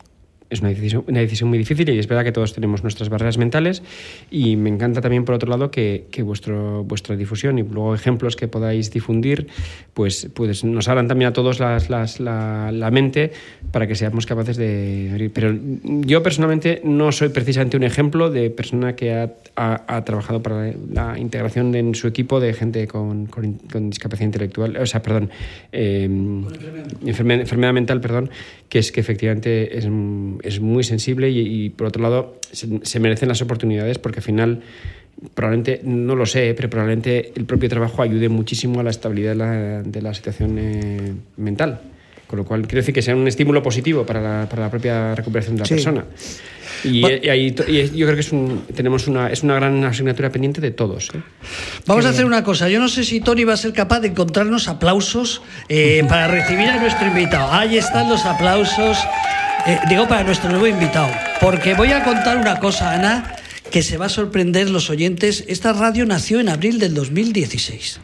es 0.50 0.60
una 0.60 0.70
decisión, 0.70 1.04
una 1.08 1.20
decisión 1.20 1.48
muy 1.48 1.58
difícil 1.58 1.88
y 1.88 1.98
es 1.98 2.06
verdad 2.06 2.24
que 2.24 2.32
todos 2.32 2.52
tenemos 2.52 2.82
nuestras 2.82 3.08
barreras 3.08 3.38
mentales 3.38 3.82
y 4.30 4.56
me 4.56 4.68
encanta 4.68 5.00
también 5.00 5.24
por 5.24 5.34
otro 5.34 5.48
lado 5.48 5.70
que, 5.70 6.06
que 6.10 6.22
vuestro, 6.22 6.84
vuestra 6.84 7.16
difusión 7.16 7.58
y 7.58 7.62
luego 7.62 7.94
ejemplos 7.94 8.36
que 8.36 8.46
podáis 8.46 8.90
difundir 8.90 9.48
pues, 9.94 10.28
pues 10.34 10.64
nos 10.64 10.88
abran 10.88 11.08
también 11.08 11.30
a 11.30 11.32
todos 11.32 11.60
las, 11.60 11.90
las, 11.90 12.20
la, 12.20 12.70
la, 12.72 12.90
mente 12.90 13.32
para 13.72 13.86
que 13.86 13.94
seamos 13.94 14.26
capaces 14.26 14.56
de 14.56 15.30
pero 15.32 15.56
yo 15.84 16.22
personalmente 16.22 16.80
no 16.84 17.10
soy 17.10 17.30
precisamente 17.30 17.76
un 17.76 17.82
ejemplo 17.82 18.30
de 18.30 18.50
persona 18.50 18.94
que 18.94 19.12
ha, 19.12 19.32
ha, 19.56 19.96
ha 19.96 20.04
trabajado 20.04 20.42
para 20.42 20.72
la 20.92 21.18
integración 21.18 21.74
en 21.74 21.94
su 21.94 22.06
equipo 22.06 22.38
de 22.38 22.52
gente 22.52 22.86
con, 22.86 23.26
con, 23.26 23.54
con 23.54 23.90
discapacidad 23.90 24.26
intelectual 24.26 24.76
o 24.76 24.86
sea 24.86 25.02
perdón 25.02 25.30
eh, 25.72 26.04
enfermedad. 26.04 27.40
enfermedad 27.40 27.72
mental 27.72 28.00
perdón 28.00 28.30
que 28.68 28.78
es 28.78 28.92
que 28.92 29.00
efectivamente 29.00 29.78
es 29.78 29.86
es 30.42 30.60
muy 30.60 30.84
sensible 30.84 31.30
y, 31.30 31.64
y 31.64 31.70
por 31.70 31.86
otro 31.86 32.02
lado, 32.02 32.36
se, 32.52 32.80
se, 32.82 33.00
merecen 33.00 33.28
las 33.28 33.42
oportunidades 33.42 33.98
porque 33.98 34.20
al 34.20 34.24
final, 34.24 34.62
probablemente, 35.34 35.80
no 35.84 36.16
lo 36.16 36.26
sé, 36.26 36.54
pero 36.56 36.70
probablemente 36.70 37.32
el 37.34 37.44
propio 37.44 37.68
trabajo 37.68 38.02
ayude 38.02 38.28
muchísimo 38.28 38.80
a 38.80 38.82
la 38.82 38.90
estabilidad 38.90 39.30
de 39.30 39.36
la, 39.36 39.82
de 39.82 40.02
la 40.02 40.14
situación 40.14 40.56
eh, 40.58 41.12
mental. 41.36 41.80
Con 42.26 42.38
lo 42.38 42.44
cual, 42.44 42.62
quiero 42.62 42.78
decir 42.78 42.94
que 42.94 43.02
sea 43.02 43.14
un 43.14 43.28
estímulo 43.28 43.62
positivo 43.62 44.04
para 44.06 44.20
la, 44.20 44.48
para 44.48 44.62
la 44.62 44.70
propia 44.70 45.14
recuperación 45.14 45.56
de 45.56 45.60
la 45.60 45.66
sí. 45.66 45.74
persona. 45.74 46.04
Y, 46.82 47.00
bueno, 47.00 47.18
y, 47.22 47.28
ahí, 47.28 47.54
y, 47.68 47.96
yo 47.96 48.06
creo 48.06 48.14
que 48.14 48.20
es, 48.20 48.32
un, 48.32 48.64
tenemos 48.74 49.06
una, 49.08 49.30
es 49.30 49.42
una 49.42 49.54
gran 49.54 49.82
asignatura 49.84 50.30
pendiente 50.30 50.60
de 50.60 50.70
todos. 50.70 51.10
¿eh? 51.14 51.20
Vamos 51.86 52.04
a 52.04 52.10
hacer 52.10 52.24
una 52.24 52.42
cosa. 52.42 52.68
Yo 52.68 52.78
no 52.80 52.88
sé 52.88 53.04
si 53.04 53.20
Tony 53.20 53.44
va 53.44 53.54
a 53.54 53.56
ser 53.56 53.72
capaz 53.72 54.00
de 54.00 54.08
encontrarnos 54.08 54.68
aplausos 54.68 55.42
eh, 55.68 56.02
para 56.08 56.28
recibir 56.28 56.68
a 56.68 56.80
nuestro 56.80 57.06
invitado. 57.06 57.52
Ahí 57.52 57.78
están 57.78 58.08
los 58.08 58.24
aplausos. 58.24 58.98
Eh, 59.66 59.80
digo 59.88 60.06
para 60.06 60.22
nuestro 60.24 60.50
nuevo 60.50 60.66
invitado, 60.66 61.08
porque 61.40 61.72
voy 61.72 61.90
a 61.90 62.04
contar 62.04 62.36
una 62.36 62.58
cosa, 62.58 62.92
Ana, 62.92 63.24
que 63.74 63.82
se 63.82 63.98
va 63.98 64.06
a 64.06 64.08
sorprender 64.08 64.70
los 64.70 64.88
oyentes. 64.88 65.42
Esta 65.48 65.72
radio 65.72 66.06
nació 66.06 66.38
en 66.38 66.48
abril 66.48 66.78
del 66.78 66.94
2016. 66.94 67.98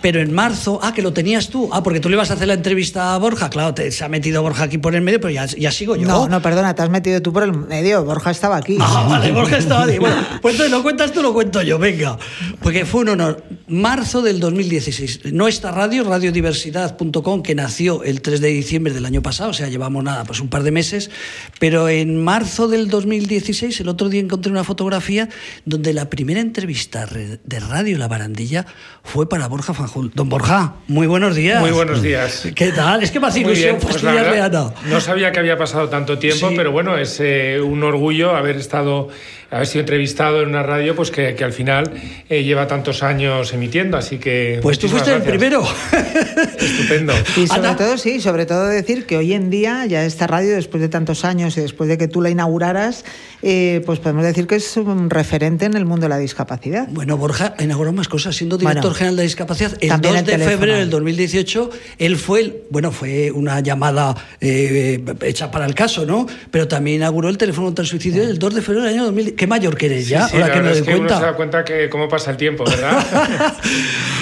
Pero 0.00 0.20
en 0.20 0.32
marzo, 0.32 0.78
ah, 0.84 0.94
que 0.94 1.02
lo 1.02 1.12
tenías 1.12 1.48
tú. 1.48 1.68
Ah, 1.72 1.82
porque 1.82 1.98
tú 1.98 2.08
le 2.08 2.14
ibas 2.14 2.30
a 2.30 2.34
hacer 2.34 2.46
la 2.46 2.54
entrevista 2.54 3.12
a 3.12 3.18
Borja. 3.18 3.50
Claro, 3.50 3.74
te, 3.74 3.90
se 3.90 4.04
ha 4.04 4.08
metido 4.08 4.40
Borja 4.40 4.62
aquí 4.62 4.78
por 4.78 4.94
el 4.94 5.02
medio, 5.02 5.20
pero 5.20 5.32
ya, 5.32 5.46
ya 5.46 5.72
sigo 5.72 5.96
yo. 5.96 6.06
No, 6.06 6.28
no, 6.28 6.40
perdona, 6.40 6.76
te 6.76 6.82
has 6.82 6.90
metido 6.90 7.20
tú 7.22 7.32
por 7.32 7.42
el 7.42 7.52
medio. 7.52 8.04
Borja 8.04 8.30
estaba 8.30 8.56
aquí. 8.56 8.78
Ah, 8.80 9.04
vale, 9.10 9.32
Borja 9.32 9.58
estaba 9.58 9.82
aquí. 9.82 9.98
Bueno, 9.98 10.14
pues 10.40 10.54
entonces 10.54 10.70
lo 10.70 10.84
cuentas 10.84 11.10
tú, 11.10 11.22
lo 11.22 11.32
cuento 11.32 11.60
yo, 11.60 11.76
venga. 11.80 12.16
Porque 12.62 12.86
fue 12.86 13.00
un 13.00 13.08
honor. 13.08 13.42
Marzo 13.66 14.22
del 14.22 14.38
2016. 14.38 15.32
Nuestra 15.32 15.72
radio, 15.72 16.04
radiodiversidad.com, 16.04 17.42
que 17.42 17.56
nació 17.56 18.04
el 18.04 18.22
3 18.22 18.40
de 18.40 18.48
diciembre 18.50 18.92
del 18.92 19.04
año 19.04 19.22
pasado, 19.22 19.50
o 19.50 19.54
sea, 19.54 19.66
llevamos 19.66 20.04
nada, 20.04 20.22
pues 20.22 20.38
un 20.38 20.46
par 20.46 20.62
de 20.62 20.70
meses. 20.70 21.10
Pero 21.58 21.88
en 21.88 22.22
marzo 22.22 22.68
del 22.68 22.86
2016, 22.86 23.80
el 23.80 23.88
otro 23.88 24.08
día 24.08 24.20
encontré 24.20 24.52
una 24.52 24.62
fotografía 24.62 25.15
donde 25.64 25.92
la 25.92 26.10
primera 26.10 26.40
entrevista 26.40 27.06
de 27.06 27.60
Radio 27.60 27.98
La 27.98 28.08
Barandilla 28.08 28.66
fue 29.02 29.28
para 29.28 29.48
Borja 29.48 29.74
Fanjul. 29.74 30.12
Don 30.14 30.28
Borja, 30.28 30.74
muy 30.88 31.06
buenos 31.06 31.34
días. 31.34 31.60
Muy 31.60 31.70
buenos 31.70 32.02
días. 32.02 32.46
¿Qué 32.54 32.72
tal? 32.72 33.02
Es 33.02 33.10
que 33.10 33.20
me 33.20 33.28
hace 33.28 33.40
ilusión 33.40 33.78
pues 33.80 33.94
fastidiarle 33.94 34.40
a 34.40 34.48
no. 34.48 34.74
No 34.86 35.00
sabía 35.00 35.32
que 35.32 35.40
había 35.40 35.56
pasado 35.56 35.88
tanto 35.88 36.18
tiempo, 36.18 36.48
sí. 36.48 36.54
pero 36.56 36.72
bueno, 36.72 36.96
es 36.96 37.18
eh, 37.20 37.60
un 37.60 37.82
orgullo 37.82 38.36
haber 38.36 38.56
estado 38.56 39.08
haber 39.50 39.66
sido 39.66 39.80
entrevistado 39.80 40.42
en 40.42 40.48
una 40.48 40.62
radio 40.62 40.96
pues 40.96 41.10
que, 41.10 41.34
que 41.34 41.44
al 41.44 41.52
final 41.52 41.92
eh, 42.28 42.42
lleva 42.42 42.66
tantos 42.66 43.02
años 43.02 43.52
emitiendo, 43.52 43.96
así 43.96 44.18
que... 44.18 44.58
Pues 44.62 44.78
tú 44.78 44.88
fuiste 44.88 45.10
gracias. 45.10 45.26
el 45.26 45.38
primero. 45.38 45.62
Estupendo. 46.58 47.12
Y 47.36 47.46
sobre 47.46 47.68
Ana. 47.68 47.76
todo, 47.76 47.98
sí, 47.98 48.20
sobre 48.20 48.46
todo 48.46 48.66
decir 48.66 49.04
que 49.06 49.16
hoy 49.16 49.34
en 49.34 49.50
día 49.50 49.84
ya 49.86 50.04
esta 50.04 50.26
radio, 50.26 50.54
después 50.54 50.80
de 50.80 50.88
tantos 50.88 51.24
años 51.24 51.56
y 51.58 51.60
después 51.60 51.88
de 51.88 51.98
que 51.98 52.08
tú 52.08 52.22
la 52.22 52.30
inauguraras, 52.30 53.04
eh, 53.48 53.80
pues 53.86 54.00
podemos 54.00 54.24
decir 54.24 54.48
que 54.48 54.56
es 54.56 54.76
un 54.76 55.08
referente 55.08 55.66
en 55.66 55.74
el 55.74 55.84
mundo 55.84 56.06
de 56.06 56.08
la 56.08 56.18
discapacidad. 56.18 56.88
Bueno, 56.90 57.16
Borja 57.16 57.54
inauguró 57.60 57.92
más 57.92 58.08
cosas, 58.08 58.34
siendo 58.34 58.58
director 58.58 58.82
bueno, 58.82 58.94
general 58.96 59.14
de 59.14 59.22
discapacidad. 59.22 59.78
El 59.80 60.00
2 60.00 60.16
el 60.16 60.24
de 60.24 60.32
teléfono. 60.32 60.50
febrero 60.50 60.78
del 60.78 60.90
2018, 60.90 61.70
él 61.98 62.16
fue, 62.16 62.40
el, 62.40 62.62
bueno, 62.70 62.90
fue 62.90 63.30
una 63.30 63.60
llamada 63.60 64.16
eh, 64.40 65.00
hecha 65.22 65.52
para 65.52 65.64
el 65.64 65.76
caso, 65.76 66.04
¿no? 66.04 66.26
Pero 66.50 66.66
también 66.66 66.96
inauguró 66.96 67.28
el 67.28 67.38
teléfono 67.38 67.68
contra 67.68 67.84
el 67.84 67.88
suicidio 67.88 68.24
el 68.24 68.40
2 68.40 68.52
de 68.56 68.62
febrero 68.62 68.84
del 68.84 68.94
año 68.94 69.04
2000. 69.04 69.36
¿Qué 69.36 69.46
mayor 69.46 69.76
que 69.76 69.86
eres 69.86 70.08
ya? 70.08 70.24
Sí, 70.24 70.30
sí, 70.34 70.42
ahora 70.42 70.52
que 70.52 70.60
me 70.62 70.68
doy 70.70 70.78
es 70.78 70.84
que 70.84 70.90
cuenta. 70.90 71.14
uno 71.14 71.20
se 71.20 71.26
da 71.26 71.36
cuenta 71.36 71.64
que 71.64 71.88
cómo 71.88 72.08
pasa 72.08 72.32
el 72.32 72.36
tiempo, 72.36 72.64
¿verdad? 72.64 73.06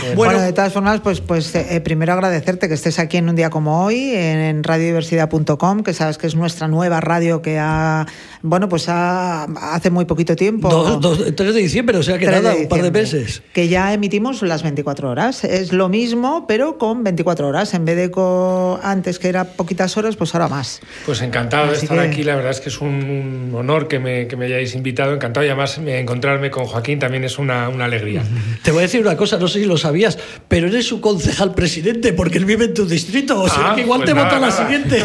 bueno, 0.03 0.17
bueno, 0.17 0.41
de 0.41 0.53
todas 0.53 0.71
formas, 0.71 1.01
pues, 1.01 1.23
pues 1.23 1.55
eh, 1.55 1.81
primero 1.83 2.13
agradecerte 2.13 2.69
que 2.69 2.75
estés 2.75 2.99
aquí 2.99 3.17
en 3.17 3.31
un 3.31 3.37
día 3.37 3.49
como 3.49 3.87
hoy, 3.87 4.11
en, 4.11 4.39
en 4.39 4.65
radiodiversidad.com, 4.65 5.83
que 5.83 5.95
sabes 5.95 6.19
que 6.19 6.27
es 6.27 6.35
nuestra 6.35 6.69
nueva 6.69 7.01
radio 7.01 7.41
que 7.41 7.59
ha, 7.59 8.05
bueno, 8.43 8.69
pues 8.69 8.91
ha, 8.91 9.14
hace 9.15 9.91
muy 9.91 10.05
poquito 10.05 10.37
tiempo. 10.37 10.69
Dos, 10.69 11.01
dos, 11.01 11.35
3 11.35 11.55
de 11.55 11.61
diciembre, 11.61 11.99
o 11.99 12.03
sea 12.03 12.19
que 12.19 12.27
nada, 12.27 12.55
un 12.55 12.69
par 12.69 12.83
de 12.83 12.91
meses. 12.91 13.43
Que 13.53 13.69
ya 13.69 13.93
emitimos 13.93 14.43
las 14.43 14.63
24 14.63 15.11
horas. 15.11 15.45
Es 15.45 15.73
lo 15.73 15.89
mismo, 15.89 16.47
pero 16.47 16.79
con 16.79 17.05
24 17.05 17.49
horas. 17.49 17.75
En 17.75 17.85
vez 17.85 17.97
de 17.97 18.11
con, 18.11 18.81
antes 18.83 19.19
que 19.19 19.29
era 19.29 19.45
poquitas 19.45 19.97
horas, 19.97 20.17
pues 20.17 20.35
ahora 20.35 20.49
más. 20.49 20.81
Pues 21.07 21.23
encantado 21.23 21.65
Así 21.65 21.73
de 21.73 21.83
estar 21.83 21.99
que... 21.99 22.13
aquí. 22.13 22.23
La 22.23 22.37
verdad 22.37 22.51
es 22.51 22.61
que 22.61 22.69
es 22.69 22.81
un, 22.81 23.51
un 23.51 23.55
honor 23.55 23.89
que 23.89 23.99
me, 23.99 24.27
que 24.27 24.37
me, 24.37 24.47
hayáis 24.47 24.75
invitado. 24.75 25.15
Encantado 25.15 25.45
y 25.45 25.49
además 25.49 25.79
encontrarme 25.79 26.51
con 26.51 26.65
Joaquín 26.65 26.99
también 26.99 27.25
es 27.25 27.39
una, 27.39 27.69
una, 27.69 27.85
alegría. 27.85 28.23
Te 28.63 28.71
voy 28.71 28.81
a 28.81 28.83
decir 28.83 29.01
una 29.01 29.17
cosa, 29.17 29.39
no 29.39 29.49
sé 29.49 29.61
si 29.61 29.67
lo 29.67 29.77
sabías, 29.77 30.19
pero 30.49 30.69
eres 30.69 30.87
su 30.87 31.01
concejal 31.01 31.55
presidente 31.55 32.13
porque 32.13 32.39
él 32.39 32.45
vive 32.45 32.67
en 32.67 32.75
tu 32.75 32.87
distrito. 32.87 33.41
O 33.41 33.49
sea 33.49 33.73
ah, 33.73 33.75
que 33.75 33.83
igual 33.83 34.01
pues 34.01 34.11
te 34.11 34.15
nada, 34.15 34.29
vota 34.29 34.41
nada. 34.41 34.47
la 34.47 34.65
siguiente. 34.65 35.03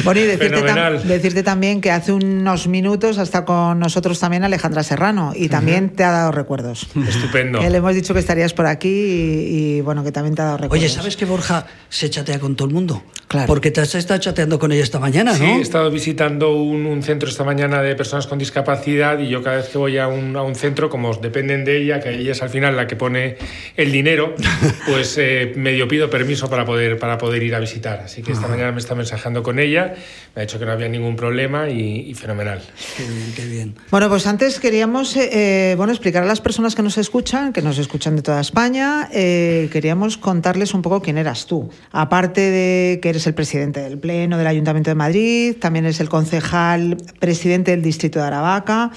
bueno, 0.04 0.20
y 0.20 0.24
decirte, 0.24 0.62
tam 0.62 1.02
decirte, 1.02 1.42
también 1.42 1.80
que 1.80 1.90
hace 1.90 2.12
unos 2.12 2.61
minutos 2.66 3.18
hasta 3.18 3.44
con 3.44 3.78
nosotros 3.78 4.18
también 4.18 4.44
Alejandra 4.44 4.82
Serrano 4.82 5.32
y 5.34 5.48
también 5.48 5.84
uh 5.84 5.88
-huh. 5.88 5.96
te 5.96 6.04
ha 6.04 6.10
dado 6.10 6.32
recuerdos. 6.32 6.88
Estupendo. 7.08 7.60
Que 7.60 7.70
le 7.70 7.78
hemos 7.78 7.94
dicho 7.94 8.14
que 8.14 8.20
estarías 8.20 8.52
por 8.52 8.66
aquí 8.66 8.88
y, 8.88 9.76
y, 9.76 9.80
bueno, 9.80 10.04
que 10.04 10.12
también 10.12 10.34
te 10.34 10.42
ha 10.42 10.46
dado 10.46 10.56
recuerdos. 10.58 10.84
Oye, 10.84 10.94
¿sabes 10.94 11.16
que 11.16 11.24
Borja 11.24 11.66
se 11.88 12.10
chatea 12.10 12.38
con 12.38 12.56
todo 12.56 12.68
el 12.68 12.74
mundo? 12.74 13.02
Claro. 13.32 13.46
Porque 13.46 13.70
te 13.70 13.80
has 13.80 13.94
estado 13.94 14.20
chateando 14.20 14.58
con 14.58 14.72
ella 14.72 14.82
esta 14.82 14.98
mañana, 14.98 15.32
¿no? 15.32 15.38
Sí, 15.38 15.44
he 15.44 15.60
estado 15.62 15.90
visitando 15.90 16.54
un, 16.54 16.84
un, 16.84 17.02
centro 17.02 17.30
esta 17.30 17.44
mañana 17.44 17.80
de 17.80 17.94
personas 17.96 18.26
con 18.26 18.38
discapacidad 18.38 19.18
y 19.20 19.28
yo 19.28 19.42
cada 19.42 19.56
vez 19.56 19.68
que 19.70 19.78
voy 19.78 19.96
a 19.96 20.06
un, 20.06 20.36
a 20.36 20.42
un 20.42 20.54
centro, 20.54 20.90
como 20.90 21.14
dependen 21.14 21.64
de 21.64 21.78
ella, 21.78 21.98
que 22.00 22.10
ella 22.10 22.32
es 22.32 22.42
al 22.42 22.50
final 22.50 22.76
la 22.76 22.86
que 22.86 22.94
pone 22.94 23.38
el 23.74 23.90
dinero, 23.90 24.34
pues 24.86 25.16
eh, 25.16 25.54
medio 25.56 25.88
pido 25.88 26.10
permiso 26.10 26.50
para 26.50 26.66
poder, 26.66 26.98
para 26.98 27.16
poder 27.16 27.42
ir 27.42 27.54
a 27.54 27.58
visitar. 27.58 28.00
Así 28.00 28.22
que 28.22 28.32
esta 28.32 28.46
ah. 28.46 28.50
mañana 28.50 28.72
me 28.72 28.80
está 28.80 28.94
mensajando 28.94 29.42
con 29.42 29.58
ella, 29.58 29.94
me 30.36 30.42
ha 30.42 30.44
dicho 30.44 30.58
que 30.58 30.66
no 30.66 30.72
había 30.72 30.88
ningún 30.88 31.16
problema 31.16 31.70
y, 31.70 32.10
y 32.10 32.14
fenomenal. 32.14 32.51
Qué 32.96 33.04
bien, 33.04 33.32
qué 33.34 33.46
bien. 33.46 33.74
Bueno, 33.90 34.08
pues 34.08 34.26
antes 34.26 34.60
queríamos 34.60 35.16
eh, 35.16 35.74
bueno, 35.76 35.92
explicar 35.92 36.22
a 36.22 36.26
las 36.26 36.40
personas 36.40 36.74
que 36.74 36.82
nos 36.82 36.98
escuchan, 36.98 37.52
que 37.52 37.62
nos 37.62 37.78
escuchan 37.78 38.16
de 38.16 38.22
toda 38.22 38.40
España, 38.40 39.08
eh, 39.12 39.68
queríamos 39.72 40.18
contarles 40.18 40.74
un 40.74 40.82
poco 40.82 41.02
quién 41.02 41.18
eras 41.18 41.46
tú. 41.46 41.70
Aparte 41.90 42.40
de 42.40 43.00
que 43.00 43.08
eres 43.10 43.26
el 43.26 43.34
presidente 43.34 43.80
del 43.80 43.98
Pleno 43.98 44.38
del 44.38 44.46
Ayuntamiento 44.46 44.90
de 44.90 44.94
Madrid, 44.94 45.56
también 45.60 45.84
eres 45.84 46.00
el 46.00 46.08
concejal 46.08 46.96
presidente 47.18 47.70
del 47.70 47.82
Distrito 47.82 48.18
de 48.18 48.26
Aravaca, 48.26 48.90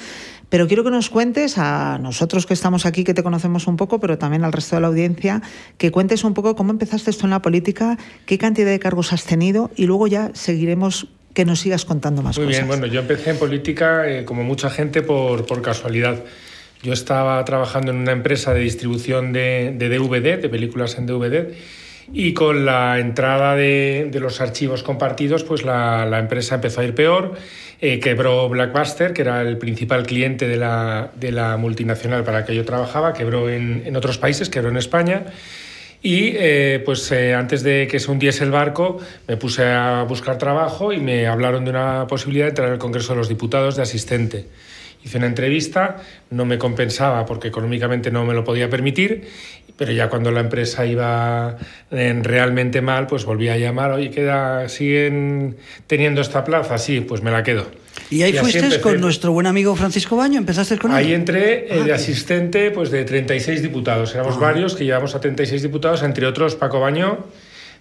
Pero 0.50 0.68
quiero 0.68 0.84
que 0.84 0.92
nos 0.92 1.10
cuentes 1.10 1.58
a 1.58 1.98
nosotros 1.98 2.46
que 2.46 2.54
estamos 2.54 2.86
aquí, 2.86 3.04
que 3.04 3.14
te 3.14 3.24
conocemos 3.24 3.68
un 3.68 3.78
poco, 3.78 4.00
pero 4.00 4.18
también 4.18 4.44
al 4.44 4.54
resto 4.54 4.76
de 4.76 4.82
la 4.82 4.88
audiencia, 4.88 5.42
que 5.78 5.92
cuentes 5.92 6.24
un 6.24 6.34
poco 6.34 6.56
cómo 6.56 6.72
empezaste 6.72 7.10
esto 7.10 7.26
en 7.26 7.32
la 7.32 7.42
política, 7.42 7.98
qué 8.26 8.38
cantidad 8.38 8.70
de 8.70 8.80
cargos 8.80 9.12
has 9.12 9.26
tenido 9.26 9.72
y 9.76 9.86
luego 9.86 10.08
ya 10.08 10.32
seguiremos 10.34 11.10
que 11.36 11.46
nos 11.46 11.60
sigas 11.60 11.86
contando 11.86 12.24
más 12.24 12.38
Muy 12.38 12.48
cosas. 12.48 12.62
bien, 12.62 12.68
bueno, 12.68 12.88
yo 12.88 13.02
empecé 13.02 13.32
en 13.32 13.38
política, 13.38 14.10
eh, 14.10 14.24
como 14.24 14.44
mucha 14.44 14.70
gente, 14.70 15.02
por, 15.04 15.46
por, 15.46 15.62
casualidad. 15.62 16.24
Yo 16.82 16.94
estaba 16.94 17.44
trabajando 17.44 17.92
en 17.92 17.98
una 17.98 18.14
empresa 18.14 18.54
de 18.54 18.62
distribución 18.62 19.34
de, 19.34 19.76
de 19.78 19.90
DVD, 19.90 20.42
de 20.42 20.50
películas 20.50 20.98
en 20.98 21.06
DVD, 21.06 21.54
y 22.14 22.34
con 22.34 22.66
la 22.66 23.00
entrada 23.00 23.56
de, 23.56 24.08
de 24.10 24.20
los 24.22 24.40
archivos 24.40 24.82
compartidos, 24.82 25.44
pues 25.44 25.66
la, 25.66 26.06
la, 26.06 26.20
empresa 26.20 26.56
empezó 26.56 26.80
a 26.80 26.86
ir 26.86 26.96
peor. 26.96 27.34
Eh, 27.82 28.00
quebró 28.00 28.48
Blackbuster, 28.48 29.12
que 29.12 29.24
era 29.24 29.42
el 29.42 29.58
principal 29.58 30.06
cliente 30.06 30.48
de 30.48 30.56
la, 30.56 31.12
de 31.20 31.34
la 31.34 31.58
multinacional 31.58 32.24
para 32.24 32.40
la 32.40 32.46
que 32.46 32.56
yo 32.56 32.64
trabajaba, 32.64 33.14
quebró 33.14 33.50
en, 33.50 33.84
en 33.86 33.96
otros 33.98 34.18
países, 34.18 34.50
quebró 34.50 34.70
en 34.70 34.78
España. 34.78 35.26
Y 36.06 36.34
eh, 36.36 36.84
pues 36.86 37.12
eh, 37.12 37.34
antes 37.34 37.64
de 37.64 37.88
que 37.90 38.00
se 38.00 38.12
hundiese 38.12 38.44
el 38.44 38.52
barco, 38.52 39.00
me 39.28 39.38
puse 39.38 39.66
a 39.66 40.04
buscar 40.04 40.38
trabajo 40.38 40.94
y 40.94 41.00
me 41.00 41.26
hablaron 41.26 41.66
de 41.66 41.72
una 41.72 42.06
posibilidad 42.06 42.46
de 42.46 42.50
entrar 42.50 42.72
al 42.72 42.78
Congreso 42.78 43.14
de 43.14 43.18
los 43.18 43.28
Diputados 43.28 43.76
de 43.76 43.82
asistente. 43.82 44.46
Hice 45.06 45.20
una 45.20 45.28
entrevista, 45.28 45.98
no 46.32 46.46
me 46.46 46.58
compensaba 46.58 47.28
porque 47.28 47.50
económicamente 47.50 48.10
no 48.10 48.26
me 48.26 48.34
lo 48.34 48.44
podía 48.44 48.72
permitir, 48.72 49.28
pero 49.78 49.92
ya 49.92 50.10
cuando 50.10 50.32
la 50.32 50.40
empresa 50.40 50.84
iba 50.88 51.58
eh, 51.92 52.20
realmente 52.24 52.82
mal, 52.82 53.06
pues 53.06 53.24
volví 53.24 53.48
a 53.50 53.58
llamar, 53.58 53.92
oye, 53.92 54.10
queda, 54.10 54.68
¿siguen 54.68 55.58
teniendo 55.86 56.22
esta 56.22 56.44
plaza? 56.44 56.80
Sí, 56.80 57.02
pues 57.02 57.22
me 57.22 57.30
la 57.30 57.44
quedo. 57.44 57.68
¿Y 58.10 58.24
ahí 58.24 58.36
y 58.36 58.38
fuiste 58.38 58.82
con 58.82 59.00
nuestro 59.00 59.32
buen 59.32 59.46
amigo 59.46 59.76
Francisco 59.76 60.16
Baño? 60.16 60.40
¿Empezaste 60.40 60.80
con 60.80 60.90
él? 60.90 60.98
Ahí 60.98 61.14
entré 61.14 61.68
ah, 61.70 61.76
de 61.84 61.94
asistente 61.94 62.72
pues, 62.72 62.90
de 62.90 63.04
36 63.04 63.62
diputados. 63.62 64.14
Éramos 64.16 64.38
ah. 64.38 64.42
varios 64.42 64.76
que 64.76 64.86
llevamos 64.86 65.14
a 65.14 65.20
36 65.20 65.62
diputados, 65.62 66.02
entre 66.02 66.26
otros 66.26 66.56
Paco 66.56 66.80
Baño, 66.80 67.26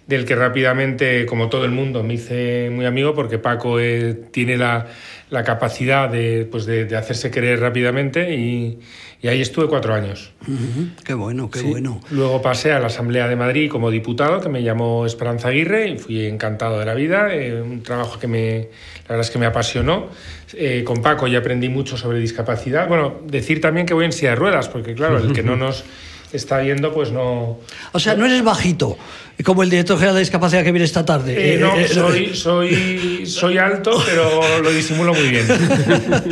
del 0.07 0.25
que 0.25 0.35
rápidamente, 0.35 1.25
como 1.25 1.49
todo 1.49 1.65
el 1.65 1.71
mundo, 1.71 2.03
me 2.03 2.15
hice 2.15 2.69
muy 2.71 2.85
amigo 2.85 3.15
porque 3.15 3.39
Paco 3.39 3.79
eh, 3.79 4.13
tiene 4.31 4.57
la, 4.57 4.87
la, 5.29 5.43
capacidad 5.43 6.09
de, 6.09 6.47
pues 6.49 6.65
de, 6.65 6.85
de, 6.85 6.95
hacerse 6.95 7.31
querer 7.31 7.59
rápidamente 7.59 8.35
y, 8.35 8.79
y, 9.21 9.27
ahí 9.27 9.41
estuve 9.41 9.67
cuatro 9.67 9.93
años. 9.93 10.31
Uh 10.47 10.51
-huh. 10.51 10.95
Qué 11.03 11.13
bueno, 11.13 11.49
qué 11.49 11.59
sí. 11.59 11.67
bueno. 11.67 12.01
Luego 12.11 12.41
pasé 12.41 12.71
a 12.73 12.79
la 12.79 12.87
Asamblea 12.87 13.27
de 13.27 13.35
Madrid 13.35 13.69
como 13.69 13.91
diputado, 13.91 14.41
que 14.41 14.49
me 14.49 14.63
llamó 14.63 15.05
Esperanza 15.05 15.49
Aguirre 15.49 15.89
y 15.89 15.97
fui 15.97 16.25
encantado 16.25 16.79
de 16.79 16.85
la 16.85 16.93
vida, 16.93 17.33
eh, 17.33 17.61
un 17.61 17.83
trabajo 17.83 18.19
que 18.19 18.27
me, 18.27 18.69
la 19.03 19.09
verdad 19.09 19.21
es 19.21 19.31
que 19.31 19.39
me 19.39 19.45
apasionó. 19.45 20.09
Eh, 20.53 20.83
con 20.85 21.01
Paco 21.01 21.27
ya 21.27 21.39
aprendí 21.39 21.69
mucho 21.69 21.97
sobre 21.97 22.19
discapacidad. 22.19 22.87
Bueno, 22.87 23.21
decir 23.25 23.59
también 23.59 23.85
que 23.85 23.93
voy 23.93 24.05
en 24.05 24.11
silla 24.11 24.31
de 24.31 24.35
ruedas, 24.35 24.69
porque 24.69 24.93
claro, 24.93 25.17
el 25.17 25.33
que 25.33 25.43
no 25.43 25.55
nos 25.57 25.83
está 26.31 26.59
viendo, 26.59 26.93
pues 26.93 27.11
no. 27.11 27.59
O 27.91 27.99
sea, 27.99 28.15
no 28.15 28.25
eres 28.25 28.43
bajito, 28.43 28.97
como 29.43 29.63
el 29.63 29.69
director 29.69 29.97
general 29.97 30.15
de 30.15 30.21
discapacidad 30.21 30.63
que 30.63 30.71
viene 30.71 30.85
esta 30.85 31.05
tarde. 31.05 31.55
Eh, 31.55 31.57
no, 31.57 31.75
soy, 31.87 32.33
soy, 32.33 33.25
soy 33.25 33.57
alto, 33.57 34.01
pero 34.05 34.61
lo 34.61 34.71
disimulo 34.71 35.13
muy 35.13 35.27
bien. 35.27 35.45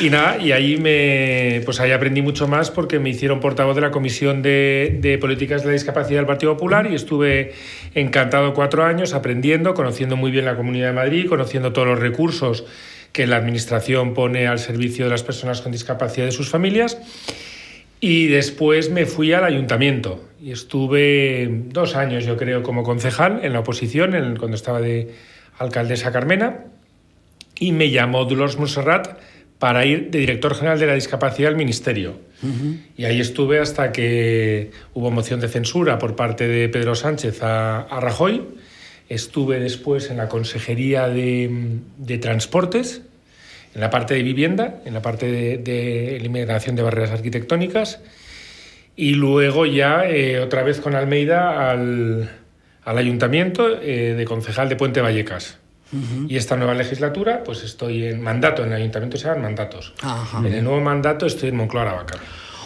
y, 0.00 0.06
y, 0.06 0.10
nada, 0.10 0.38
y 0.38 0.52
ahí 0.52 0.76
me, 0.76 1.62
pues 1.64 1.78
ahí 1.78 1.92
aprendí 1.92 2.22
mucho 2.22 2.48
más 2.48 2.70
porque 2.70 2.98
me 2.98 3.10
hicieron 3.10 3.38
portavoz 3.38 3.76
de 3.76 3.82
la 3.82 3.92
Comisión 3.92 4.42
de, 4.42 4.98
de 5.00 5.16
Políticas 5.18 5.62
de 5.62 5.68
la 5.68 5.74
Discapacidad 5.74 6.18
del 6.18 6.26
Partido 6.26 6.54
Popular 6.54 6.88
y 6.90 6.94
estuve 6.94 7.52
encantado 7.94 8.52
cuatro 8.52 8.84
años 8.84 9.14
aprendiendo, 9.14 9.74
conociendo 9.74 10.16
muy 10.16 10.32
bien 10.32 10.44
la 10.44 10.56
Comunidad 10.56 10.88
de 10.88 10.94
Madrid, 10.94 11.26
conociendo 11.28 11.72
todos 11.72 11.86
los 11.86 12.00
recursos 12.00 12.64
que 13.12 13.28
la 13.28 13.36
Administración 13.36 14.12
pone 14.12 14.48
al 14.48 14.58
servicio 14.58 15.04
de 15.04 15.12
las 15.12 15.22
personas 15.22 15.60
con 15.60 15.70
discapacidad 15.70 16.24
y 16.24 16.30
de 16.30 16.32
sus 16.32 16.48
familias. 16.48 16.98
Y 18.06 18.26
después 18.26 18.90
me 18.90 19.06
fui 19.06 19.32
al 19.32 19.44
ayuntamiento 19.44 20.22
y 20.38 20.52
estuve 20.52 21.48
dos 21.70 21.96
años, 21.96 22.26
yo 22.26 22.36
creo, 22.36 22.62
como 22.62 22.82
concejal 22.82 23.40
en 23.42 23.54
la 23.54 23.60
oposición, 23.60 24.14
en 24.14 24.24
el, 24.24 24.38
cuando 24.38 24.56
estaba 24.56 24.78
de 24.78 25.14
alcaldesa 25.58 26.12
Carmena, 26.12 26.66
y 27.58 27.72
me 27.72 27.88
llamó 27.88 28.26
Dolores 28.26 28.58
Monserrat 28.58 29.18
para 29.58 29.86
ir 29.86 30.10
de 30.10 30.18
director 30.18 30.54
general 30.54 30.78
de 30.78 30.86
la 30.86 30.94
discapacidad 30.96 31.48
al 31.48 31.56
ministerio. 31.56 32.18
Uh 32.42 32.46
-huh. 32.46 32.78
Y 32.98 33.06
ahí 33.06 33.20
estuve 33.20 33.58
hasta 33.58 33.90
que 33.90 34.70
hubo 34.92 35.10
moción 35.10 35.40
de 35.40 35.48
censura 35.48 35.98
por 35.98 36.14
parte 36.14 36.46
de 36.46 36.68
Pedro 36.68 36.94
Sánchez 36.94 37.42
a, 37.42 37.80
a 37.80 38.00
Rajoy. 38.00 38.42
Estuve 39.08 39.60
después 39.60 40.10
en 40.10 40.18
la 40.18 40.28
Consejería 40.28 41.08
de, 41.08 41.48
de 41.96 42.18
Transportes, 42.18 43.00
en 43.74 43.80
la 43.80 43.90
parte 43.90 44.14
de 44.14 44.22
vivienda, 44.22 44.80
en 44.84 44.94
la 44.94 45.02
parte 45.02 45.26
de, 45.30 45.58
de 45.58 46.16
eliminación 46.16 46.76
de 46.76 46.82
barreras 46.82 47.10
arquitectónicas 47.10 48.00
y 48.96 49.14
luego 49.14 49.66
ya 49.66 50.06
eh, 50.06 50.40
otra 50.40 50.62
vez 50.62 50.80
con 50.80 50.94
Almeida 50.94 51.70
al, 51.70 52.30
al 52.84 52.98
ayuntamiento 52.98 53.80
eh, 53.80 54.14
de 54.14 54.24
concejal 54.24 54.68
de 54.68 54.76
Puente 54.76 55.00
Vallecas. 55.00 55.58
Uh 55.92 55.96
-huh. 55.96 56.26
Y 56.30 56.36
esta 56.36 56.56
nueva 56.56 56.74
legislatura, 56.74 57.42
pues 57.44 57.62
estoy 57.62 58.06
en 58.06 58.20
mandato, 58.20 58.62
en 58.64 58.70
el 58.70 58.76
ayuntamiento 58.76 59.16
se 59.16 59.26
llaman 59.26 59.42
mandatos. 59.42 59.94
Ajá. 60.02 60.38
En 60.38 60.52
el 60.52 60.64
nuevo 60.64 60.80
mandato 60.80 61.26
estoy 61.26 61.50
en 61.50 61.56
Moncloa 61.56 61.82
Aravaca. 61.82 62.18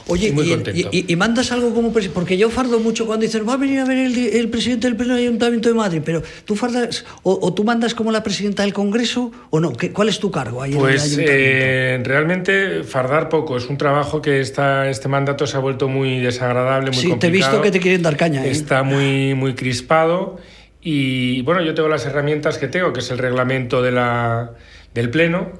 Oye, 0.08 0.32
muy 0.32 0.46
y, 0.46 0.50
contento. 0.50 0.88
Y, 0.90 1.04
y, 1.06 1.16
mandas 1.16 1.52
algo 1.52 1.72
como 1.74 1.92
presidente, 1.92 2.14
porque 2.14 2.36
yo 2.36 2.50
fardo 2.50 2.80
mucho 2.80 3.06
cuando 3.06 3.24
dicen, 3.24 3.46
va 3.48 3.52
a 3.52 3.56
venir 3.56 3.80
a 3.80 3.84
ver 3.84 3.98
el, 3.98 4.16
el 4.18 4.48
presidente 4.48 4.86
del 4.86 4.96
Pleno 4.96 5.14
del 5.14 5.24
Ayuntamiento 5.24 5.68
de 5.68 5.74
Madrid, 5.74 6.02
pero 6.04 6.22
tú 6.44 6.56
fardas, 6.56 7.04
o, 7.22 7.38
o, 7.40 7.52
tú 7.52 7.62
mandas 7.64 7.94
como 7.94 8.10
la 8.10 8.22
presidenta 8.22 8.62
del 8.62 8.72
Congreso, 8.72 9.30
o 9.50 9.60
no, 9.60 9.72
¿Qué, 9.72 9.92
¿cuál 9.92 10.08
es 10.08 10.18
tu 10.18 10.30
cargo 10.30 10.62
ahí 10.62 10.74
pues, 10.74 11.14
en 11.14 11.20
el 11.20 11.26
eh, 11.28 12.00
realmente 12.04 12.82
fardar 12.84 13.28
poco, 13.28 13.56
es 13.56 13.68
un 13.68 13.76
trabajo 13.76 14.22
que 14.22 14.40
está, 14.40 14.88
este 14.88 15.08
mandato 15.08 15.46
se 15.46 15.56
ha 15.56 15.60
vuelto 15.60 15.88
muy 15.88 16.20
desagradable, 16.20 16.90
muy 16.90 17.00
sí, 17.00 17.08
complicado. 17.08 17.20
te 17.20 17.26
he 17.26 17.30
visto 17.30 17.62
que 17.62 17.70
te 17.70 17.80
quieren 17.80 18.02
dar 18.02 18.16
caña. 18.16 18.44
¿eh? 18.46 18.50
Está 18.50 18.82
muy, 18.82 19.34
muy 19.34 19.54
crispado 19.54 20.38
y 20.80 21.42
bueno, 21.42 21.60
yo 21.62 21.74
tengo 21.74 21.88
las 21.88 22.06
herramientas 22.06 22.56
que 22.58 22.68
tengo, 22.68 22.92
que 22.92 23.00
es 23.00 23.10
el 23.10 23.18
reglamento 23.18 23.82
de 23.82 23.92
la, 23.92 24.52
del 24.94 25.10
Pleno, 25.10 25.52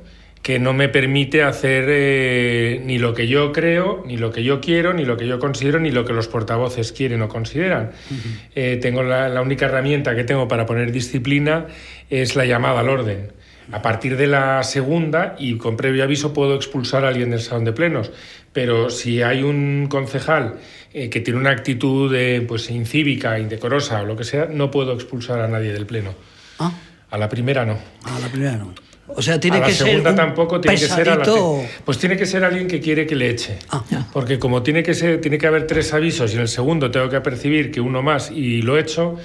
que 0.42 0.58
no 0.58 0.72
me 0.72 0.88
permite 0.88 1.42
hacer 1.42 1.86
eh, 1.88 2.80
ni 2.84 2.98
lo 2.98 3.14
que 3.14 3.28
yo 3.28 3.52
creo, 3.52 4.02
ni 4.06 4.16
lo 4.16 4.30
que 4.30 4.42
yo 4.42 4.60
quiero, 4.60 4.94
ni 4.94 5.04
lo 5.04 5.16
que 5.16 5.26
yo 5.26 5.38
considero, 5.38 5.78
ni 5.80 5.90
lo 5.90 6.04
que 6.04 6.12
los 6.12 6.28
portavoces 6.28 6.92
quieren 6.92 7.22
o 7.22 7.28
consideran. 7.28 7.90
Uh 8.10 8.14
-huh. 8.14 8.20
eh, 8.54 8.78
tengo 8.80 9.02
la, 9.02 9.28
la, 9.28 9.42
única 9.42 9.66
herramienta 9.66 10.14
que 10.14 10.24
tengo 10.24 10.48
para 10.48 10.66
poner 10.66 10.92
disciplina 10.92 11.66
es 12.10 12.36
la 12.36 12.44
llamada 12.44 12.80
al 12.80 12.88
orden. 12.88 13.32
A 13.70 13.82
partir 13.82 14.16
de 14.16 14.26
la 14.26 14.62
segunda, 14.62 15.36
y 15.38 15.58
con 15.58 15.76
previo 15.76 16.02
aviso, 16.02 16.32
puedo 16.32 16.54
expulsar 16.54 17.04
a 17.04 17.08
alguien 17.08 17.30
del 17.30 17.40
salón 17.40 17.64
de 17.64 17.72
plenos. 17.72 18.10
Pero 18.54 18.88
si 18.88 19.20
hay 19.20 19.42
un 19.42 19.88
concejal 19.90 20.54
eh, 20.94 21.10
que 21.10 21.20
tiene 21.20 21.38
una 21.38 21.50
actitud 21.50 22.10
pues, 22.46 22.70
incívica, 22.70 23.38
indecorosa 23.38 24.00
o 24.00 24.06
lo 24.06 24.16
que 24.16 24.24
sea, 24.24 24.46
no 24.46 24.70
puedo 24.70 24.94
expulsar 24.94 25.40
a 25.40 25.48
nadie 25.48 25.74
del 25.74 25.84
pleno. 25.84 26.14
¿Ah? 26.58 26.72
A 27.10 27.18
la 27.18 27.28
primera 27.28 27.66
no. 27.66 27.76
A 28.04 28.18
la 28.20 28.28
primera 28.28 28.56
no. 28.56 28.87
O 29.08 29.22
sea, 29.22 29.40
tiene 29.40 29.58
a 29.58 29.60
la 29.60 29.66
que 29.66 29.72
segunda 29.72 30.10
ser 30.10 30.16
tampoco 30.16 30.60
tiene 30.60 30.76
pesadito... 30.78 30.96
que 30.96 31.04
ser 31.04 31.48
a 31.58 31.62
la 31.62 31.68
pues 31.84 31.98
tiene 31.98 32.16
que 32.16 32.26
ser 32.26 32.44
alguien 32.44 32.68
que 32.68 32.80
quiere 32.80 33.06
que 33.06 33.16
le 33.16 33.30
eche. 33.30 33.58
Ah, 33.70 33.82
Porque 34.12 34.38
como 34.38 34.62
tiene 34.62 34.82
que 34.82 34.94
ser 34.94 35.20
tiene 35.20 35.38
que 35.38 35.46
haber 35.46 35.66
tres 35.66 35.92
avisos 35.92 36.32
y 36.32 36.36
en 36.36 36.42
el 36.42 36.48
segundo 36.48 36.90
tengo 36.90 37.08
que 37.08 37.20
percibir 37.20 37.70
que 37.70 37.80
uno 37.80 38.02
más 38.02 38.30
y 38.30 38.62
lo 38.62 38.76
he 38.76 38.80
hecho, 38.80 39.16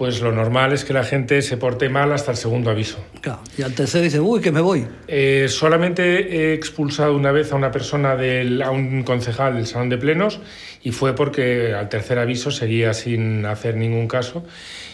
pues 0.00 0.22
lo 0.22 0.32
normal 0.32 0.72
es 0.72 0.86
que 0.86 0.94
la 0.94 1.04
gente 1.04 1.42
se 1.42 1.58
porte 1.58 1.90
mal 1.90 2.10
hasta 2.12 2.30
el 2.30 2.38
segundo 2.38 2.70
aviso. 2.70 3.04
Claro. 3.20 3.42
Y 3.58 3.60
al 3.60 3.74
tercero 3.74 4.02
dice, 4.02 4.18
uy, 4.18 4.40
que 4.40 4.50
me 4.50 4.62
voy. 4.62 4.86
Eh, 5.06 5.44
solamente 5.50 6.36
he 6.36 6.54
expulsado 6.54 7.14
una 7.14 7.32
vez 7.32 7.52
a 7.52 7.56
una 7.56 7.70
persona, 7.70 8.16
del, 8.16 8.62
a 8.62 8.70
un 8.70 9.02
concejal 9.02 9.56
del 9.56 9.66
salón 9.66 9.90
de 9.90 9.98
plenos, 9.98 10.40
y 10.82 10.92
fue 10.92 11.14
porque 11.14 11.74
al 11.74 11.90
tercer 11.90 12.18
aviso 12.18 12.50
seguía 12.50 12.94
sin 12.94 13.44
hacer 13.44 13.76
ningún 13.76 14.08
caso. 14.08 14.42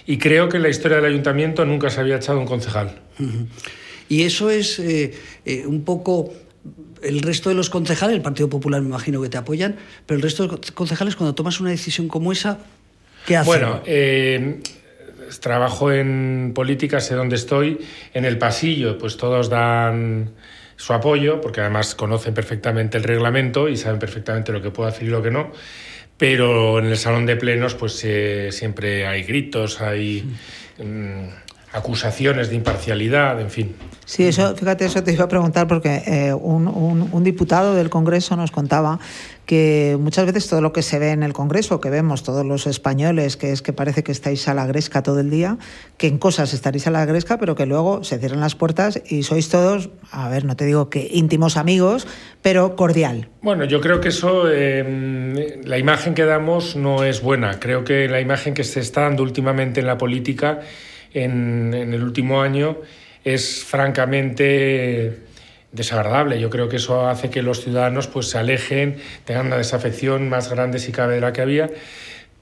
Y 0.07 0.19
creo 0.19 0.49
que 0.49 0.57
en 0.57 0.65
la 0.65 0.71
historia 0.71 0.97
del 0.97 1.07
ayuntamiento 1.07 1.65
nunca 1.65 1.89
se 1.89 2.01
había 2.01 2.17
echado 2.17 2.41
un 2.41 2.47
concejal. 2.47 2.99
Uh 3.21 3.23
-huh. 3.23 3.47
Y 4.09 4.23
eso 4.23 4.51
es 4.51 4.79
eh, 4.79 5.15
eh, 5.45 5.67
un 5.67 5.85
poco 5.85 6.33
el 7.03 7.21
resto 7.21 7.49
de 7.49 7.55
los 7.55 7.71
concejales, 7.71 8.17
el 8.17 8.23
Partido 8.23 8.49
Popular 8.49 8.81
me 8.81 8.89
imagino 8.89 9.21
que 9.23 9.29
te 9.29 9.37
apoyan, 9.37 9.77
pero 10.07 10.17
el 10.17 10.23
resto 10.23 10.45
de 10.45 10.49
los 10.49 10.73
concejales 10.73 11.17
cuando 11.17 11.35
tomas 11.35 11.61
una 11.61 11.71
decisión 11.71 12.09
como 12.09 12.33
esa, 12.33 12.59
¿qué 13.27 13.37
hacen? 13.37 13.47
Bueno, 13.47 13.83
eh, 13.87 14.61
trabajo 15.41 15.93
en 15.93 16.53
política, 16.55 17.01
sé 17.01 17.15
dónde 17.15 17.37
estoy, 17.37 17.81
en 18.15 18.25
el 18.25 18.39
pasillo, 18.39 18.99
pues 18.99 19.17
todos 19.17 19.49
dan 19.49 20.33
su 20.77 20.93
apoyo, 20.93 21.41
porque 21.41 21.61
además 21.61 21.95
conocen 21.95 22.35
perfectamente 22.35 22.99
el 22.99 23.05
reglamento 23.05 23.69
y 23.69 23.77
saben 23.77 23.99
perfectamente 23.99 24.53
lo 24.53 24.61
que 24.61 24.71
puedo 24.71 24.89
hacer 24.89 25.05
y 25.05 25.11
lo 25.11 25.23
que 25.23 25.31
no. 25.31 25.53
Pero 26.19 26.79
en 26.79 26.87
el 26.87 26.97
salón 26.97 27.27
de 27.27 27.37
plenos, 27.37 27.75
pues 27.75 28.01
eh, 28.05 28.49
siempre 28.51 29.07
hay 29.07 29.23
gritos, 29.23 29.81
hay. 29.81 30.25
Mm 30.79 31.46
acusaciones 31.77 32.49
de 32.49 32.57
imparcialidad, 32.57 33.41
en 33.41 33.51
fin. 33.51 33.77
Sí, 34.07 34.25
eso, 34.25 34.55
fíjate, 34.55 34.85
eso 34.85 35.03
te 35.03 35.13
iba 35.13 35.25
a 35.25 35.29
preguntar 35.29 35.67
porque 35.67 36.03
eh, 36.07 36.33
un, 36.33 36.69
un, 36.69 37.25
diputado 37.25 37.75
del 37.75 37.91
Congreso 37.91 38.37
nos 38.37 38.53
contaba 38.53 39.01
que 39.47 39.97
muchas 39.99 40.27
veces 40.27 40.49
todo 40.49 40.61
lo 40.61 40.73
que 40.73 40.83
se 40.83 41.01
ve 41.01 41.11
en 41.11 41.25
el 41.25 41.33
Congreso, 41.33 41.81
que 41.81 41.91
vemos 41.91 42.23
todos 42.23 42.47
los 42.47 42.69
españoles, 42.69 43.37
que 43.37 43.51
es 43.51 43.63
que 43.63 43.73
parece 43.73 44.05
que 44.05 44.13
estáis 44.13 44.47
a 44.47 44.55
la 44.55 44.65
gresca 44.65 45.03
todo 45.03 45.19
el 45.19 45.29
día, 45.29 45.59
que 45.99 46.07
en 46.07 46.19
cosas 46.19 46.55
estaréis 46.55 46.87
a 46.87 46.93
la 46.93 47.05
gresca, 47.05 47.39
pero 47.39 47.57
que 47.57 47.67
luego 47.67 48.05
se 48.05 48.19
cierran 48.19 48.39
las 48.39 48.55
puertas 48.55 49.03
y 49.09 49.25
sois 49.25 49.49
todos, 49.49 49.91
a 50.13 50.29
ver, 50.29 50.45
no 50.45 50.55
te 50.55 50.67
digo 50.67 50.89
que 50.89 51.09
íntimos 51.11 51.57
amigos, 51.57 52.07
pero 52.43 52.77
cordial. 52.77 53.29
Bueno, 53.43 53.65
yo 53.65 53.81
creo 53.81 54.01
que 54.01 54.09
eso, 54.09 54.49
em, 54.49 55.35
la 55.65 55.79
imagen 55.79 56.15
que 56.15 56.25
damos 56.25 56.77
no 56.77 57.03
es 57.03 57.23
buena. 57.23 57.59
Creo 57.59 57.83
que 57.83 58.07
la 58.09 58.21
imagen 58.21 58.55
que 58.55 58.63
se 58.63 58.79
está 58.79 59.03
dando 59.03 59.25
últimamente 59.25 59.81
en 59.81 59.87
la 59.87 59.99
política 59.99 60.61
en, 61.17 61.73
el 61.75 62.03
último 62.03 62.43
año 62.43 62.79
es 63.25 63.65
francamente 63.65 65.19
desagradable. 65.73 66.39
Yo 66.39 66.51
creo 66.51 66.69
que 66.69 66.77
eso 66.77 67.09
hace 67.09 67.31
que 67.31 67.43
los 67.43 67.63
ciudadanos 67.63 68.07
pues, 68.07 68.29
se 68.29 68.39
alejen, 68.39 68.97
tengan 69.25 69.47
una 69.47 69.57
desafección 69.57 70.29
más 70.29 70.51
grande 70.51 70.79
si 70.79 70.93
cabe 70.93 71.15
de 71.15 71.21
la 71.21 71.33
que 71.33 71.43
había. 71.43 71.71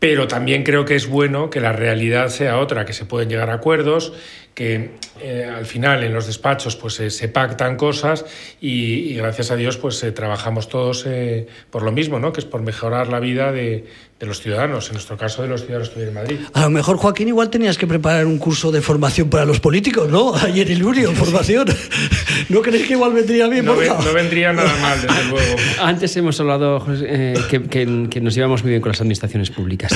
Pero 0.00 0.28
también 0.28 0.64
creo 0.64 0.84
que 0.84 0.96
es 0.96 1.06
bueno 1.06 1.48
que 1.48 1.60
la 1.60 1.72
realidad 1.72 2.28
sea 2.28 2.58
otra, 2.58 2.84
que 2.84 2.92
se 2.92 3.06
pueden 3.06 3.30
llegar 3.30 3.48
a 3.48 3.54
acuerdos, 3.54 4.12
que 4.52 4.90
eh, 5.20 5.50
al 5.50 5.64
final 5.64 6.04
en 6.04 6.12
los 6.12 6.26
despachos 6.26 6.76
pues 6.76 6.94
se 6.94 7.28
pactan 7.28 7.76
cosas 7.76 8.26
y, 8.60 9.14
gracias 9.14 9.50
a 9.50 9.56
Dios 9.56 9.78
pues 9.78 10.02
eh, 10.04 10.12
trabajamos 10.12 10.68
todos 10.68 11.06
eh, 11.06 11.46
por 11.70 11.82
lo 11.82 11.90
mismo, 11.90 12.18
¿no? 12.18 12.32
que 12.32 12.40
es 12.40 12.46
por 12.46 12.60
mejorar 12.60 13.08
la 13.08 13.18
vida 13.18 13.50
de, 13.50 13.86
de, 14.24 14.28
los 14.28 14.40
ciudadanos, 14.40 14.88
en 14.88 14.94
nuestro 14.94 15.16
caso 15.16 15.42
de 15.42 15.48
los 15.48 15.62
ciudadanos 15.62 15.90
que 15.90 16.00
viven 16.00 16.08
en 16.08 16.14
Madrid. 16.14 16.38
A 16.52 16.62
lo 16.62 16.70
mejor, 16.70 16.96
Joaquín, 16.96 17.28
igual 17.28 17.50
tenías 17.50 17.78
que 17.78 17.86
preparar 17.86 18.26
un 18.26 18.38
curso 18.38 18.72
de 18.72 18.80
formación 18.82 19.30
para 19.30 19.44
los 19.44 19.60
políticos, 19.60 20.10
¿no? 20.10 20.34
Ayer 20.42 20.70
el 20.70 20.78
Lurio, 20.78 21.12
formación. 21.12 21.66
¿No 22.48 22.62
crees 22.62 22.86
que 22.86 22.94
igual 22.94 23.12
vendría 23.12 23.46
bien? 23.48 23.64
No, 23.64 23.74
no 23.74 24.12
vendría 24.12 24.52
nada 24.52 24.74
mal, 24.80 25.00
desde 25.00 25.24
luego. 25.30 25.56
Antes 25.80 26.16
hemos 26.16 26.38
hablado 26.40 26.84
que, 26.84 27.62
que, 27.70 28.08
que, 28.10 28.20
nos 28.20 28.34
llevamos 28.34 28.62
muy 28.62 28.70
bien 28.70 28.82
con 28.82 28.90
las 28.90 29.00
administraciones 29.00 29.50
públicas. 29.50 29.92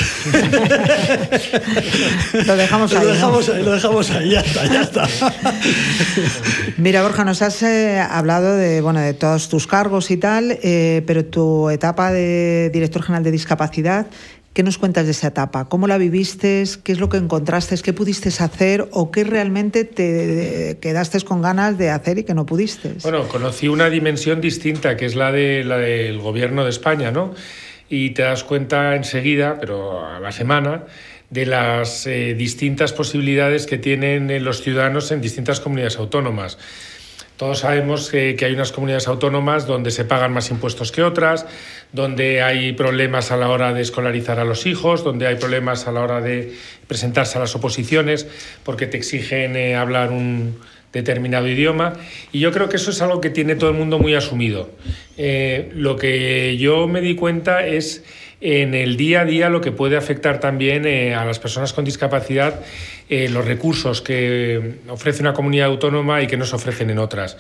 lo 2.47 2.57
dejamos 2.57 2.93
ahí. 2.93 3.05
Lo 3.05 3.13
dejamos 3.13 3.49
ahí, 3.49 3.63
lo 3.63 3.73
dejamos 3.73 4.11
ahí 4.11 4.31
ya 4.31 4.83
está. 4.83 5.09
Mira, 6.77 7.03
Borja, 7.03 7.25
nos 7.25 7.43
has 7.43 7.63
eh, 7.63 8.01
hablado 8.01 8.57
de, 8.57 8.81
bueno, 8.81 9.01
de 9.01 9.15
todos 9.15 9.49
tus 9.49 9.67
cargos 9.67 10.11
y 10.11 10.17
tal, 10.17 10.59
eh, 10.63 11.03
pero 11.07 11.25
tu 11.25 11.71
etapa 11.71 12.13
de 12.13 12.71
director 12.73 13.03
general 13.03 13.25
de 13.25 13.31
discapacidad, 13.31 14.07
¿qué 14.59 14.65
nos 14.65 14.77
cuentas 14.77 15.05
de 15.05 15.13
esa 15.13 15.29
etapa? 15.29 15.69
¿Cómo 15.69 15.87
la 15.87 15.99
viviste? 15.99 16.65
¿Qué 16.83 16.91
es 16.91 16.99
lo 16.99 17.09
que 17.09 17.17
encontraste? 17.17 17.77
¿Qué 17.81 17.93
pudiste 17.93 18.29
hacer? 18.43 18.89
¿O 18.91 19.13
qué 19.13 19.23
realmente 19.23 19.85
te 19.85 20.79
quedaste 20.81 21.21
con 21.21 21.43
ganas 21.43 21.79
de 21.79 21.91
hacer 21.91 22.19
y 22.19 22.25
que 22.25 22.35
no 22.35 22.45
pudiste? 22.45 22.95
Bueno, 23.05 23.29
conocí 23.29 23.69
una 23.69 23.89
dimensión 23.89 24.41
distinta, 24.41 24.97
que 24.97 25.07
es 25.07 25.15
la, 25.15 25.31
de, 25.31 25.63
la 25.63 25.77
del 25.77 26.19
gobierno 26.19 26.65
de 26.65 26.71
España, 26.71 27.13
¿no? 27.13 27.37
Y 27.89 28.11
te 28.11 28.23
das 28.23 28.43
cuenta 28.43 28.97
enseguida, 28.97 29.59
pero 29.61 30.05
a 30.05 30.19
la 30.19 30.33
semana, 30.33 30.87
de 31.31 31.47
las 31.47 32.09
eh, 32.09 32.35
distintas 32.35 32.93
posibilidades 32.93 33.65
que 33.65 33.79
tienen 33.79 34.29
eh, 34.29 34.41
los 34.41 34.61
ciudadanos 34.61 35.13
en 35.13 35.21
distintas 35.21 35.61
comunidades 35.61 35.99
autónomas. 35.99 36.59
Todos 37.39 37.61
sabemos 37.61 38.11
que, 38.11 38.37
hay 38.41 38.53
unas 38.53 38.73
comunidades 38.73 39.07
autónomas 39.07 39.65
donde 39.65 39.93
se 39.93 40.05
pagan 40.05 40.33
más 40.33 40.51
impuestos 40.51 40.91
que 40.91 41.05
otras, 41.05 41.47
donde 41.93 42.43
hay 42.43 42.73
problemas 42.73 43.31
a 43.31 43.37
la 43.37 43.49
hora 43.49 43.73
de 43.73 43.81
escolarizar 43.81 44.41
a 44.41 44.45
los 44.45 44.67
hijos, 44.67 45.05
donde 45.05 45.29
hay 45.29 45.37
problemas 45.37 45.87
a 45.87 45.93
la 45.93 46.01
hora 46.01 46.21
de 46.21 46.53
presentarse 46.89 47.39
a 47.39 47.41
las 47.41 47.55
oposiciones 47.55 48.27
porque 48.65 48.89
te 48.89 48.97
exigen 48.97 49.55
eh, 49.55 49.77
hablar 49.77 50.11
un 50.11 50.59
determinado 50.93 51.47
idioma. 51.47 51.93
Y 52.33 52.41
yo 52.41 52.51
creo 52.51 52.69
que 52.69 52.75
eso 52.75 52.91
es 52.91 53.01
algo 53.03 53.21
que 53.21 53.31
tiene 53.31 53.55
todo 53.55 53.71
el 53.71 53.77
mundo 53.77 54.01
muy 54.01 54.17
asumido. 54.17 54.71
lo 55.17 55.97
que 55.97 56.57
yo 56.57 56.89
me 56.89 57.01
di 57.01 57.15
cuenta 57.15 57.65
es 57.65 58.03
en 58.41 58.75
el 58.75 58.97
día 58.97 59.23
a 59.23 59.25
día 59.25 59.49
lo 59.51 59.61
que 59.61 59.73
puede 59.73 59.97
afectar 59.97 60.39
también 60.39 60.87
eh, 60.87 61.15
a 61.15 61.25
las 61.25 61.41
personas 61.41 61.73
con 61.73 61.85
discapacidad 61.85 62.61
eh, 63.09 63.29
los 63.29 63.45
recursos 63.45 64.01
que 64.01 64.77
ofrece 64.89 65.23
una 65.23 65.33
comunidad 65.33 65.67
autónoma 65.67 66.23
y 66.23 66.29
que 66.29 66.37
no 66.37 66.45
se 66.45 66.55
ofrecen 66.55 66.91
en 66.91 66.99
otras. 66.99 67.37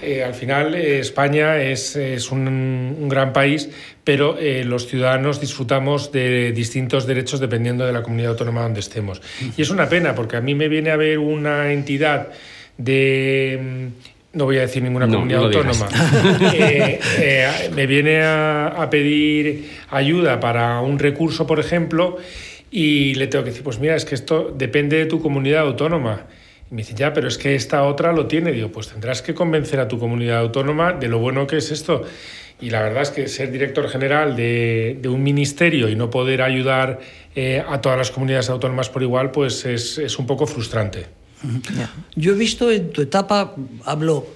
Eh, 0.00 0.24
al 0.24 0.32
final, 0.32 0.74
España 0.74 1.60
es, 1.60 1.94
un, 2.30 3.08
gran 3.08 3.34
país, 3.34 3.68
pero 4.02 4.38
los 4.64 4.86
ciudadanos 4.86 5.40
disfrutamos 5.40 6.10
de 6.10 6.52
distintos 6.52 7.06
derechos 7.06 7.38
dependiendo 7.40 7.84
de 7.84 7.92
la 7.92 8.02
comunidad 8.02 8.30
autónoma 8.30 8.62
donde 8.62 8.80
estemos. 8.80 9.20
Y 9.56 9.60
es 9.60 9.68
una 9.68 9.88
pena, 9.88 10.14
porque 10.14 10.36
a 10.36 10.40
mí 10.40 10.54
me 10.54 10.68
viene 10.68 10.90
a 10.90 10.96
ver 10.96 11.18
una 11.18 11.72
entidad 11.72 12.28
de 12.78 13.90
no 14.32 14.44
voy 14.44 14.58
a 14.58 14.60
decir 14.60 14.82
ninguna 14.82 15.08
comunidad 15.08 15.44
autónoma, 15.44 15.88
eh, 16.54 17.00
eh, 17.18 17.70
me 17.74 17.86
viene 17.86 18.22
a, 18.22 18.88
pedir 18.90 19.70
ayuda 19.90 20.38
para 20.38 20.80
un 20.80 20.98
recurso, 20.98 21.46
por 21.46 21.58
ejemplo, 21.58 22.16
y 22.70 23.14
le 23.14 23.26
tengo 23.26 23.44
que 23.44 23.50
decir, 23.50 23.64
pues 23.64 23.80
mira, 23.80 23.96
es 23.96 24.04
que 24.04 24.14
esto 24.14 24.54
depende 24.56 24.96
de 24.96 25.06
tu 25.06 25.20
comunidad 25.20 25.62
autónoma. 25.62 26.26
Y 26.70 26.74
me 26.74 26.82
dice, 26.82 26.94
ya, 26.94 27.12
pero 27.12 27.26
es 27.26 27.36
que 27.36 27.56
esta 27.56 27.82
otra 27.82 28.12
lo 28.12 28.26
tiene. 28.26 28.52
Digo, 28.52 28.70
pues 28.70 28.88
tendrás 28.88 29.22
que 29.22 29.34
convencer 29.34 29.80
a 29.80 29.88
tu 29.88 29.98
comunidad 29.98 30.38
autónoma 30.38 30.92
de 30.92 31.08
lo 31.08 31.18
bueno 31.18 31.48
que 31.48 31.56
es 31.56 31.72
esto. 31.72 32.04
Y 32.60 32.70
la 32.70 32.82
verdad 32.82 33.02
es 33.02 33.10
que 33.10 33.26
ser 33.26 33.50
director 33.50 33.88
general 33.88 34.36
de, 34.36 35.00
un 35.06 35.22
ministerio 35.24 35.88
y 35.88 35.96
no 35.96 36.10
poder 36.10 36.42
ayudar 36.42 37.00
eh, 37.34 37.64
a 37.66 37.80
todas 37.80 37.98
las 37.98 38.12
comunidades 38.12 38.50
autónomas 38.50 38.88
por 38.88 39.02
igual, 39.02 39.32
pues 39.32 39.64
es, 39.64 39.98
es 39.98 40.16
un 40.20 40.26
poco 40.26 40.46
frustrante. 40.46 41.19
Yo 42.16 42.32
he 42.32 42.36
visto 42.36 42.70
en 42.70 42.90
tu 42.90 43.02
etapa, 43.02 43.54
hablo, 43.84 44.26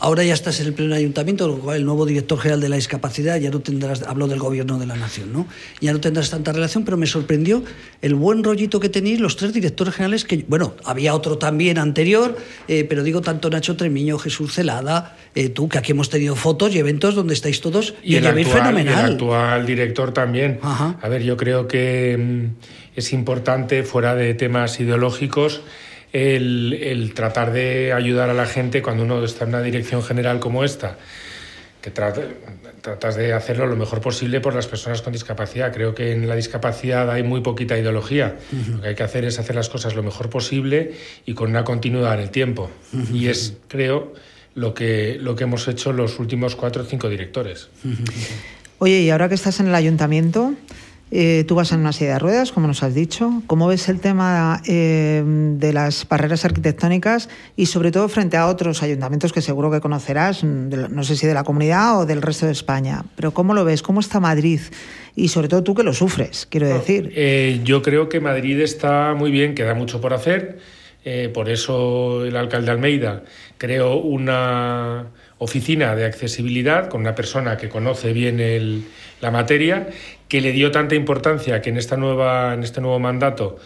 ahora 0.00 0.24
ya 0.24 0.34
estás 0.34 0.60
en 0.60 0.66
el 0.66 0.74
pleno 0.74 0.94
ayuntamiento, 0.94 1.48
lo 1.48 1.58
cual 1.58 1.78
el 1.78 1.84
nuevo 1.84 2.06
director 2.06 2.38
general 2.38 2.60
de 2.60 2.68
la 2.68 2.76
discapacidad 2.76 3.38
ya 3.38 3.50
no 3.50 3.60
tendrás, 3.60 4.02
hablo 4.02 4.26
del 4.26 4.38
gobierno 4.38 4.78
de 4.78 4.86
la 4.86 4.96
nación, 4.96 5.32
¿no? 5.32 5.46
Ya 5.80 5.92
no 5.92 6.00
tendrás 6.00 6.30
tanta 6.30 6.52
relación, 6.52 6.84
pero 6.84 6.96
me 6.96 7.06
sorprendió 7.06 7.62
el 8.02 8.14
buen 8.14 8.44
rollito 8.44 8.80
que 8.80 8.88
tenéis 8.88 9.20
los 9.20 9.36
tres 9.36 9.52
directores 9.52 9.94
generales 9.94 10.24
que, 10.24 10.44
bueno, 10.48 10.74
había 10.84 11.14
otro 11.14 11.38
también 11.38 11.78
anterior, 11.78 12.36
eh, 12.68 12.84
pero 12.84 13.02
digo 13.02 13.20
tanto 13.20 13.50
Nacho 13.50 13.76
Tremiño, 13.76 14.18
Jesús 14.18 14.54
Celada, 14.54 15.16
eh, 15.34 15.48
tú, 15.48 15.68
que 15.68 15.78
aquí 15.78 15.92
hemos 15.92 16.10
tenido 16.10 16.36
fotos 16.36 16.74
y 16.74 16.78
eventos 16.78 17.14
donde 17.14 17.34
estáis 17.34 17.60
todos 17.60 17.94
y, 18.02 18.16
el, 18.16 18.26
actual, 18.26 18.44
fenomenal. 18.44 19.04
el 19.04 19.12
actual 19.12 19.66
director 19.66 20.12
también. 20.12 20.58
A 20.62 21.08
ver, 21.08 21.22
yo 21.22 21.36
creo 21.36 21.66
que 21.68 22.16
mm, 22.18 22.98
es 22.98 23.12
importante, 23.12 23.82
fuera 23.82 24.14
de 24.14 24.34
temas 24.34 24.78
ideológicos, 24.80 25.62
el, 26.16 27.12
tratar 27.14 27.52
de 27.52 27.92
ayudar 27.92 28.30
a 28.30 28.34
la 28.34 28.46
gente 28.46 28.82
cuando 28.82 29.02
uno 29.02 29.22
está 29.24 29.44
en 29.44 29.50
una 29.50 29.62
dirección 29.62 30.02
general 30.02 30.40
como 30.40 30.64
esta, 30.64 30.96
que 31.82 31.90
tratas 31.90 33.16
de 33.16 33.32
hacerlo 33.32 33.66
lo 33.66 33.76
mejor 33.76 34.00
posible 34.00 34.40
por 34.40 34.54
las 34.54 34.66
personas 34.66 35.02
con 35.02 35.12
discapacidad. 35.12 35.72
Creo 35.72 35.94
que 35.94 36.12
en 36.12 36.28
la 36.28 36.34
discapacidad 36.34 37.10
hay 37.10 37.22
muy 37.22 37.42
poquita 37.42 37.78
ideología. 37.78 38.36
Lo 38.72 38.80
que 38.80 38.88
hay 38.88 38.94
que 38.94 39.02
hacer 39.02 39.24
es 39.24 39.38
hacer 39.38 39.54
las 39.54 39.68
cosas 39.68 39.94
lo 39.94 40.02
mejor 40.02 40.30
posible 40.30 40.94
y 41.26 41.34
con 41.34 41.50
una 41.50 41.64
continuidad 41.64 42.14
en 42.14 42.20
el 42.20 42.30
tiempo. 42.30 42.70
Y 43.12 43.28
es, 43.28 43.58
creo, 43.68 44.14
lo 44.54 44.74
que, 44.74 45.18
lo 45.20 45.36
que 45.36 45.44
hemos 45.44 45.68
hecho 45.68 45.92
los 45.92 46.18
últimos 46.18 46.56
cuatro 46.56 46.82
o 46.82 46.86
cinco 46.86 47.08
directores. 47.08 47.68
Oye, 48.78 49.02
y 49.02 49.10
ahora 49.10 49.28
que 49.28 49.36
estás 49.36 49.60
en 49.60 49.68
el 49.68 49.74
ayuntamiento, 49.74 50.54
eh, 51.12 51.44
tú 51.46 51.54
vas 51.54 51.70
en 51.70 51.80
una 51.80 51.92
silla 51.92 52.14
de 52.14 52.18
ruedas, 52.18 52.50
como 52.50 52.66
nos 52.66 52.82
has 52.82 52.92
dicho. 52.92 53.42
¿Cómo 53.46 53.68
ves 53.68 53.88
el 53.88 54.00
tema 54.00 54.60
eh, 54.66 55.22
de 55.24 55.72
las 55.72 56.06
barreras 56.08 56.44
arquitectónicas 56.44 57.28
y 57.54 57.66
sobre 57.66 57.92
todo 57.92 58.08
frente 58.08 58.36
a 58.36 58.48
otros 58.48 58.82
ayuntamientos 58.82 59.32
que 59.32 59.40
seguro 59.40 59.70
que 59.70 59.80
conocerás, 59.80 60.42
no 60.42 61.04
sé 61.04 61.16
si 61.16 61.26
de 61.28 61.34
la 61.34 61.44
comunidad 61.44 62.00
o 62.00 62.06
del 62.06 62.22
resto 62.22 62.46
de 62.46 62.52
España? 62.52 63.04
Pero 63.14 63.30
¿cómo 63.30 63.54
lo 63.54 63.64
ves? 63.64 63.82
¿Cómo 63.82 64.00
está 64.00 64.18
Madrid? 64.18 64.60
Y 65.14 65.28
sobre 65.28 65.46
todo 65.48 65.62
tú 65.62 65.74
que 65.74 65.84
lo 65.84 65.94
sufres, 65.94 66.46
quiero 66.50 66.66
decir. 66.66 67.12
Eh, 67.14 67.60
yo 67.62 67.82
creo 67.82 68.08
que 68.08 68.18
Madrid 68.18 68.60
está 68.60 69.14
muy 69.14 69.30
bien, 69.30 69.54
queda 69.54 69.74
mucho 69.74 70.00
por 70.00 70.12
hacer. 70.12 70.58
por 71.32 71.48
eso 71.48 72.24
el 72.24 72.36
alcalde 72.36 72.72
Almeida 72.72 73.22
creó 73.58 73.96
una 73.98 75.06
oficina 75.38 75.94
de 75.94 76.04
accesibilidad 76.04 76.88
con 76.88 77.02
una 77.02 77.14
persona 77.14 77.56
que 77.56 77.68
conoce 77.68 78.12
bien 78.12 78.40
el, 78.40 78.84
la 79.20 79.30
materia, 79.30 79.88
que 80.28 80.40
le 80.40 80.52
dio 80.52 80.70
tanta 80.70 80.94
importancia 80.94 81.60
que 81.60 81.70
en, 81.70 81.76
esta 81.76 81.96
nueva, 81.96 82.54
en 82.54 82.62
este 82.62 82.80
nuevo 82.80 82.98
mandato 82.98 83.58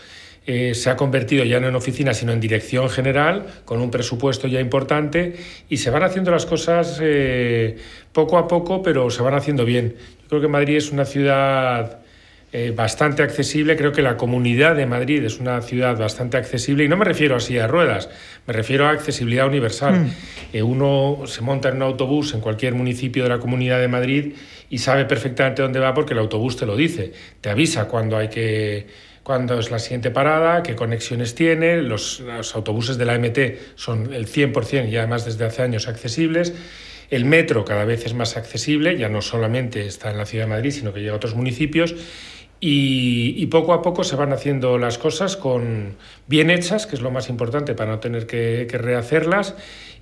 eh, 0.47 0.75
se 0.75 0.91
ha 0.91 0.97
convertido 0.97 1.45
ya 1.45 1.61
no 1.61 1.69
en 1.69 1.77
oficina, 1.77 2.15
sino 2.15 2.33
en 2.33 2.41
dirección 2.41 2.89
general, 2.89 3.47
con 3.65 3.81
un 3.81 3.91
presupuesto 3.91 4.49
ya 4.49 4.61
importante, 4.61 5.37
y 5.69 5.77
se 5.77 5.91
van 5.91 6.03
haciendo 6.03 6.31
las 6.31 6.47
cosas 6.47 6.99
eh, 7.03 7.77
poco 8.13 8.39
a 8.39 8.49
poco, 8.49 8.83
pero 8.83 9.11
se 9.11 9.23
van 9.23 9.35
haciendo 9.35 9.65
bien. 9.65 9.97
Yo 10.23 10.29
creo 10.29 10.41
que 10.41 10.49
Madrid 10.49 10.77
es 10.77 10.93
una 10.93 11.05
ciudad 11.05 12.01
eh, 12.53 12.73
bastante 12.75 13.23
accesible. 13.23 13.77
Creo 13.77 13.93
que 13.93 14.03
la 14.03 14.17
comunidad 14.17 14.75
de 14.75 14.85
Madrid 14.85 15.25
es 15.25 15.39
una 15.39 15.63
ciudad 15.63 15.97
bastante 15.97 16.37
accesible 16.37 16.83
y 16.83 16.89
no 16.89 16.97
me 16.97 17.05
refiero 17.05 17.37
a 17.37 17.41
silla 17.41 17.63
de 17.63 17.69
ruedas, 17.69 18.09
me 18.45 18.53
refiero 18.53 18.87
a 18.87 18.91
accesibilidad 18.91 19.47
universal. 19.47 20.01
Mm. 20.01 20.11
Eh, 20.53 20.63
uno 20.63 21.23
se 21.27 21.43
monta 21.43 21.69
en 21.69 21.77
un 21.77 21.83
autobús 21.83 22.35
en 22.35 22.41
cualquier 22.41 22.75
municipio 22.75 23.23
de 23.23 23.29
la 23.29 23.39
comunidad 23.39 23.79
de 23.79 23.87
Madrid 23.87 24.35
y 24.69 24.79
sabe 24.79 25.05
perfectamente 25.05 25.63
dónde 25.63 25.79
va 25.79 25.95
porque 25.95 26.13
el 26.13 26.19
autobús 26.19 26.57
te 26.57 26.67
lo 26.67 26.75
dice, 26.75 27.13
te 27.41 27.51
avisa 27.51 27.87
cuando 27.87 28.17
hay 28.17 28.29
que 28.29 28.89
cuándo 29.23 29.61
es 29.61 29.71
la 29.71 29.79
siguiente 29.79 30.11
parada, 30.11 30.65
qué 30.65 30.75
conexiones 30.75 31.37
tiene, 31.37 31.83
los, 31.83 32.19
los 32.19 32.57
autobuses 32.57 32.99
de 32.99 33.05
la 33.05 33.17
MT 33.17 33.77
son 33.77 34.13
el 34.13 34.27
100% 34.27 34.91
y 34.91 34.97
además 34.97 35.25
desde 35.25 35.45
hace 35.45 35.63
años 35.63 35.87
accesibles. 35.87 36.53
El 37.11 37.25
metro 37.25 37.65
cada 37.65 37.85
vez 37.85 38.07
es 38.07 38.15
más 38.15 38.37
accesible, 38.37 38.97
ya 38.97 39.09
no 39.09 39.21
solamente 39.21 39.87
está 39.87 40.11
en 40.11 40.17
la 40.17 40.27
ciudad 40.27 40.47
de 40.47 40.51
Madrid, 40.51 40.71
sino 40.71 40.93
que 40.93 41.01
llega 41.01 41.13
a 41.13 41.17
otros 41.17 41.35
municipios. 41.35 41.95
Y, 42.63 43.35
y, 43.39 43.47
poco 43.47 43.73
a 43.73 43.81
poco 43.81 44.05
se 44.05 44.17
van 44.17 44.35
haciendo 44.35 44.77
las 44.77 44.99
cosas 44.99 45.39
con 45.39 45.97
bien 46.27 46.51
hechas, 46.51 46.87
que 46.87 46.95
es 46.95 47.01
lo 47.01 47.11
más 47.11 47.31
importante 47.31 47.75
para 47.75 47.91
no 47.91 48.01
tener 48.01 48.27
que, 48.27 48.67
que 48.71 48.77
rehacerlas, 48.77 49.55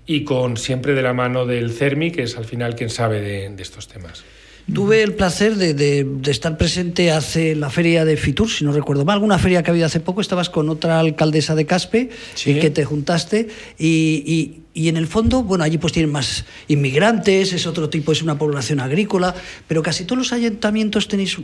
y 0.07 0.25
con 0.25 0.57
siempre 0.57 0.95
de 0.95 1.03
la 1.03 1.13
mano 1.13 1.47
del 1.47 1.71
CERMI, 1.71 2.11
que 2.11 2.25
es 2.25 2.37
al 2.37 2.47
final 2.47 2.75
quien 2.75 2.91
sabe 2.91 3.21
de, 3.21 3.51
de 3.51 3.63
estos 3.63 3.87
temas. 3.87 4.25
Tuve 4.73 5.03
el 5.03 5.15
placer 5.15 5.57
de, 5.57 5.73
de, 5.73 6.05
de, 6.05 6.31
estar 6.31 6.59
presente 6.59 7.11
hace 7.11 7.55
la 7.55 7.71
feria 7.71 8.05
de 8.05 8.19
Fitur, 8.19 8.51
si 8.51 8.67
no 8.67 8.73
recuerdo 8.73 9.05
mal, 9.07 9.15
alguna 9.15 9.39
feria 9.39 9.63
que 9.63 9.71
ha 9.71 9.73
habido 9.73 9.87
hace 9.87 10.01
poco, 10.01 10.21
estabas 10.21 10.51
con 10.51 10.69
otra 10.69 10.99
alcaldesa 10.99 11.55
de 11.55 11.65
Caspe 11.65 12.11
sí. 12.35 12.51
y 12.51 12.61
que 12.61 12.69
te 12.69 12.85
juntaste 12.85 13.49
y, 13.79 14.23
y, 14.27 14.63
y, 14.79 14.89
en 14.89 14.97
el 14.97 15.09
fondo, 15.09 15.43
bueno, 15.43 15.65
allí 15.65 15.77
pues 15.79 15.93
tienen 15.93 16.13
más 16.13 16.45
inmigrantes, 16.69 17.53
es 17.53 17.67
otro 17.67 17.91
tipo, 17.91 18.13
es 18.13 18.23
una 18.23 18.39
población 18.39 18.79
agrícola, 18.79 19.35
pero 19.67 19.83
casi 19.83 20.05
todos 20.05 20.19
los 20.19 20.33
ayuntamientos 20.33 21.09
tenéis 21.09 21.37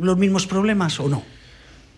los 0.00 0.18
mismos 0.18 0.46
problemas 0.46 1.00
o 1.00 1.08
no? 1.08 1.22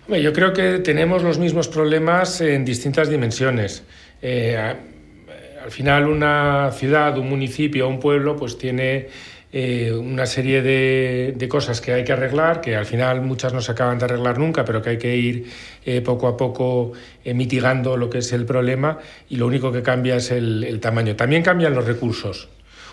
Yo 0.09 0.33
creo 0.33 0.53
que 0.53 0.79
tenemos 0.79 1.25
los 1.25 1.39
mismos 1.39 1.67
problemas 1.67 2.41
en 2.41 2.65
distintas 2.65 3.11
dimensiones. 3.11 3.83
Eh, 4.23 4.57
al 4.57 5.71
final 5.73 6.07
una 6.07 6.71
ciudad, 6.71 7.19
un 7.19 7.29
municipio, 7.29 7.89
un 7.89 7.99
pueblo, 7.99 8.37
pues 8.37 8.57
tiene 8.57 9.09
eh, 9.53 9.93
una 9.93 10.27
serie 10.27 10.61
de, 10.61 11.35
de, 11.37 11.49
cosas 11.49 11.81
que 11.81 11.93
hay 11.93 12.05
que 12.05 12.13
arreglar, 12.13 12.61
que 12.61 12.77
al 12.77 12.85
final 12.85 13.23
muchas 13.23 13.53
no 13.53 13.61
se 13.61 13.73
acaban 13.73 13.99
de 13.99 14.05
arreglar 14.05 14.39
nunca, 14.39 14.65
pero 14.65 14.83
que 14.83 14.91
hay 14.91 14.99
que 14.99 15.17
ir 15.17 15.47
eh, 15.85 16.01
poco 16.01 16.27
a 16.27 16.37
poco 16.37 16.93
eh, 17.25 17.33
mitigando 17.33 17.97
lo 17.97 18.11
que 18.11 18.19
es 18.19 18.33
el 18.33 18.45
problema 18.45 18.99
y 19.29 19.37
lo 19.37 19.47
único 19.47 19.71
que 19.71 19.83
cambia 19.83 20.17
es 20.17 20.31
el, 20.31 20.65
el 20.65 20.81
tamaño. 20.81 21.15
También 21.15 21.43
cambian 21.43 21.75
los 21.75 21.87
recursos. 21.87 22.49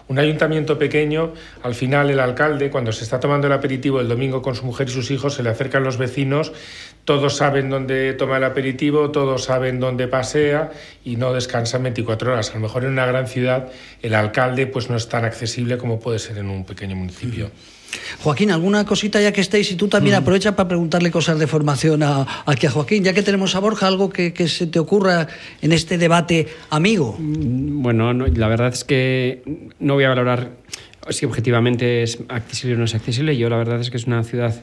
Un 0.07 0.19
ayuntamiento 0.19 0.77
pequeño, 0.77 1.33
al 1.61 1.75
final 1.75 2.09
el 2.09 2.19
alcalde, 2.19 2.69
cuando 2.69 2.91
se 2.91 3.05
está 3.05 3.21
tomando 3.21 3.47
el 3.47 3.53
aperitivo 3.53 4.01
el 4.01 4.09
domingo 4.09 4.41
con 4.41 4.53
su 4.53 4.65
mujer 4.65 4.89
y 4.89 4.91
sus 4.91 5.09
hijos, 5.11 5.35
se 5.35 5.43
le 5.43 5.49
acercan 5.49 5.83
los 5.83 5.97
vecinos, 5.97 6.51
todos 7.05 7.35
saben 7.35 7.69
dónde 7.69 8.13
toma 8.13 8.37
el 8.37 8.43
aperitivo, 8.43 9.11
todos 9.11 9.43
saben 9.43 9.79
dónde 9.79 10.07
pasea 10.07 10.71
y 11.03 11.15
no 11.17 11.33
descansan 11.33 11.83
24 11.83 12.33
horas. 12.33 12.51
A 12.51 12.53
lo 12.55 12.61
mejor 12.61 12.85
en 12.85 12.91
una 12.91 13.05
gran 13.05 13.27
ciudad 13.27 13.71
el 14.01 14.15
alcalde 14.15 14.67
pues 14.67 14.89
no 14.89 14.95
es 14.95 15.09
tan 15.09 15.25
accesible 15.25 15.77
como 15.77 15.99
puede 15.99 16.19
ser 16.19 16.37
en 16.37 16.49
un 16.49 16.65
pequeño 16.65 16.95
municipio. 16.95 17.51
Joaquín, 18.21 18.51
¿alguna 18.51 18.85
cosita 18.85 19.21
ya 19.21 19.31
que 19.31 19.41
estéis? 19.41 19.71
Y 19.71 19.75
tú 19.75 19.87
también 19.87 20.15
mm. 20.15 20.19
aprovecha 20.19 20.55
para 20.55 20.69
preguntarle 20.69 21.11
cosas 21.11 21.37
de 21.37 21.45
formación 21.47 22.03
a, 22.03 22.43
aquí 22.45 22.67
a 22.67 22.71
Joaquín, 22.71 23.03
ya 23.03 23.13
que 23.13 23.21
tenemos 23.21 23.55
a 23.55 23.59
Borja, 23.59 23.87
algo 23.87 24.09
que, 24.09 24.33
que 24.33 24.47
se 24.47 24.67
te 24.67 24.79
ocurra 24.79 25.27
en 25.61 25.71
este 25.71 25.97
debate 25.97 26.47
amigo. 26.69 27.15
Bueno, 27.19 28.13
no, 28.13 28.27
la 28.27 28.47
verdad 28.47 28.73
es 28.73 28.83
que 28.83 29.43
no 29.79 29.93
voy 29.93 30.05
a 30.05 30.09
valorar 30.09 30.51
si 31.09 31.25
objetivamente 31.25 32.03
es 32.03 32.19
accesible 32.29 32.75
o 32.75 32.79
no 32.79 32.85
es 32.85 32.95
accesible. 32.95 33.37
Yo 33.37 33.49
la 33.49 33.57
verdad 33.57 33.79
es 33.79 33.89
que 33.89 33.97
es 33.97 34.07
una 34.07 34.23
ciudad 34.23 34.55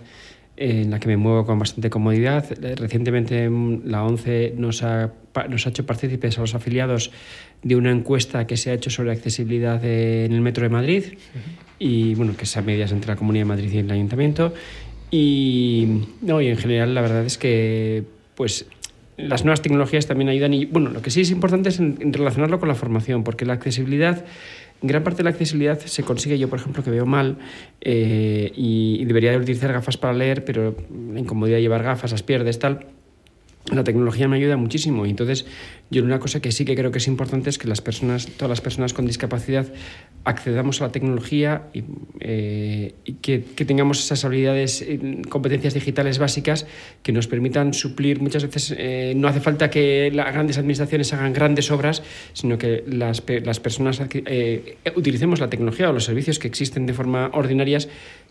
en 0.60 0.90
la 0.90 1.00
que 1.00 1.08
me 1.08 1.16
muevo 1.16 1.46
con 1.46 1.58
bastante 1.58 1.88
comodidad. 1.88 2.44
Recientemente 2.76 3.48
la 3.84 4.04
ONCE 4.04 4.52
nos 4.58 4.82
ha, 4.82 5.10
nos 5.48 5.66
ha 5.66 5.70
hecho 5.70 5.86
partícipes 5.86 6.36
a 6.36 6.42
los 6.42 6.54
afiliados 6.54 7.10
de 7.62 7.76
una 7.76 7.90
encuesta 7.90 8.46
que 8.46 8.58
se 8.58 8.70
ha 8.70 8.74
hecho 8.74 8.90
sobre 8.90 9.10
accesibilidad 9.10 9.82
en 9.82 10.32
el 10.32 10.42
metro 10.42 10.62
de 10.64 10.68
Madrid 10.68 11.04
uh 11.06 11.16
-huh. 11.16 11.76
y 11.78 12.14
bueno, 12.14 12.36
que 12.36 12.44
es 12.44 12.56
a 12.58 12.62
medias 12.62 12.92
entre 12.92 13.08
la 13.08 13.16
Comunidad 13.16 13.46
de 13.46 13.48
Madrid 13.48 13.72
y 13.72 13.78
el 13.78 13.90
Ayuntamiento. 13.90 14.52
Y, 15.10 16.02
no, 16.20 16.42
y 16.42 16.48
en 16.48 16.58
general 16.58 16.94
la 16.94 17.00
verdad 17.00 17.24
es 17.24 17.38
que 17.38 18.04
pues 18.34 18.66
las 19.16 19.44
nuevas 19.44 19.62
tecnologías 19.62 20.06
también 20.06 20.28
ayudan 20.28 20.52
y 20.52 20.66
bueno, 20.66 20.90
lo 20.90 21.00
que 21.00 21.10
sí 21.10 21.22
es 21.22 21.30
importante 21.30 21.70
es 21.70 21.78
en, 21.78 21.96
en 22.00 22.12
relacionarlo 22.12 22.60
con 22.60 22.68
la 22.68 22.74
formación, 22.74 23.24
porque 23.24 23.46
la 23.46 23.54
accesibilidad 23.54 24.24
gran 24.82 25.02
parte 25.02 25.18
de 25.18 25.24
la 25.24 25.30
accesibilidad 25.30 25.78
se 25.78 26.02
consigue, 26.02 26.38
yo 26.38 26.48
por 26.48 26.58
ejemplo 26.58 26.82
que 26.82 26.90
veo 26.90 27.06
mal 27.06 27.38
eh, 27.80 28.52
y, 28.54 28.98
y, 29.00 29.04
debería 29.04 29.30
de 29.30 29.38
utilizar 29.38 29.72
gafas 29.72 29.96
para 29.96 30.12
leer, 30.12 30.44
pero 30.44 30.74
la 31.12 31.20
incomodidad 31.20 31.56
de 31.56 31.62
llevar 31.62 31.82
gafas 31.82 32.12
las 32.12 32.22
pierdes, 32.22 32.58
tal. 32.58 32.86
La 33.66 33.84
tecnología 33.84 34.26
me 34.26 34.36
ayuda 34.36 34.56
muchísimo 34.56 35.04
entonces 35.06 35.46
yo 35.90 36.04
una 36.04 36.20
cosa 36.20 36.40
que 36.40 36.52
sí 36.52 36.64
que 36.64 36.76
creo 36.76 36.92
que 36.92 36.98
es 36.98 37.08
importante 37.08 37.50
es 37.50 37.58
que 37.58 37.66
las 37.66 37.80
personas, 37.80 38.26
todas 38.26 38.48
las 38.48 38.60
personas 38.60 38.94
con 38.94 39.06
discapacidad 39.06 39.66
accedamos 40.24 40.80
a 40.80 40.86
la 40.86 40.92
tecnología 40.92 41.62
y, 41.72 41.82
eh, 42.20 42.94
que, 43.20 43.40
tengamos 43.40 43.98
esas 43.98 44.24
habilidades, 44.24 44.82
eh, 44.82 45.22
competencias 45.28 45.74
digitales 45.74 46.18
básicas 46.18 46.66
que 47.02 47.10
nos 47.10 47.26
permitan 47.26 47.74
suplir. 47.74 48.20
Muchas 48.20 48.44
veces 48.44 48.74
eh, 48.78 49.14
no 49.16 49.26
hace 49.26 49.40
falta 49.40 49.68
que 49.68 50.12
las 50.12 50.32
grandes 50.32 50.58
administraciones 50.58 51.12
hagan 51.12 51.32
grandes 51.32 51.70
obras, 51.72 52.04
sino 52.34 52.56
que 52.56 52.84
las, 52.86 53.24
las 53.42 53.58
personas 53.58 54.00
utilicemos 54.94 55.40
la 55.40 55.50
tecnología 55.50 55.90
o 55.90 55.92
los 55.92 56.04
servicios 56.04 56.38
que 56.38 56.46
existen 56.46 56.86
de 56.86 56.94
forma 56.94 57.30
ordinarias 57.32 57.88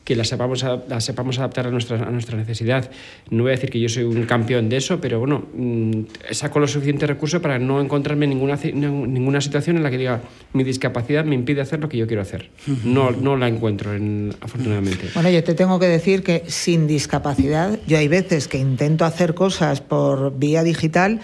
que 0.10 0.16
las 0.16 0.28
sepamos, 0.28 0.66
las 0.88 1.05
sepamos 1.05 1.38
adaptar 1.38 1.68
a 1.68 1.70
nuestra, 1.70 1.97
a 2.01 2.10
nuestra 2.10 2.36
necesidad. 2.36 2.89
No 3.30 3.43
voy 3.43 3.51
a 3.51 3.55
decir 3.55 3.70
que 3.70 3.80
yo 3.80 3.89
soy 3.89 4.05
un 4.05 4.26
campeón 4.26 4.68
de 4.68 4.78
eso, 4.78 4.99
pero 4.99 5.20
bueno, 5.20 5.45
mmm, 5.53 6.01
saco 6.32 6.60
los 6.60 6.72
suficientes 6.72 7.07
recursos 7.07 7.39
para 7.39 7.60
no 7.60 7.80
encontrarme 7.80 8.26
en 8.26 8.32
ninguna, 8.32 8.55
ninguna 8.55 9.39
situación 9.39 9.78
en 9.78 9.84
la 9.84 9.91
que 9.91 9.99
diga 9.99 10.22
mi 10.53 10.64
discapacidad 10.64 11.26
me 11.26 11.36
impide 11.36 11.62
hacer 11.62 11.80
lo 11.80 11.89
que 11.89 11.97
yo 11.97 12.07
quiero 12.07 12.24
hacer. 12.24 12.49
No, 12.84 13.12
no 13.12 13.38
la 13.38 13.47
encuentro, 13.47 13.93
en, 13.93 14.34
afortunadamente. 14.41 15.10
Bueno, 15.14 15.30
yo 15.30 15.43
te 15.43 15.53
tengo 15.53 15.78
que 15.80 15.88
decir 15.88 16.24
que 16.24 16.41
sin 16.47 16.88
discapacidad, 16.88 17.78
yo 17.86 17.99
hay 17.99 18.07
veces 18.07 18.47
que 18.47 18.57
intento 18.57 19.05
hacer 19.05 19.36
cosas 19.36 19.80
por 19.80 20.39
vía 20.39 20.64
digital 20.64 21.22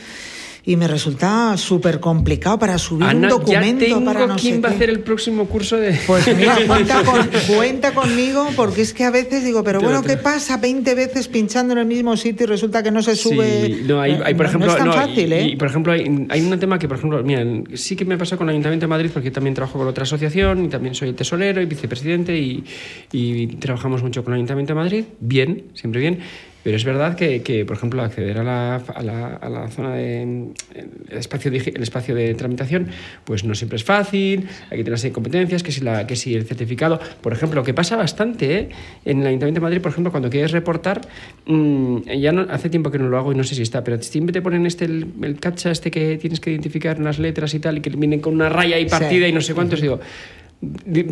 y 0.68 0.76
me 0.78 0.88
resulta 0.88 1.56
súper 1.58 2.00
complicado 2.00 2.58
para 2.58 2.78
subir 2.80 3.08
Ana, 3.08 3.22
un 3.22 3.28
documento 3.30 3.86
ya 3.86 3.94
tengo 3.94 4.06
para 4.06 4.26
no 4.26 4.36
quién 4.36 4.56
sé 4.56 4.62
va 4.62 4.70
a 4.70 4.72
hacer 4.72 4.90
el 4.90 5.02
próximo 5.02 5.46
curso 5.46 5.78
de 5.78 6.00
Pues 6.08 6.36
mira, 6.36 6.58
cuenta, 6.68 7.04
con, 7.04 7.30
cuenta, 7.56 7.94
conmigo 7.94 8.48
porque 8.56 8.82
es 8.82 8.94
que 8.94 9.04
a 9.04 9.12
veces 9.12 9.44
digo, 9.44 9.64
pero 9.64 9.80
bueno, 9.80 10.02
¿qué 10.02 10.18
pasa 10.18 10.58
20 10.58 10.96
veces 10.96 11.28
pinchando 11.28 11.74
en 11.74 11.80
el 11.80 11.86
mismo 11.86 12.18
sitio 12.18 12.46
y 12.46 12.48
resulta 12.48 12.82
que 12.82 12.90
no 12.90 13.04
se 13.04 13.16
sube? 13.16 13.68
Sí, 13.68 13.84
no, 13.88 14.02
hay, 14.02 14.20
hay, 14.24 14.34
por 14.34 14.48
ejemplo, 14.48 14.68
no 14.68 14.74
es 14.74 14.78
tan 14.78 14.88
no, 14.88 14.94
fácil, 14.94 15.32
¿eh? 15.34 15.48
Y, 15.50 15.56
por 15.56 15.68
ejemplo, 15.68 15.94
hay, 15.94 16.28
hay, 16.30 16.42
un 16.42 16.60
tema 16.60 16.80
que, 16.80 16.88
por 16.88 16.98
ejemplo, 16.98 17.22
mira, 17.24 17.46
sí 17.76 17.96
que 17.96 18.06
me 18.06 18.18
pasó 18.18 18.36
con 18.36 18.48
el 18.50 18.54
Ayuntamiento 18.54 18.86
de 18.86 18.90
Madrid 18.90 19.12
porque 19.14 19.30
también 19.30 19.54
trabajo 19.54 19.78
con 19.78 19.88
otra 19.88 20.04
asociación 20.04 20.66
y 20.66 20.70
también 20.70 20.96
soy 20.96 21.14
tesorero 21.14 21.62
y 21.62 21.66
vicepresidente 21.66 22.36
y, 22.36 22.64
y 23.12 23.48
trabajamos 23.58 24.02
mucho 24.02 24.24
con 24.24 24.34
el 24.34 24.38
Ayuntamiento 24.38 24.74
de 24.74 24.80
Madrid, 24.80 25.04
bien, 25.20 25.66
siempre 25.76 26.02
bien. 26.02 26.20
Pero 26.66 26.78
es 26.78 26.84
verdad 26.84 27.16
que, 27.16 27.44
que 27.44 27.64
por 27.64 27.78
ejemplo, 27.78 28.02
acceder 28.02 28.40
a 28.40 28.44
la, 28.44 28.78
a 28.78 29.04
la, 29.04 29.36
a 29.36 29.50
la 29.50 29.68
zona 29.70 29.94
de 29.94 30.24
el 30.24 31.16
espacio, 31.16 31.52
de, 31.52 31.60
el 31.60 31.84
espacio 31.84 32.16
de 32.16 32.34
tramitación, 32.34 32.88
pues 33.24 33.44
no 33.44 33.54
siempre 33.54 33.76
es 33.76 33.84
fácil, 33.84 34.48
hay 34.72 34.78
que 34.80 34.84
tener 34.84 34.96
así 34.96 35.12
competencias, 35.12 35.62
que 35.62 35.72
si, 35.72 35.82
la, 35.82 36.08
que 36.08 36.16
si 36.16 36.34
el 36.34 36.44
certificado, 36.44 37.00
por 37.22 37.34
ejemplo, 37.34 37.62
que 37.62 37.76
pasa 37.76 37.96
bastante 37.98 38.58
¿eh? 38.58 38.70
en 39.06 39.22
el 39.22 39.28
Ayuntamiento 39.28 39.60
de 39.60 39.64
Madrid, 39.64 39.80
por 39.80 39.92
ejemplo, 39.92 40.10
cuando 40.10 40.32
quieres 40.32 40.54
reportar, 40.54 41.02
mmm, 41.46 42.00
ya 42.20 42.32
no, 42.32 42.48
hace 42.50 42.72
tiempo 42.72 42.90
que 42.90 42.98
no 42.98 43.10
lo 43.10 43.20
hago 43.20 43.32
y 43.32 43.36
no 43.36 43.44
sé 43.44 43.54
si 43.54 43.62
está, 43.62 43.84
pero 43.84 44.02
siempre 44.02 44.34
te 44.34 44.42
ponen 44.42 44.66
este, 44.66 44.86
el, 44.86 45.06
el 45.22 45.40
cacha 45.40 45.70
este 45.70 45.92
que 45.92 46.18
tienes 46.18 46.40
que 46.40 46.50
identificar 46.50 47.00
unas 47.00 47.20
letras 47.20 47.54
y 47.54 47.60
tal, 47.60 47.78
y 47.78 47.82
que 47.82 47.92
vienen 47.92 48.22
con 48.22 48.34
una 48.34 48.50
raya 48.50 48.80
y 48.80 48.90
partida 48.90 49.26
sí. 49.26 49.30
y 49.30 49.34
no 49.34 49.42
sé 49.42 49.54
cuántos, 49.54 49.82
digo, 49.82 50.00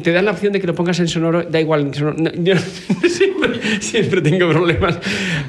te 0.02 0.12
dan 0.12 0.26
la 0.26 0.32
opción 0.32 0.54
de 0.54 0.60
que 0.60 0.68
lo 0.68 0.76
pongas 0.76 1.00
en 1.00 1.08
sonoro, 1.08 1.44
da 1.44 1.60
igual, 1.60 1.82
en 1.82 1.94
sonoro, 1.94 2.18
no, 2.18 2.32
yo 2.34 2.56
siempre, 3.08 3.82
siempre, 3.82 4.22
tengo 4.22 4.50
problemas. 4.50 5.00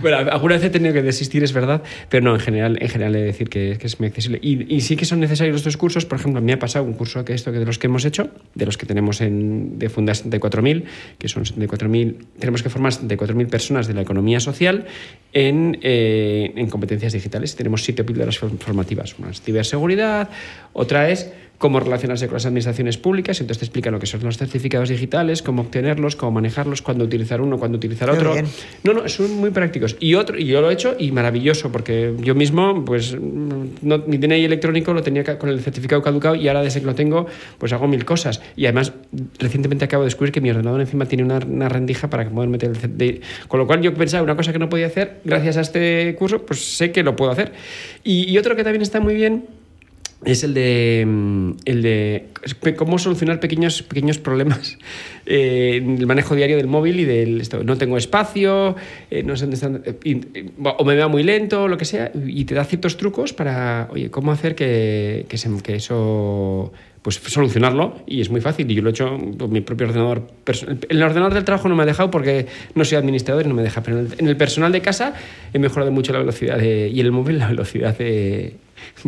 Bueno, 0.03 0.19
alguna 0.19 0.55
vez 0.57 0.65
he 0.65 0.71
tenido 0.71 0.93
que 0.93 1.03
desistir, 1.03 1.43
es 1.45 1.53
verdad, 1.53 1.83
pero 2.09 2.25
no, 2.25 2.35
en 2.35 2.41
general, 2.41 2.79
en 2.81 2.89
general 2.89 3.15
he 3.17 3.21
de 3.21 3.25
decir 3.25 3.49
que, 3.49 3.79
es 3.81 4.01
muy 4.01 4.09
accesible. 4.09 4.39
Y, 4.43 4.75
y, 4.75 4.81
sí 4.81 4.97
que 4.97 5.05
son 5.05 5.21
necesarios 5.21 5.57
estos 5.57 5.77
cursos, 5.77 6.05
por 6.05 6.19
ejemplo, 6.19 6.39
a 6.39 6.43
me 6.43 6.53
ha 6.53 6.59
pasado 6.59 6.85
un 6.85 6.95
curso 6.95 7.25
que 7.25 7.35
esto 7.35 7.53
que 7.53 7.59
de 7.59 7.67
los 7.67 7.79
que 7.79 7.87
hemos 7.87 8.05
hecho, 8.05 8.31
de 8.55 8.67
los 8.67 8.77
que 8.77 8.87
tenemos 8.87 9.21
en, 9.21 9.79
de 9.79 9.89
Funda 9.89 10.13
74.000, 10.13 10.85
que 11.19 11.29
son 11.29 11.45
74.000, 11.45 12.17
tenemos 12.39 12.63
que 12.63 12.71
formar 12.71 12.93
74.000 12.93 13.49
personas 13.49 13.87
de 13.87 13.95
la 13.95 14.03
economía 14.03 14.41
social 14.41 14.87
en, 15.33 15.79
eh, 15.83 16.53
en 16.57 16.69
competencias 16.69 17.13
digitales. 17.13 17.57
Tenemos 17.57 17.85
siete 17.85 18.05
píldoras 18.05 18.39
formativas, 18.39 19.19
una 19.19 19.31
es 19.31 19.41
ciberseguridad, 19.43 20.31
otra 20.73 21.11
es 21.11 21.31
cómo 21.59 21.81
relacionarse 21.81 22.27
con 22.27 22.35
las 22.35 22.47
administraciones 22.47 22.99
públicas, 22.99 23.41
entonces 23.41 23.61
te 23.61 23.65
explican 23.67 23.93
lo 23.93 24.01
que 24.01 24.07
son 24.07 24.23
los 24.23 24.37
certificados 24.37 24.89
digitales, 24.89 25.43
cómo 25.43 25.63
obtenerlos, 25.63 26.17
cómo 26.17 26.33
manejarlos, 26.33 26.83
cuándo 26.83 27.05
utilizar 27.05 27.41
uno, 27.41 27.59
cuándo 27.59 27.79
utilizar 27.79 28.11
otro. 28.11 28.33
Bien. 28.33 28.47
No, 28.83 28.93
no, 28.93 29.09
son 29.09 29.33
muy 29.37 29.51
prácticos. 29.51 29.97
Y 30.01 30.15
otro, 30.15 30.39
y 30.39 30.47
yo 30.47 30.61
lo 30.61 30.71
he 30.71 30.75
hecho 30.75 30.97
y 30.99 31.13
maravilloso, 31.13 31.71
porque 31.71 32.15
yo 32.21 32.35
mismo, 32.35 32.85
pues, 32.85 33.17
no, 33.19 33.99
mi 34.07 34.19
DNI 34.19 34.45
electrónico 34.45 34.93
lo 34.93 35.03
tenía 35.03 35.39
con 35.39 35.49
el 35.49 35.61
certificado 35.61 36.03
caducado 36.03 36.35
y 36.35 36.49
ahora 36.49 36.63
desde 36.63 36.81
que 36.81 36.87
lo 36.87 36.95
tengo, 36.95 37.27
pues 37.59 37.73
hago 37.73 37.87
mil 37.87 38.05
cosas. 38.05 38.43
Y 38.57 38.67
además, 38.67 38.93
recientemente 39.39 39.85
acabo 39.85 40.03
de 40.03 40.09
descubrir 40.09 40.33
que 40.33 40.41
mi 40.41 40.51
ordenador 40.51 40.81
encima 40.81 41.07
tiene 41.07 41.25
una, 41.25 41.39
una 41.39 41.69
rendija 41.69 42.11
para 42.11 42.29
poder 42.29 42.49
meter 42.49 42.71
el 42.71 42.77
CDI. 42.77 43.21
Con 43.49 43.61
lo 43.61 43.67
cual 43.67 43.81
yo 43.81 43.95
pensaba 43.95 44.23
una 44.23 44.37
cosa 44.37 44.53
que 44.53 44.59
no 44.59 44.69
podía 44.69 44.87
hacer, 44.87 45.21
gracias 45.25 45.57
a 45.57 45.61
este 45.61 46.15
curso, 46.19 46.45
pues 46.45 46.77
sé 46.77 46.93
que 46.93 47.03
lo 47.03 47.17
puedo 47.17 47.31
hacer. 47.31 47.53
Y, 48.03 48.31
y 48.31 48.39
otro 48.39 48.57
que 48.57 48.65
también 48.65 48.83
está 48.83 49.01
muy 49.01 49.15
bien 49.15 49.45
es 50.25 50.45
el 50.45 50.55
de, 50.55 51.05
mm, 51.07 51.51
el 51.65 51.83
de 51.83 52.27
cómo 52.77 52.99
solucionar 52.99 53.41
pequeños, 53.41 53.83
pequeños 53.83 54.19
problemas 54.19 54.79
eh, 55.27 55.77
en 55.77 55.99
el 55.99 56.07
manejo 56.07 56.35
diario 56.35 56.57
del 56.57 56.67
móvil 56.67 57.01
y 57.01 57.05
del 57.05 57.41
esto. 57.41 57.63
No 57.65 57.77
tengo 57.77 57.97
espacio, 57.97 58.77
eh, 59.11 59.23
no 59.23 59.37
sé 59.37 59.45
dónde 59.45 59.55
están, 59.55 59.83
eh, 59.85 60.51
o 60.63 60.85
me 60.85 60.97
va 60.97 61.09
muy 61.09 61.23
lento, 61.23 61.69
lo 61.69 61.77
que 61.77 61.85
sea, 61.85 62.11
y 62.27 62.45
te 62.45 62.55
da 62.55 62.65
ciertos 62.65 62.97
trucos 62.97 63.33
para, 63.33 63.89
oye, 63.91 64.11
cómo 64.11 64.33
hacer 64.33 64.55
que, 64.55 65.27
que, 65.29 65.39
se, 65.39 65.51
que 65.63 65.77
eso 65.77 66.73
pues 67.03 67.17
solucionarlo 67.17 67.99
y 68.07 68.23
es 68.23 68.31
muy 68.31 68.41
fácil 68.41 68.71
y 68.71 68.75
yo 68.75 68.81
lo 68.81 68.89
he 68.89 68.93
hecho 68.93 69.19
con 69.39 69.53
mi 69.53 69.61
propio 69.61 69.89
ordenador 69.89 70.23
el 70.89 71.03
ordenador 71.03 71.35
del 71.35 71.45
trabajo 71.45 71.69
no 71.69 71.77
me 71.77 71.83
ha 71.83 71.87
dejado 71.87 72.11
porque 72.11 72.47
no 72.75 72.83
soy 72.87 72.97
administrador 72.97 73.45
y 73.45 73.49
no 73.49 73.55
me 73.55 73.63
deja 73.63 73.83
pero 73.83 74.07
en 74.17 74.27
el 74.27 74.39
personal 74.39 74.73
de 74.73 74.81
casa 74.81 75.13
he 75.53 75.59
mejorado 75.59 75.93
mucho 75.93 76.15
la 76.15 76.21
velocidad 76.21 76.57
de, 76.57 76.89
y 76.89 77.01
el 77.01 77.13
móvil 77.13 77.41
la 77.41 77.49
velocidad 77.49 77.99
de, 77.99 78.55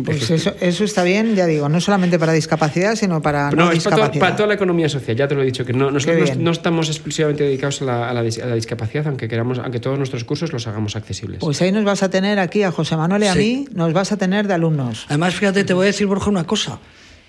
pues 0.03 0.29
eso, 0.29 0.53
eso, 0.59 0.83
está 0.83 1.03
bien, 1.03 1.35
ya 1.35 1.45
digo, 1.45 1.69
no 1.69 1.81
solamente 1.81 2.19
para 2.19 2.33
discapacidad, 2.33 2.95
sino 2.95 3.21
para 3.21 3.51
no, 3.51 3.71
discapacidad. 3.71 4.19
Para, 4.19 4.35
toda 4.35 4.47
la 4.47 4.53
economía 4.55 4.89
social, 4.89 5.15
ya 5.15 5.27
te 5.27 5.35
lo 5.35 5.41
he 5.41 5.45
dicho, 5.45 5.65
que 5.65 5.73
no, 5.73 5.91
nosotros 5.91 6.37
no, 6.37 6.51
estamos 6.51 6.89
exclusivamente 6.89 7.43
dedicados 7.43 7.81
a 7.81 7.85
la, 7.85 8.09
a, 8.09 8.13
la, 8.13 8.23
discapacidad, 8.23 9.07
aunque 9.07 9.27
queramos, 9.27 9.59
aunque 9.59 9.79
todos 9.79 9.97
nuestros 9.97 10.23
cursos 10.23 10.53
los 10.53 10.67
hagamos 10.67 10.95
accesibles. 10.95 11.39
Pues 11.39 11.61
ahí 11.61 11.71
nos 11.71 11.83
vas 11.83 12.03
a 12.03 12.09
tener 12.09 12.39
aquí 12.39 12.63
a 12.63 12.71
José 12.71 12.95
Manuel 12.97 13.23
y 13.23 13.27
a 13.27 13.35
mí, 13.35 13.67
nos 13.73 13.93
vas 13.93 14.11
a 14.11 14.17
tener 14.17 14.47
de 14.47 14.53
alumnos. 14.53 15.05
Además, 15.09 15.35
fíjate, 15.35 15.63
te 15.63 15.73
voy 15.73 15.85
a 15.85 15.87
decir, 15.87 16.07
Borja, 16.07 16.29
una 16.29 16.45
cosa 16.45 16.79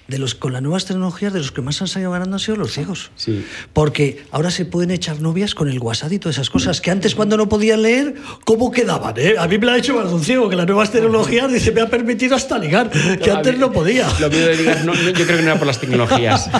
de 0.08 0.18
los 0.18 0.34
con 0.34 0.54
las 0.54 0.62
nuevas 0.62 0.86
tecnologías 0.86 1.34
de 1.34 1.38
los 1.38 1.52
que 1.52 1.60
más 1.60 1.80
han 1.82 1.86
salido 1.86 2.10
ganando 2.10 2.36
han 2.36 2.40
sido 2.40 2.56
los 2.56 2.72
ciegos. 2.72 3.10
Sí. 3.14 3.44
Porque 3.74 4.24
ahora 4.30 4.50
se 4.50 4.64
pueden 4.64 4.90
echar 4.90 5.20
novias 5.20 5.54
con 5.54 5.68
el 5.68 5.78
WhatsApp 5.78 6.12
y 6.12 6.18
todas 6.18 6.36
esas 6.36 6.48
cosas 6.48 6.80
que 6.80 6.90
antes 6.90 7.14
cuando 7.14 7.36
no 7.36 7.46
podían 7.50 7.82
leer, 7.82 8.14
¿cómo 8.46 8.70
quedaban? 8.70 9.14
Eh? 9.18 9.34
A 9.38 9.46
mí 9.46 9.58
me 9.58 9.66
lo 9.66 9.72
ha 9.72 9.78
hecho 9.78 9.94
más 9.94 10.10
un 10.10 10.24
ciego 10.24 10.48
que 10.48 10.56
las 10.56 10.66
nuevas 10.66 10.90
tecnologías 10.90 11.52
dice 11.52 11.72
me 11.72 11.82
ha 11.82 11.88
permitido 11.88 12.34
hasta 12.36 12.58
ligar, 12.58 12.90
que 12.90 13.30
antes 13.30 13.58
no 13.58 13.70
podía. 13.70 14.08
Lo 14.18 14.30
mío 14.30 14.46
de 14.46 14.56
ligar 14.56 14.82
yo 14.82 14.92
creo 15.12 15.26
que 15.26 15.42
no 15.42 15.50
era 15.50 15.58
por 15.58 15.66
las 15.66 15.78
tecnologías. 15.78 16.50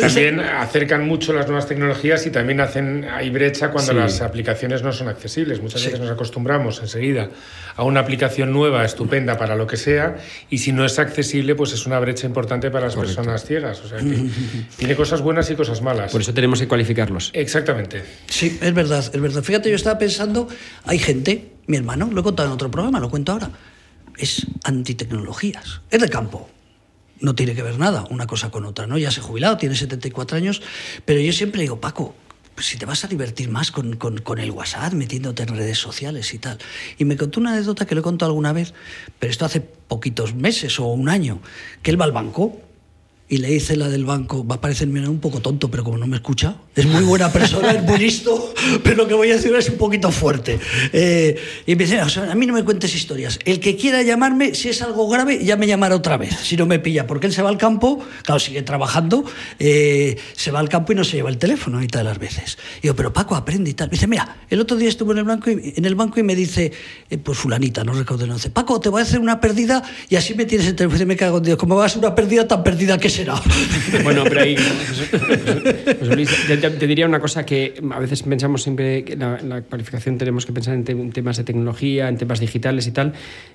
también 0.00 0.40
acercan 0.40 1.06
mucho 1.06 1.34
las 1.34 1.46
nuevas 1.46 1.66
tecnologías 1.66 2.26
y 2.26 2.30
también 2.30 2.60
hacen 2.60 3.04
hay 3.04 3.28
brecha 3.28 3.70
cuando 3.70 3.92
las 3.92 4.22
aplicaciones 4.22 4.82
no 4.82 4.90
son 4.92 5.08
accesibles. 5.08 5.60
Muchas 5.60 5.84
veces 5.84 6.00
nos 6.00 6.10
acostumbramos 6.10 6.80
enseguida 6.80 7.28
a 7.76 7.84
una 7.84 8.00
aplicación 8.00 8.52
nueva, 8.52 8.84
estupenda 8.84 9.38
para 9.38 9.56
lo 9.56 9.66
que 9.66 9.76
sea, 9.76 10.16
y 10.50 10.58
si 10.58 10.72
no 10.72 10.84
es 10.84 10.98
accesible, 10.98 11.54
pues 11.54 11.72
es 11.72 11.86
una 11.86 11.98
brecha 11.98 12.26
importante 12.26 12.70
para 12.70 12.86
las 12.86 12.96
personas 12.96 13.44
ciegas. 13.44 13.80
O 13.80 13.88
sea 13.88 13.98
que 13.98 14.28
tiene 14.76 14.96
cosas 14.96 15.20
buenas 15.22 15.50
y 15.50 15.54
cosas 15.54 15.82
malas. 15.82 16.12
Por 16.12 16.20
eso 16.20 16.34
tenemos 16.34 16.60
que 16.60 16.68
cualificarlos. 16.68 17.30
Exactamente. 17.32 18.02
Sí, 18.28 18.58
es 18.60 18.74
verdad, 18.74 19.04
es 19.12 19.20
verdad. 19.20 19.42
Fíjate, 19.42 19.70
yo 19.70 19.76
estaba 19.76 19.98
pensando, 19.98 20.48
hay 20.84 20.98
gente, 20.98 21.52
mi 21.66 21.76
hermano, 21.76 22.08
lo 22.12 22.20
he 22.20 22.24
contado 22.24 22.48
en 22.48 22.54
otro 22.54 22.70
programa, 22.70 23.00
lo 23.00 23.10
cuento 23.10 23.32
ahora, 23.32 23.50
es 24.18 24.46
antitecnologías, 24.64 25.80
es 25.90 26.00
de 26.00 26.08
campo 26.08 26.48
no 27.22 27.34
tiene 27.34 27.54
que 27.54 27.62
ver 27.62 27.78
nada 27.78 28.04
una 28.10 28.26
cosa 28.26 28.50
con 28.50 28.66
otra, 28.66 28.86
¿no? 28.86 28.98
Ya 28.98 29.10
se 29.10 29.20
ha 29.20 29.22
jubilado, 29.22 29.56
tiene 29.56 29.76
74 29.76 30.36
años, 30.36 30.60
pero 31.04 31.20
yo 31.20 31.32
siempre 31.32 31.62
digo, 31.62 31.80
Paco, 31.80 32.14
pues 32.54 32.66
si 32.66 32.78
te 32.78 32.86
vas 32.86 33.04
a 33.04 33.08
divertir 33.08 33.50
más 33.50 33.70
con, 33.70 33.96
con, 33.96 34.38
el 34.38 34.50
WhatsApp, 34.50 34.92
metiéndote 34.92 35.42
en 35.42 35.48
redes 35.48 35.78
sociales 35.78 36.34
y 36.34 36.38
tal. 36.38 36.58
Y 36.98 37.04
me 37.04 37.16
contó 37.16 37.40
una 37.40 37.52
anécdota 37.52 37.86
que 37.86 37.94
le 37.94 38.00
he 38.00 38.04
contado 38.04 38.30
alguna 38.30 38.52
vez, 38.52 38.74
pero 39.18 39.30
esto 39.30 39.44
hace 39.44 39.60
poquitos 39.60 40.34
meses 40.34 40.78
o 40.80 40.86
un 40.86 41.08
año, 41.08 41.40
que 41.82 41.90
él 41.90 42.00
va 42.00 42.04
al 42.04 42.12
banco 42.12 42.60
y 43.28 43.38
le 43.38 43.48
dice 43.48 43.76
la 43.76 43.88
del 43.88 44.04
banco, 44.04 44.46
va 44.46 44.56
a 44.56 44.60
parecerme 44.60 45.08
un 45.08 45.18
poco 45.18 45.40
tonto, 45.40 45.70
pero 45.70 45.84
como 45.84 45.96
no 45.96 46.06
me 46.06 46.16
escucha, 46.16 46.56
es 46.74 46.84
muy 46.84 47.02
buena 47.02 47.32
persona, 47.32 47.70
es 47.70 47.82
muy 47.82 47.98
listo, 47.98 48.52
pero 48.84 48.96
lo 48.96 49.08
que 49.08 49.14
voy 49.14 49.30
a 49.30 49.36
decir 49.36 49.54
es 49.54 49.70
un 49.70 49.78
poquito 49.78 50.10
fuerte. 50.10 50.58
Eh, 50.92 51.40
y 51.66 51.74
me 51.74 51.84
dice, 51.84 52.00
a 52.00 52.34
mí 52.34 52.46
no 52.46 52.52
me 52.52 52.62
cuentes 52.62 52.94
historias. 52.94 53.38
El 53.46 53.58
que 53.58 53.76
quiera 53.76 54.02
llamarme, 54.02 54.54
si 54.54 54.68
es 54.68 54.82
algo 54.82 55.08
grave, 55.08 55.42
ya 55.42 55.56
me 55.56 55.66
llamará 55.66 55.96
otra 55.96 56.18
vez, 56.18 56.36
si 56.42 56.56
no 56.58 56.66
me 56.66 56.78
pilla, 56.78 57.06
porque 57.06 57.26
él 57.26 57.32
se 57.32 57.40
va 57.40 57.48
al 57.48 57.56
campo, 57.56 58.04
claro, 58.22 58.38
sigue 58.38 58.60
trabajando, 58.62 59.24
eh, 59.58 60.18
se 60.34 60.50
va 60.50 60.60
al 60.60 60.68
campo 60.68 60.92
y 60.92 60.96
no 60.96 61.04
se 61.04 61.16
lleva 61.16 61.30
el 61.30 61.38
teléfono 61.38 61.82
y 61.82 61.88
tal 61.88 62.04
las 62.04 62.18
veces. 62.18 62.58
Y 62.82 62.88
yo, 62.88 62.96
pero 62.96 63.14
Paco, 63.14 63.34
aprende 63.34 63.70
y 63.70 63.74
tal. 63.74 63.88
Me 63.88 63.92
dice, 63.92 64.08
mira, 64.08 64.36
el 64.50 64.60
otro 64.60 64.76
día 64.76 64.90
estuve 64.90 65.12
en 65.12 65.18
el 65.18 65.24
banco 65.24 65.50
y, 65.50 65.72
en 65.74 65.84
el 65.86 65.94
banco 65.94 66.20
y 66.20 66.22
me 66.22 66.36
dice, 66.36 66.70
eh, 67.08 67.16
pues 67.16 67.38
fulanita, 67.38 67.82
no 67.82 67.94
recuerdo 67.94 68.24
el 68.24 68.30
nombre, 68.30 68.50
Paco, 68.50 68.78
te 68.78 68.90
voy 68.90 69.00
a 69.00 69.04
hacer 69.04 69.20
una 69.20 69.40
pérdida 69.40 69.82
y 70.10 70.16
así 70.16 70.34
me 70.34 70.44
tienes 70.44 70.66
el 70.66 70.76
teléfono. 70.76 71.02
Y 71.02 71.06
me 71.06 71.16
cago 71.16 71.38
en 71.38 71.44
Dios, 71.44 71.56
¿cómo 71.56 71.76
va 71.76 71.86
a 71.86 71.92
una 71.96 72.14
pérdida 72.14 72.46
tan 72.46 72.62
perdida 72.62 72.98
que 72.98 73.08
se 73.08 73.21
bueno, 74.04 74.24
pero 74.24 74.40
ahí. 74.40 74.56
te, 76.78 76.86
diría 76.86 77.06
una 77.06 77.20
cosa 77.20 77.44
que 77.44 77.74
a 77.90 77.98
veces 77.98 78.22
pensamos 78.22 78.62
siempre 78.62 79.04
que 79.04 79.16
la, 79.16 79.62
cualificación 79.62 80.18
tenemos 80.18 80.46
que 80.46 80.52
pensar 80.52 80.74
en, 80.74 81.12
temas 81.12 81.36
de 81.36 81.44
tecnología, 81.44 82.08
en 82.08 82.16
temas 82.16 82.40
digitales 82.40 82.86
y 82.86 82.92
tal, 82.92 83.12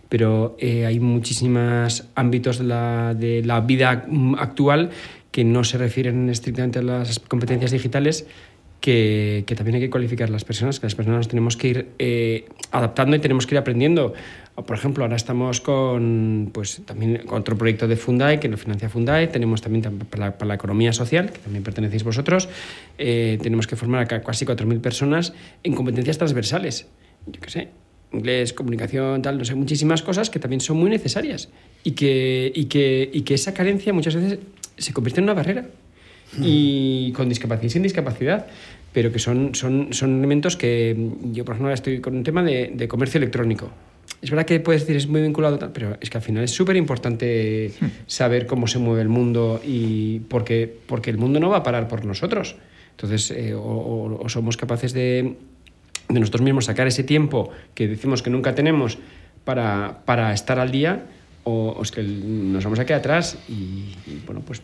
pero 0.10 0.56
eh, 0.60 0.86
hay 0.86 1.00
muchísimos 1.00 2.06
ámbitos 2.16 2.60
de 2.60 2.64
la, 2.66 3.14
de 3.14 3.44
la 3.44 3.62
vida 3.62 4.06
actual 4.38 4.92
que 5.32 5.44
no 5.44 5.64
se 5.64 5.78
refieren 5.78 6.30
estrictamente 6.30 6.80
a 6.80 6.82
las 6.82 7.20
competencias 7.20 7.72
digitales, 7.72 8.26
que, 8.82 9.44
que, 9.48 9.56
también 9.56 9.76
hay 9.76 9.82
que 9.82 9.90
cualificar 9.90 10.30
las 10.30 10.46
personas, 10.46 10.80
que 10.80 10.86
las 10.86 10.96
personas 10.96 11.28
tenemos 11.28 11.58
que 11.58 11.68
ir 11.68 11.88
eh, 12.00 12.46
adaptando 12.72 13.16
y 13.16 13.20
tenemos 13.20 13.48
que 13.48 13.56
ir 13.56 13.60
aprendiendo. 13.60 14.14
Por 14.66 14.76
ejemplo, 14.76 15.04
ahora 15.04 15.16
estamos 15.16 15.62
con 15.62 16.50
pues, 16.52 16.82
también 16.84 17.22
otro 17.30 17.56
proyecto 17.56 17.88
de 17.88 17.96
Fundai, 17.96 18.40
que 18.40 18.48
lo 18.48 18.58
financia 18.58 18.90
Fundai, 18.90 19.32
tenemos 19.32 19.62
también 19.62 20.00
para 20.10 20.36
la, 20.44 20.56
economía 20.56 20.94
social, 20.94 21.32
que 21.32 21.38
también 21.38 21.64
pertenecéis 21.64 22.04
vosotros, 22.04 22.50
eh, 22.98 23.38
tenemos 23.44 23.68
que 23.68 23.76
formar 23.76 24.12
a 24.12 24.22
casi 24.24 24.46
4.000 24.46 24.82
personas 24.82 25.34
en 25.64 25.76
competencias 25.76 26.18
transversales. 26.18 26.88
Yo 27.28 27.40
qué 27.40 27.50
sé, 27.52 27.68
inglés, 28.12 28.52
comunicación, 28.54 29.22
tal, 29.22 29.38
no 29.38 29.46
sé, 29.46 29.54
muchísimas 29.54 30.02
cosas 30.02 30.32
que 30.32 30.40
también 30.40 30.60
son 30.60 30.78
muy 30.78 30.90
necesarias 30.90 31.50
y 31.84 31.92
que, 31.92 32.52
y 32.56 32.66
que, 32.66 33.08
y 33.14 33.22
que 33.22 33.36
esa 33.36 33.54
carencia 33.54 33.94
muchas 33.94 34.16
veces 34.16 34.40
se 34.76 34.92
convierte 34.92 35.20
en 35.20 35.26
una 35.26 35.36
barrera 35.36 35.66
y 36.42 37.12
con 37.12 37.30
discapacidad 37.30 37.68
y 37.68 37.70
sin 37.70 37.84
discapacidad, 37.84 38.48
pero 38.92 39.12
que 39.12 39.20
son, 39.20 39.54
son, 39.54 39.94
son 39.94 40.18
elementos 40.18 40.58
que 40.58 40.96
yo, 41.32 41.46
por 41.46 41.54
ejemplo, 41.54 41.72
estoy 41.72 42.02
con 42.02 42.16
un 42.16 42.24
tema 42.24 42.42
de, 42.42 42.72
de 42.74 42.88
comercio 42.88 43.20
electrónico. 43.20 43.70
Es 44.22 44.32
verdad 44.32 44.46
que 44.46 44.60
puedes 44.60 44.82
decir 44.82 44.96
es 44.96 45.08
muy 45.08 45.22
vinculado, 45.22 45.72
pero 45.74 45.98
es 46.02 46.10
que 46.10 46.18
al 46.18 46.24
final 46.24 46.44
es 46.44 46.52
súper 46.52 46.76
importante 46.76 47.72
saber 48.08 48.48
cómo 48.48 48.68
se 48.68 48.80
mueve 48.80 49.02
el 49.02 49.10
mundo 49.10 49.62
y 49.64 50.20
porque, 50.22 50.76
porque 50.88 51.12
el 51.12 51.18
mundo 51.18 51.40
no 51.40 51.50
va 51.50 51.58
a 51.58 51.64
parar 51.64 51.88
por 51.88 52.04
nosotros. 52.04 52.56
Entonces, 52.92 53.30
eh, 53.32 53.54
o, 53.56 54.24
somos 54.28 54.58
capaces 54.58 54.92
de, 54.94 55.36
de 56.10 56.20
nosotros 56.20 56.42
mismos 56.42 56.66
sacar 56.66 56.88
ese 56.88 57.04
tiempo 57.04 57.52
que 57.76 57.88
decimos 57.88 58.24
que 58.24 58.32
nunca 58.32 58.56
tenemos 58.56 58.98
para, 59.44 60.02
para 60.04 60.34
estar 60.34 60.60
al 60.60 60.72
día, 60.72 61.06
o, 61.44 61.80
es 61.82 61.92
que 61.92 62.02
nos 62.02 62.64
vamos 62.64 62.80
a 62.80 62.86
quedar 62.86 63.00
atrás 63.00 63.38
y 63.48 63.94
bueno, 64.26 64.42
pues 64.42 64.62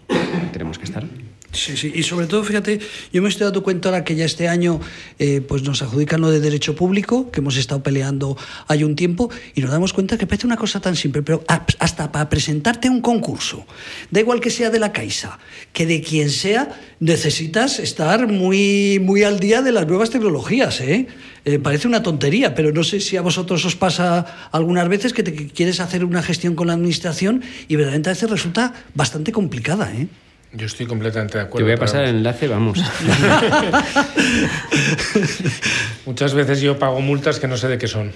tenemos 0.51 0.79
que 0.79 0.85
estar. 0.85 1.05
Sí, 1.53 1.77
sí, 1.77 1.91
y 1.93 2.01
sobre 2.01 2.25
todo, 2.25 2.43
fíjate, 2.43 2.79
yo 3.13 3.21
me 3.21 3.29
estoy 3.29 3.45
dando 3.45 3.61
cuenta 3.61 3.89
ahora 3.89 4.03
que 4.03 4.15
ya 4.15 4.25
este 4.25 4.47
año 4.47 4.81
eh, 5.19 5.39
pues 5.39 5.61
nos 5.61 5.83
adjudican 5.83 6.19
lo 6.19 6.31
de 6.31 6.39
derecho 6.39 6.75
público, 6.75 7.29
que 7.29 7.41
hemos 7.41 7.57
estado 7.57 7.83
peleando 7.83 8.35
hay 8.67 8.83
un 8.83 8.95
tiempo, 8.95 9.29
y 9.53 9.61
nos 9.61 9.69
damos 9.69 9.93
cuenta 9.93 10.17
que 10.17 10.25
parece 10.25 10.47
una 10.47 10.57
cosa 10.57 10.81
tan 10.81 10.95
simple, 10.95 11.21
pero 11.21 11.43
hasta 11.47 12.11
para 12.11 12.27
presentarte 12.27 12.89
un 12.89 13.01
concurso, 13.01 13.67
da 14.09 14.19
igual 14.19 14.39
que 14.41 14.49
sea 14.49 14.71
de 14.71 14.79
la 14.79 14.91
Caixa, 14.91 15.37
que 15.73 15.85
de 15.85 16.01
quien 16.01 16.31
sea, 16.31 16.69
necesitas 16.99 17.77
estar 17.77 18.27
muy, 18.27 18.99
muy 18.99 19.21
al 19.21 19.39
día 19.39 19.61
de 19.61 19.71
las 19.71 19.85
nuevas 19.85 20.09
tecnologías, 20.09 20.81
¿eh? 20.81 21.07
Eh, 21.45 21.59
parece 21.59 21.87
una 21.87 22.01
tontería, 22.01 22.55
pero 22.55 22.71
no 22.71 22.83
sé 22.83 22.99
si 22.99 23.17
a 23.17 23.21
vosotros 23.21 23.63
os 23.65 23.75
pasa 23.75 24.49
algunas 24.51 24.87
veces 24.87 25.13
que, 25.13 25.21
te, 25.21 25.33
quieres 25.49 25.81
hacer 25.81 26.03
una 26.03 26.23
gestión 26.23 26.55
con 26.55 26.67
la 26.67 26.73
administración 26.73 27.43
y 27.67 27.75
verdaderamente 27.75 28.09
a 28.09 28.13
veces 28.13 28.29
resulta 28.29 28.73
bastante 28.95 29.31
complicada, 29.31 29.93
¿eh? 29.93 30.07
Yo 30.55 30.67
estoy 30.67 30.85
completamente 30.85 31.39
de 31.39 31.45
acuerdo. 31.45 31.65
Te 31.65 31.71
voy 31.71 31.77
a 31.77 31.79
pasar 31.79 32.03
el 32.03 32.17
enlace, 32.17 32.47
vamos. 32.47 32.77
Muchas 36.05 36.35
veces 36.35 36.61
yo 36.61 36.77
pago 36.77 37.01
multas 37.01 37.39
que 37.39 37.47
no 37.47 37.57
sé 37.57 37.69
de 37.69 37.79
qué 37.79 37.87
son. 37.87 38.11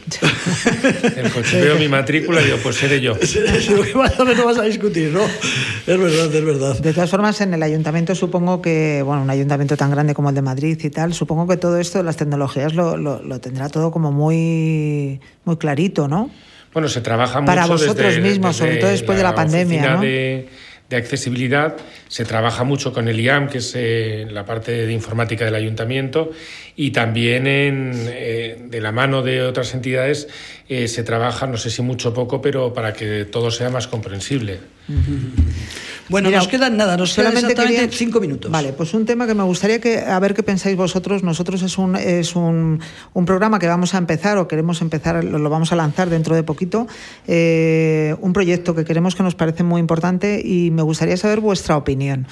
El 1.15 1.31
coche 1.31 1.59
veo 1.59 1.79
mi 1.79 1.87
matrícula 1.87 2.39
y 2.41 2.45
digo, 2.45 2.57
pues 2.61 2.75
seré 2.75 3.01
yo. 3.01 3.15
no 4.37 4.45
vas 4.45 4.59
a 4.59 4.63
discutir, 4.65 5.11
¿no? 5.11 5.21
Es 5.23 5.99
verdad, 5.99 6.35
es 6.35 6.45
verdad. 6.45 6.79
De 6.79 6.93
todas 6.93 7.09
formas, 7.09 7.41
en 7.41 7.55
el 7.55 7.63
ayuntamiento 7.63 8.13
supongo 8.13 8.61
que, 8.61 9.01
bueno, 9.03 9.23
un 9.23 9.31
ayuntamiento 9.31 9.75
tan 9.75 9.89
grande 9.89 10.13
como 10.13 10.29
el 10.29 10.35
de 10.35 10.43
Madrid 10.43 10.79
y 10.83 10.91
tal, 10.91 11.15
supongo 11.15 11.47
que 11.47 11.57
todo 11.57 11.79
esto, 11.79 12.03
las 12.03 12.17
tecnologías, 12.17 12.75
lo, 12.75 12.97
lo, 12.97 13.39
tendrá 13.39 13.67
todo 13.69 13.89
como 13.89 14.11
muy, 14.11 15.19
muy 15.43 15.57
clarito, 15.57 16.07
¿no? 16.07 16.29
Bueno, 16.71 16.87
se 16.87 17.01
trabaja 17.01 17.43
Para 17.43 17.63
mucho 17.63 17.77
Para 17.77 17.93
vosotros 17.93 18.19
mismos, 18.19 18.57
sobre 18.57 18.77
todo 18.77 18.91
después 18.91 19.17
de 19.17 19.23
la 19.23 19.33
pandemia, 19.33 19.95
¿no? 19.95 20.01
de 20.01 20.47
accesibilidad. 20.95 21.75
Se 22.07 22.23
trabaja 22.23 22.63
mucho 22.63 22.93
con 22.93 23.07
el 23.07 23.19
IAM, 23.19 23.49
que 23.49 23.57
es 23.57 23.73
eh, 23.75 24.27
la 24.29 24.45
parte 24.45 24.85
de 24.85 24.93
informática 24.93 25.45
del 25.45 25.55
ayuntamiento, 25.55 26.31
y 26.75 26.91
también 26.91 27.47
en, 27.47 27.91
eh, 28.07 28.57
de 28.59 28.81
la 28.81 28.91
mano 28.91 29.21
de 29.21 29.41
otras 29.41 29.73
entidades 29.73 30.27
eh, 30.69 30.87
se 30.87 31.03
trabaja, 31.03 31.47
no 31.47 31.57
sé 31.57 31.69
si 31.69 31.81
mucho 31.81 32.09
o 32.09 32.13
poco, 32.13 32.41
pero 32.41 32.73
para 32.73 32.93
que 32.93 33.25
todo 33.25 33.51
sea 33.51 33.69
más 33.69 33.87
comprensible. 33.87 34.59
Bueno, 36.09 36.31
nos 36.31 36.47
quedan 36.47 36.77
nada, 36.77 36.95
nos 36.95 37.13
quedan 37.13 37.33
exactamente 37.33 37.89
cinco 37.91 38.19
minutos. 38.19 38.49
Vale, 38.49 38.73
pues 38.73 38.93
un 38.93 39.05
tema 39.05 39.27
que 39.27 39.33
me 39.33 39.43
gustaría 39.43 39.81
que, 39.81 39.99
a 39.99 40.19
ver 40.19 40.33
qué 40.33 40.43
pensáis 40.43 40.77
vosotros. 40.77 41.23
Nosotros 41.23 41.61
es 41.61 41.77
un, 41.77 41.95
es 41.95 42.35
un, 42.35 42.79
un 43.13 43.25
programa 43.25 43.59
que 43.59 43.67
vamos 43.67 43.93
a 43.93 43.97
empezar 43.97 44.37
o 44.37 44.47
queremos 44.47 44.81
empezar, 44.81 45.23
lo, 45.23 45.49
vamos 45.49 45.71
a 45.73 45.75
lanzar 45.75 46.09
dentro 46.09 46.35
de 46.35 46.43
poquito. 46.43 46.87
Eh, 47.27 48.15
un 48.21 48.33
proyecto 48.33 48.73
que 48.73 48.85
queremos 48.85 49.15
que 49.15 49.23
nos 49.23 49.35
parece 49.35 49.63
muy 49.63 49.81
importante 49.81 50.41
y 50.43 50.71
me 50.71 50.81
gustaría 50.81 51.17
saber 51.17 51.41
vuestra 51.41 51.75
opinión. 51.75 52.25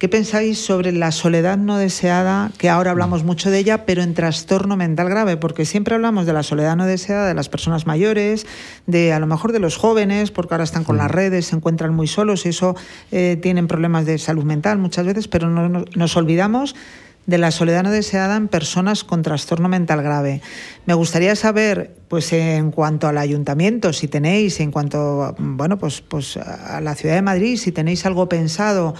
¿Qué 0.00 0.08
pensáis 0.08 0.58
sobre 0.58 0.92
la 0.92 1.12
soledad 1.12 1.58
no 1.58 1.76
deseada, 1.76 2.52
que 2.56 2.70
ahora 2.70 2.90
hablamos 2.90 3.22
mucho 3.22 3.50
de 3.50 3.58
ella, 3.58 3.84
pero 3.84 4.02
en 4.02 4.14
trastorno 4.14 4.74
mental 4.74 5.10
grave? 5.10 5.36
Porque 5.36 5.66
siempre 5.66 5.94
hablamos 5.94 6.24
de 6.24 6.32
la 6.32 6.42
soledad 6.42 6.74
no 6.74 6.86
deseada 6.86 7.28
de 7.28 7.34
las 7.34 7.50
personas 7.50 7.86
mayores, 7.86 8.46
de 8.86 9.12
a 9.12 9.20
lo 9.20 9.26
mejor 9.26 9.52
de 9.52 9.58
los 9.58 9.76
jóvenes, 9.76 10.30
porque 10.30 10.54
ahora 10.54 10.64
están 10.64 10.84
con 10.84 10.96
las 10.96 11.10
redes, 11.10 11.48
se 11.48 11.56
encuentran 11.56 11.94
muy 11.94 12.06
solos 12.06 12.46
y 12.46 12.48
eso 12.48 12.76
eh, 13.12 13.38
tienen 13.42 13.68
problemas 13.68 14.06
de 14.06 14.16
salud 14.16 14.44
mental 14.44 14.78
muchas 14.78 15.04
veces, 15.04 15.28
pero 15.28 15.50
no, 15.50 15.84
nos 15.94 16.16
olvidamos 16.16 16.74
de 17.26 17.36
la 17.36 17.50
soledad 17.50 17.82
no 17.82 17.90
deseada 17.90 18.36
en 18.36 18.48
personas 18.48 19.04
con 19.04 19.20
trastorno 19.20 19.68
mental 19.68 20.02
grave. 20.02 20.40
Me 20.86 20.94
gustaría 20.94 21.36
saber, 21.36 21.99
pues 22.10 22.32
en 22.32 22.72
cuanto 22.72 23.06
al 23.06 23.18
ayuntamiento, 23.18 23.92
si 23.92 24.08
tenéis, 24.08 24.58
en 24.58 24.72
cuanto, 24.72 25.32
bueno, 25.38 25.78
pues, 25.78 26.00
pues 26.00 26.36
a 26.36 26.80
la 26.80 26.96
ciudad 26.96 27.14
de 27.14 27.22
Madrid, 27.22 27.56
si 27.56 27.70
tenéis 27.70 28.04
algo 28.04 28.28
pensado, 28.28 28.96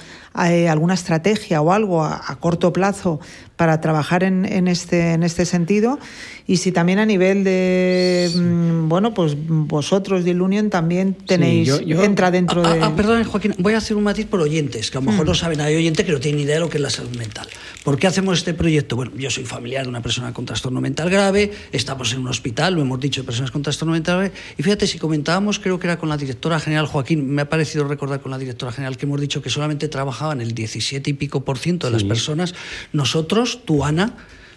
eh, 0.46 0.68
alguna 0.68 0.94
estrategia 0.94 1.61
o 1.61 1.72
algo 1.72 2.04
a, 2.04 2.36
corto 2.38 2.72
plazo 2.72 3.18
para 3.56 3.80
trabajar 3.80 4.22
en, 4.22 4.44
en, 4.44 4.68
este, 4.68 5.14
en 5.14 5.24
este 5.24 5.44
sentido, 5.44 5.98
y 6.46 6.58
si 6.58 6.70
también 6.70 7.00
a 7.00 7.04
nivel 7.04 7.42
de, 7.42 8.30
mm, 8.32 8.88
bueno, 8.88 9.12
pues 9.12 9.36
vosotros 9.36 10.24
de 10.24 10.30
Ilunion 10.30 10.70
también 10.70 11.14
tenéis, 11.14 11.68
entra 11.84 12.30
dentro 12.30 12.62
ah, 12.64 12.74
de... 12.74 12.80
Ah, 12.80 12.92
perdón, 12.94 13.24
Joaquín, 13.24 13.56
voy 13.58 13.74
a 13.74 13.78
hacer 13.78 13.96
un 13.96 14.04
matiz 14.04 14.26
por 14.26 14.40
oyentes, 14.40 14.88
que 14.88 14.98
a 14.98 15.00
lo 15.00 15.11
mejor 15.11 15.26
no 15.26 15.32
mm. 15.32 15.34
saben, 15.34 15.61
hay 15.61 15.74
oyentes 15.74 16.06
que 16.06 16.12
no 16.12 16.20
tienen 16.20 16.42
idea 16.42 16.54
de 16.54 16.61
lo 16.61 16.70
que 16.70 16.78
es 16.78 16.82
la 16.82 16.90
salud 16.90 17.16
mental. 17.16 17.48
¿Por 17.82 17.98
qué 17.98 18.06
hacemos 18.06 18.38
este 18.38 18.54
proyecto? 18.54 18.94
Bueno, 18.94 19.12
yo 19.16 19.30
soy 19.30 19.44
familiar 19.44 19.82
de 19.82 19.88
una 19.88 20.00
persona 20.00 20.32
con 20.32 20.46
trastorno 20.46 20.80
mental 20.80 21.11
grave, 21.11 21.50
estamos 21.72 22.12
en 22.12 22.20
un 22.20 22.28
hospital, 22.28 22.74
lo 22.74 22.82
hemos 22.82 22.99
dicho, 23.01 23.22
de 23.22 23.26
personas 23.26 23.51
con 23.51 23.62
trastorno 23.62 23.92
mental. 23.92 24.32
Y 24.57 24.62
fíjate, 24.62 24.86
si 24.86 24.98
comentábamos, 24.98 25.59
creo 25.59 25.78
que 25.78 25.86
era 25.86 25.98
con 25.98 26.09
la 26.09 26.16
directora 26.16 26.61
general 26.61 26.86
Joaquín, 26.86 27.28
me 27.28 27.42
ha 27.42 27.48
parecido 27.48 27.86
recordar 27.88 28.20
con 28.20 28.30
la 28.30 28.38
directora 28.38 28.72
general 28.72 28.96
que 28.96 29.07
hemos 29.07 29.20
dicho 29.20 29.42
que 29.42 29.51
solamente 29.51 29.88
trabajaban 29.88 30.40
el 30.40 30.55
17 30.55 31.11
y 31.11 31.12
pico 31.14 31.44
por 31.44 31.59
ciento 31.59 31.86
de 31.86 31.92
las 31.92 32.05
personas. 32.05 32.55
Nosotros, 32.92 33.61
tú 33.64 33.84
Ana, 33.84 34.14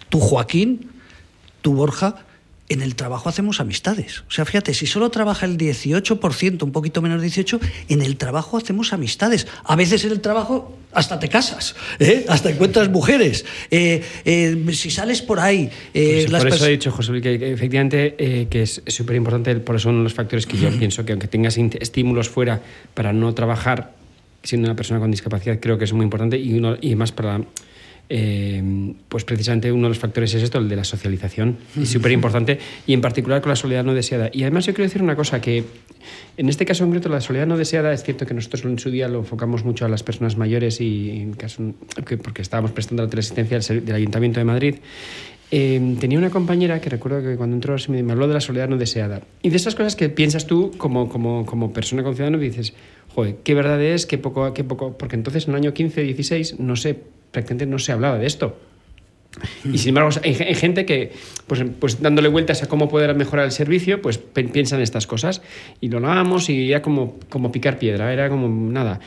tú 0.08 0.20
Joaquín, 0.20 0.90
tú 1.62 1.74
Borja, 1.74 2.24
en 2.68 2.80
el 2.80 2.94
trabajo 2.94 3.28
hacemos 3.28 3.60
amistades. 3.60 4.20
O 4.20 4.30
sea, 4.30 4.44
fíjate, 4.44 4.72
si 4.72 4.86
solo 4.86 5.10
trabaja 5.10 5.44
el 5.44 5.58
18%, 5.58 6.62
un 6.62 6.72
poquito 6.72 7.02
menos 7.02 7.20
de 7.20 7.28
18%, 7.28 7.60
en 7.88 8.02
el 8.02 8.16
trabajo 8.16 8.56
hacemos 8.56 8.92
amistades. 8.92 9.46
A 9.64 9.76
veces 9.76 10.04
en 10.04 10.12
el 10.12 10.20
trabajo 10.20 10.78
hasta 10.92 11.18
te 11.18 11.28
casas, 11.28 11.74
¿eh? 11.98 12.24
hasta 12.28 12.50
encuentras 12.50 12.88
mujeres. 12.88 13.44
Eh, 13.70 14.02
eh, 14.24 14.64
si 14.72 14.90
sales 14.90 15.20
por 15.20 15.40
ahí... 15.40 15.70
Pues 15.92 16.26
por 16.30 16.48
eso 16.48 16.66
he 16.66 16.70
dicho, 16.70 16.90
José 16.90 17.20
que, 17.20 17.52
efectivamente 17.52 18.46
que 18.48 18.62
es 18.62 18.82
súper 18.86 19.16
importante, 19.16 19.54
por 19.56 19.76
eso 19.76 19.90
uno 19.90 19.98
de 19.98 20.04
los 20.04 20.14
factores 20.14 20.46
que 20.46 20.56
yo 20.56 20.70
pienso 20.78 21.04
que 21.04 21.12
aunque 21.12 21.28
tengas 21.28 21.58
estímulos 21.58 22.28
fuera 22.28 22.62
para 22.94 23.12
no 23.12 23.34
trabajar 23.34 23.94
siendo 24.42 24.68
una 24.68 24.76
persona 24.76 25.00
con 25.00 25.10
discapacidad, 25.10 25.58
creo 25.60 25.78
que 25.78 25.84
es 25.84 25.92
muy 25.92 26.04
importante 26.04 26.38
y, 26.38 26.56
uno, 26.56 26.76
y 26.80 26.94
más 26.94 27.12
para 27.12 27.40
eh, 28.08 28.94
pues 29.08 29.24
precisamente 29.24 29.72
uno 29.72 29.84
de 29.84 29.88
los 29.88 29.98
factores 29.98 30.34
es 30.34 30.42
esto, 30.42 30.58
el 30.58 30.68
de 30.68 30.76
la 30.76 30.84
socialización, 30.84 31.56
y 31.76 31.86
súper 31.86 32.12
importante, 32.12 32.58
y 32.86 32.92
en 32.92 33.00
particular 33.00 33.40
con 33.40 33.50
la 33.50 33.56
soledad 33.56 33.84
no 33.84 33.94
deseada. 33.94 34.30
Y 34.32 34.42
además 34.42 34.66
yo 34.66 34.74
quiero 34.74 34.88
decir 34.88 35.02
una 35.02 35.16
cosa, 35.16 35.40
que 35.40 35.64
en 36.36 36.48
este 36.48 36.66
caso 36.66 36.84
concreto 36.84 37.08
la 37.08 37.20
soledad 37.20 37.46
no 37.46 37.56
deseada 37.56 37.92
es 37.92 38.02
cierto 38.02 38.26
que 38.26 38.34
nosotros 38.34 38.64
en 38.64 38.78
su 38.78 38.90
día 38.90 39.08
lo 39.08 39.20
enfocamos 39.20 39.64
mucho 39.64 39.84
a 39.84 39.88
las 39.88 40.02
personas 40.02 40.36
mayores 40.36 40.80
y 40.80 41.10
en 41.10 41.32
caso, 41.32 41.74
porque 42.22 42.42
estábamos 42.42 42.72
prestando 42.72 43.02
la 43.02 43.08
teleasistencia 43.08 43.58
del 43.58 43.94
Ayuntamiento 43.94 44.40
de 44.40 44.44
Madrid. 44.44 44.74
Eh, 45.50 45.96
tenía 46.00 46.18
una 46.18 46.30
compañera 46.30 46.80
que 46.80 46.90
recuerdo 46.90 47.22
que 47.22 47.36
cuando 47.36 47.54
entró 47.54 47.76
me, 47.88 48.02
me 48.02 48.12
habló 48.12 48.26
de 48.26 48.34
la 48.34 48.40
soledad 48.40 48.68
no 48.68 48.76
deseada. 48.76 49.22
Y 49.40 49.50
de 49.50 49.56
esas 49.56 49.74
cosas 49.74 49.94
que 49.94 50.08
piensas 50.08 50.46
tú 50.46 50.72
como, 50.76 51.08
como, 51.08 51.46
como 51.46 51.72
persona 51.72 52.02
con 52.02 52.14
ciudadano 52.14 52.42
y 52.42 52.48
dices, 52.48 52.74
joder, 53.14 53.36
qué 53.44 53.54
verdad 53.54 53.80
es, 53.80 54.06
qué 54.06 54.18
poco, 54.18 54.52
qué 54.52 54.64
poco, 54.64 54.98
porque 54.98 55.16
entonces 55.16 55.46
en 55.46 55.54
el 55.54 55.60
año 55.60 55.72
15, 55.72 56.02
16, 56.02 56.58
no 56.58 56.76
sé 56.76 56.98
prácticamente 57.34 57.66
no 57.66 57.78
se 57.78 57.92
hablaba 57.92 58.18
de 58.18 58.26
esto. 58.26 58.56
Y 59.64 59.78
sin 59.78 59.88
embargo, 59.90 60.10
hay, 60.22 60.34
gente 60.54 60.86
que, 60.86 61.10
pues, 61.48 61.60
pues, 61.80 62.00
dándole 62.00 62.28
vueltas 62.28 62.62
a 62.62 62.68
cómo 62.68 62.88
poder 62.88 63.14
mejorar 63.16 63.44
el 63.46 63.50
servicio, 63.50 64.00
pues 64.00 64.18
piensan 64.18 64.80
estas 64.80 65.08
cosas. 65.08 65.42
Y 65.80 65.88
lo 65.88 65.96
hablábamos 65.98 66.48
y 66.48 66.70
era 66.70 66.82
como, 66.82 67.18
como 67.28 67.50
picar 67.50 67.78
piedra, 67.78 68.12
era 68.12 68.28
como 68.28 68.48
nada. 68.48 69.00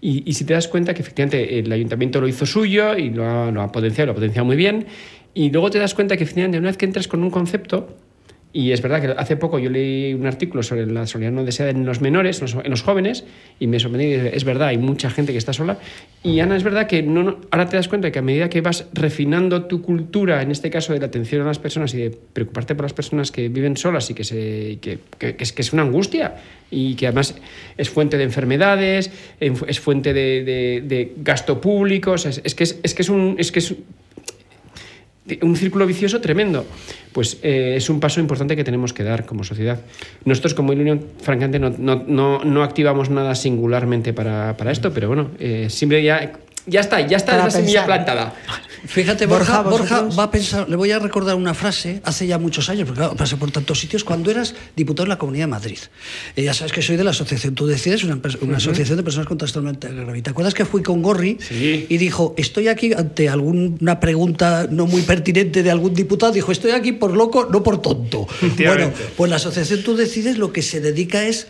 Y, 0.00 0.32
si 0.34 0.44
te 0.44 0.52
das 0.52 0.68
cuenta 0.68 0.92
que 0.92 1.02
efectivamente 1.02 1.58
el 1.58 1.72
ayuntamiento 1.72 2.20
lo 2.20 2.28
hizo 2.28 2.44
suyo 2.44 2.96
y 2.96 3.10
lo 3.10 3.26
ha, 3.26 3.50
lo 3.50 3.62
ha 3.62 3.72
potenciado, 3.72 4.06
lo 4.06 4.12
ha 4.12 4.14
potenciado 4.14 4.44
muy 4.44 4.56
bien, 4.56 4.86
y 5.32 5.50
luego 5.50 5.70
te 5.70 5.78
das 5.78 5.94
cuenta 5.94 6.16
que 6.16 6.24
efectivamente 6.24 6.58
una 6.58 6.68
vez 6.68 6.76
que 6.76 6.84
entras 6.84 7.08
con 7.08 7.22
un 7.22 7.30
concepto, 7.30 7.96
y 8.56 8.70
es 8.70 8.80
verdad 8.80 9.00
que 9.02 9.20
hace 9.20 9.36
poco 9.36 9.58
yo 9.58 9.68
leí 9.68 10.14
un 10.14 10.26
artículo 10.26 10.62
sobre 10.62 10.86
la 10.86 11.08
soledad 11.08 11.32
no 11.32 11.42
deseada 11.44 11.72
en 11.72 11.84
los 11.84 12.00
menores, 12.00 12.40
en 12.40 12.70
los 12.70 12.82
jóvenes, 12.82 13.24
y 13.58 13.66
me 13.66 13.80
sorprendí. 13.80 14.12
Es 14.12 14.44
verdad, 14.44 14.68
hay 14.68 14.78
mucha 14.78 15.10
gente 15.10 15.32
que 15.32 15.38
está 15.38 15.52
sola. 15.52 15.76
Y 16.22 16.38
Ana, 16.38 16.56
es 16.56 16.62
verdad 16.62 16.86
que 16.86 17.02
no, 17.02 17.40
ahora 17.50 17.68
te 17.68 17.76
das 17.76 17.88
cuenta 17.88 18.12
que 18.12 18.20
a 18.20 18.22
medida 18.22 18.48
que 18.48 18.60
vas 18.60 18.86
refinando 18.92 19.64
tu 19.64 19.82
cultura, 19.82 20.40
en 20.40 20.52
este 20.52 20.70
caso 20.70 20.92
de 20.92 21.00
la 21.00 21.06
atención 21.06 21.42
a 21.42 21.46
las 21.46 21.58
personas 21.58 21.94
y 21.94 21.96
de 21.98 22.10
preocuparte 22.10 22.76
por 22.76 22.84
las 22.84 22.92
personas 22.92 23.32
que 23.32 23.48
viven 23.48 23.76
solas 23.76 24.08
y 24.10 24.14
que, 24.14 24.22
se, 24.22 24.78
que, 24.80 25.00
es, 25.18 25.52
que 25.52 25.62
es 25.62 25.72
una 25.72 25.82
angustia 25.82 26.36
y 26.70 26.94
que 26.94 27.08
además 27.08 27.34
es 27.76 27.90
fuente 27.90 28.16
de 28.16 28.22
enfermedades, 28.22 29.10
es 29.40 29.80
fuente 29.80 30.14
de, 30.14 31.12
gasto 31.16 31.60
público, 31.60 32.14
es, 32.14 32.54
que 32.54 32.62
es, 32.62 32.78
es, 32.84 32.94
que 32.94 33.02
es 33.02 33.08
un. 33.08 33.34
Es 33.36 33.50
que 33.50 33.58
es, 33.58 33.74
un 35.42 35.56
círculo 35.56 35.86
vicioso 35.86 36.20
tremendo. 36.20 36.66
Pues 37.12 37.38
eh, 37.42 37.74
es 37.76 37.88
un 37.88 38.00
paso 38.00 38.20
importante 38.20 38.56
que 38.56 38.64
tenemos 38.64 38.92
que 38.92 39.02
dar 39.02 39.24
como 39.24 39.44
sociedad. 39.44 39.80
Nosotros 40.24 40.54
como 40.54 40.72
Unión, 40.72 41.04
francamente, 41.22 41.58
no, 41.58 41.70
no, 41.70 42.44
no, 42.44 42.62
activamos 42.62 43.10
nada 43.10 43.34
singularmente 43.34 44.12
para, 44.12 44.56
para 44.56 44.72
esto, 44.72 44.92
pero 44.92 45.08
bueno, 45.08 45.30
eh, 45.38 45.68
siempre 45.70 46.02
ya 46.02 46.32
ya 46.66 46.80
está, 46.80 47.00
ya 47.00 47.16
está 47.16 47.36
la 47.36 47.50
semilla 47.50 47.84
plantada. 47.84 48.34
Fíjate, 48.86 49.26
Borja, 49.26 49.62
Borja, 49.62 50.02
va 50.02 50.24
a 50.24 50.30
pensar, 50.30 50.68
le 50.68 50.76
voy 50.76 50.90
a 50.90 50.98
recordar 50.98 51.34
una 51.34 51.54
frase 51.54 52.00
hace 52.04 52.26
ya 52.26 52.38
muchos 52.38 52.68
años, 52.68 52.86
porque 52.86 53.00
claro, 53.00 53.16
pasé 53.16 53.36
por 53.36 53.50
tantos 53.50 53.78
sitios, 53.78 54.04
cuando 54.04 54.30
eras 54.30 54.54
diputado 54.76 55.04
en 55.04 55.08
la 55.10 55.18
Comunidad 55.18 55.44
de 55.44 55.50
Madrid. 55.50 55.78
Eh, 56.36 56.44
ya 56.44 56.54
sabes 56.54 56.72
que 56.72 56.82
soy 56.82 56.96
de 56.96 57.04
la 57.04 57.10
asociación, 57.10 57.54
tú 57.54 57.66
decides, 57.66 58.04
una, 58.04 58.20
una 58.42 58.56
asociación 58.58 58.96
de 58.96 59.02
personas 59.02 59.26
con 59.26 59.38
trastorno 59.38 59.70
mental 59.70 60.22
¿Te 60.22 60.30
acuerdas 60.30 60.54
que 60.54 60.64
fui 60.64 60.82
con 60.82 61.02
Gorri 61.02 61.38
y 61.50 61.96
dijo, 61.96 62.34
estoy 62.36 62.68
aquí 62.68 62.92
ante 62.92 63.28
alguna 63.28 64.00
pregunta 64.00 64.66
no 64.70 64.86
muy 64.86 65.02
pertinente 65.02 65.62
de 65.62 65.70
algún 65.70 65.94
diputado? 65.94 66.32
Dijo, 66.32 66.52
estoy 66.52 66.72
aquí 66.72 66.92
por 66.92 67.12
loco, 67.16 67.48
no 67.50 67.62
por 67.62 67.80
tonto. 67.80 68.26
Bueno, 68.58 68.92
pues 69.16 69.30
la 69.30 69.36
asociación 69.36 69.82
tú 69.82 69.96
decides 69.96 70.38
lo 70.38 70.52
que 70.52 70.62
se 70.62 70.80
dedica 70.80 71.24
es 71.24 71.48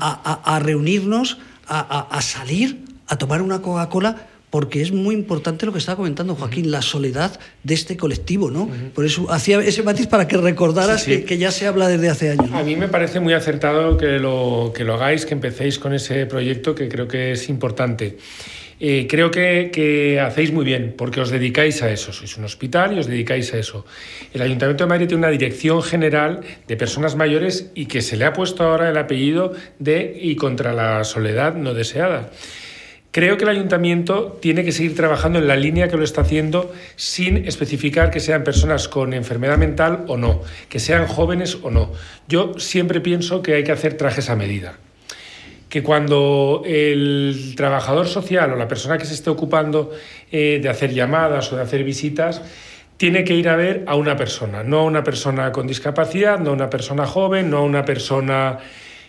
a, 0.00 0.60
reunirnos, 0.62 1.38
a 1.66 2.20
salir, 2.22 2.84
a 3.06 3.16
tomar 3.16 3.42
una 3.42 3.62
Coca-Cola 3.62 4.31
porque 4.52 4.82
es 4.82 4.92
muy 4.92 5.14
importante 5.14 5.64
lo 5.64 5.72
que 5.72 5.78
estaba 5.78 5.96
comentando 5.96 6.34
Joaquín, 6.34 6.70
la 6.70 6.82
soledad 6.82 7.40
de 7.64 7.72
este 7.72 7.96
colectivo, 7.96 8.50
¿no? 8.50 8.68
Por 8.94 9.06
eso 9.06 9.32
hacía 9.32 9.58
ese 9.60 9.82
matiz 9.82 10.08
para 10.08 10.28
que 10.28 10.36
recordaras 10.36 11.04
Que, 11.04 11.38
ya 11.38 11.50
se 11.50 11.66
habla 11.66 11.88
desde 11.88 12.10
hace 12.10 12.30
años. 12.32 12.52
A 12.52 12.62
mí 12.62 12.76
me 12.76 12.86
parece 12.86 13.18
muy 13.18 13.32
acertado 13.32 13.96
que 13.96 14.18
lo, 14.18 14.70
que 14.76 14.84
lo 14.84 14.92
hagáis, 14.92 15.24
que 15.24 15.32
empecéis 15.32 15.78
con 15.78 15.94
ese 15.94 16.26
proyecto 16.26 16.74
que 16.74 16.90
creo 16.90 17.08
que 17.08 17.32
es 17.32 17.48
importante. 17.48 18.18
Eh, 18.78 19.06
creo 19.08 19.30
que, 19.30 19.70
que, 19.72 20.20
hacéis 20.20 20.52
muy 20.52 20.66
bien, 20.66 20.96
porque 20.98 21.22
os 21.22 21.30
dedicáis 21.30 21.82
a 21.82 21.90
eso. 21.90 22.12
Sois 22.12 22.36
un 22.36 22.44
hospital 22.44 22.92
y 22.94 22.98
os 22.98 23.06
dedicáis 23.06 23.54
a 23.54 23.58
eso. 23.58 23.86
El 24.34 24.42
Ayuntamiento 24.42 24.84
de 24.84 24.88
Madrid 24.88 25.06
tiene 25.06 25.20
una 25.20 25.30
dirección 25.30 25.82
general 25.82 26.40
de 26.68 26.76
personas 26.76 27.16
mayores 27.16 27.70
y 27.74 27.86
que 27.86 28.02
se 28.02 28.18
le 28.18 28.26
ha 28.26 28.34
puesto 28.34 28.64
ahora 28.64 28.90
el 28.90 28.98
apellido 28.98 29.54
de 29.78 30.12
y 30.20 30.36
contra 30.36 30.74
la 30.74 31.04
soledad 31.04 31.54
no 31.54 31.72
deseada. 31.72 32.28
Creo 33.12 33.36
que 33.36 33.44
el 33.44 33.50
ayuntamiento 33.50 34.38
tiene 34.40 34.64
que 34.64 34.72
seguir 34.72 34.96
trabajando 34.96 35.38
en 35.38 35.46
la 35.46 35.54
línea 35.54 35.88
que 35.88 35.98
lo 35.98 36.02
está 36.02 36.22
haciendo 36.22 36.72
sin 36.96 37.46
especificar 37.46 38.10
que 38.10 38.20
sean 38.20 38.42
personas 38.42 38.88
con 38.88 39.12
enfermedad 39.12 39.58
mental 39.58 40.06
o 40.08 40.16
no, 40.16 40.40
que 40.70 40.80
sean 40.80 41.06
jóvenes 41.06 41.58
o 41.62 41.70
no. 41.70 41.92
Yo 42.26 42.54
siempre 42.58 43.02
pienso 43.02 43.42
que 43.42 43.52
hay 43.52 43.64
que 43.64 43.72
hacer 43.72 43.98
trajes 43.98 44.30
a 44.30 44.36
medida. 44.36 44.78
Que 45.68 45.82
cuando 45.82 46.62
el 46.64 47.52
trabajador 47.54 48.08
social 48.08 48.50
o 48.50 48.56
la 48.56 48.66
persona 48.66 48.96
que 48.96 49.04
se 49.04 49.12
esté 49.12 49.28
ocupando 49.28 49.90
eh, 50.30 50.58
de 50.62 50.68
hacer 50.70 50.94
llamadas 50.94 51.52
o 51.52 51.56
de 51.56 51.62
hacer 51.62 51.84
visitas, 51.84 52.40
tiene 52.96 53.24
que 53.24 53.34
ir 53.34 53.50
a 53.50 53.56
ver 53.56 53.84
a 53.88 53.94
una 53.94 54.16
persona, 54.16 54.62
no 54.62 54.78
a 54.78 54.84
una 54.84 55.04
persona 55.04 55.52
con 55.52 55.66
discapacidad, 55.66 56.38
no 56.38 56.48
a 56.48 56.52
una 56.54 56.70
persona 56.70 57.04
joven, 57.04 57.50
no 57.50 57.58
a 57.58 57.62
una 57.62 57.84
persona 57.84 58.58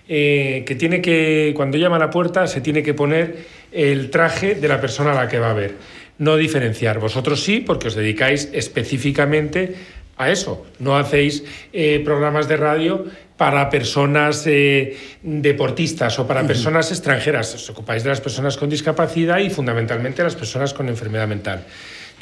eh, 0.09 0.63
que 0.65 0.75
tiene 0.75 1.01
que, 1.01 1.53
cuando 1.55 1.77
llama 1.77 1.95
a 1.95 1.99
la 1.99 2.09
puerta, 2.09 2.47
se 2.47 2.59
tiene 2.59 2.83
que 2.83 2.93
poner 2.93 3.62
el 3.73 4.09
traje 4.09 4.55
de 4.55 4.67
la 4.67 4.79
persona 4.79 5.11
a 5.11 5.15
la 5.15 5.27
que 5.27 5.39
va 5.39 5.51
a 5.51 5.53
ver. 5.53 5.75
No 6.17 6.37
diferenciar. 6.37 6.99
Vosotros 6.99 7.43
sí, 7.43 7.59
porque 7.59 7.87
os 7.87 7.95
dedicáis 7.95 8.49
específicamente 8.53 9.75
a 10.17 10.29
eso. 10.29 10.65
No 10.79 10.95
hacéis 10.95 11.43
eh, 11.73 12.01
programas 12.05 12.47
de 12.47 12.57
radio 12.57 13.05
para 13.37 13.69
personas 13.69 14.45
eh, 14.45 14.95
deportistas 15.23 16.19
o 16.19 16.27
para 16.27 16.45
personas 16.45 16.91
extranjeras. 16.91 17.55
Os 17.55 17.69
ocupáis 17.69 18.03
de 18.03 18.09
las 18.09 18.21
personas 18.21 18.57
con 18.57 18.69
discapacidad 18.69 19.39
y 19.39 19.49
fundamentalmente 19.49 20.23
las 20.23 20.35
personas 20.35 20.73
con 20.73 20.87
enfermedad 20.87 21.27
mental. 21.27 21.65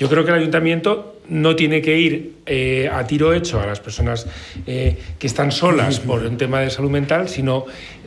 Yo 0.02 0.10
creo 0.10 0.24
que 0.24 0.32
el 0.32 0.38
ayuntamiento 0.38 1.22
no 1.30 1.56
tiene 1.56 1.82
que 1.82 1.96
ir 1.96 2.38
eh, 2.48 2.90
a 2.92 3.06
tiro 3.06 3.34
hecho 3.34 3.62
a 3.62 3.68
las 3.68 3.80
personas 3.80 4.26
eh, 4.66 4.98
que 5.20 5.28
están 5.28 5.52
solas 5.52 6.00
por 6.08 6.24
un 6.24 6.38
tema 6.38 6.62
de 6.62 6.70
salud 6.70 6.90
mental, 6.90 7.30
sino 7.30 7.66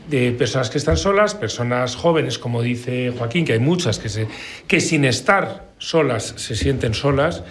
de 0.09 0.33
personas 0.33 0.71
que 0.71 0.79
están 0.79 0.97
solas, 0.97 1.35
personas 1.35 1.97
jóvenes, 1.97 2.39
como 2.39 2.63
dice 2.63 3.13
Joaquín, 3.17 3.45
que 3.45 3.55
hay 3.55 3.59
muchas 3.59 3.99
que, 3.99 4.09
se, 4.09 4.27
que 4.67 4.81
sin 4.81 5.05
estar 5.05 5.73
solas 5.79 6.35
se 6.37 6.55
sienten 6.57 6.95
solas. 6.95 7.43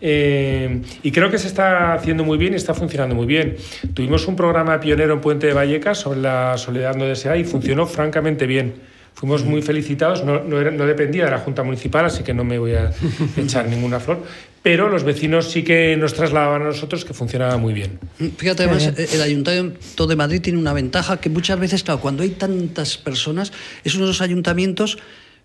Eh, 0.00 0.82
y 1.02 1.10
creo 1.12 1.30
que 1.30 1.38
se 1.38 1.46
está 1.46 1.94
haciendo 1.94 2.24
muy 2.24 2.36
bien 2.36 2.52
y 2.52 2.56
está 2.56 2.74
funcionando 2.74 3.14
muy 3.14 3.26
bien. 3.26 3.56
Tuvimos 3.94 4.26
un 4.28 4.36
programa 4.36 4.78
pionero 4.80 5.14
en 5.14 5.20
Puente 5.20 5.46
de 5.46 5.54
Vallecas 5.54 5.98
sobre 5.98 6.20
la 6.20 6.58
soledad 6.58 6.94
no 6.94 7.04
deseada 7.04 7.36
y 7.36 7.44
funcionó 7.44 7.86
francamente 7.86 8.46
bien. 8.46 8.74
Fuimos 9.14 9.44
muy 9.44 9.62
felicitados, 9.62 10.24
no, 10.24 10.42
no, 10.42 10.70
no, 10.70 10.86
dependía 10.86 11.24
de 11.24 11.30
la 11.30 11.38
Junta 11.38 11.62
Municipal, 11.62 12.04
así 12.04 12.22
que 12.24 12.34
no 12.34 12.44
me 12.44 12.58
voy 12.58 12.72
a 12.72 12.90
echar 13.36 13.68
ninguna 13.68 14.00
flor, 14.00 14.24
pero 14.62 14.88
los 14.88 15.04
vecinos 15.04 15.50
sí 15.50 15.62
que 15.62 15.96
nos 15.96 16.14
trasladaban 16.14 16.62
a 16.62 16.64
nosotros 16.66 17.04
que 17.04 17.14
funcionaba 17.14 17.56
muy 17.56 17.74
bien. 17.74 17.98
Fíjate, 18.36 18.64
además, 18.64 18.92
el 18.96 19.22
Ayuntamiento 19.22 20.06
de 20.06 20.16
Madrid 20.16 20.40
tiene 20.40 20.58
una 20.58 20.72
ventaja 20.72 21.20
que 21.20 21.30
muchas 21.30 21.58
veces, 21.60 21.84
claro, 21.84 22.00
cuando 22.00 22.22
hay 22.22 22.30
tantas 22.30 22.98
personas, 22.98 23.52
es 23.84 23.94
uno 23.94 24.04
de 24.04 24.08
los 24.08 24.20
ayuntamientos 24.20 24.98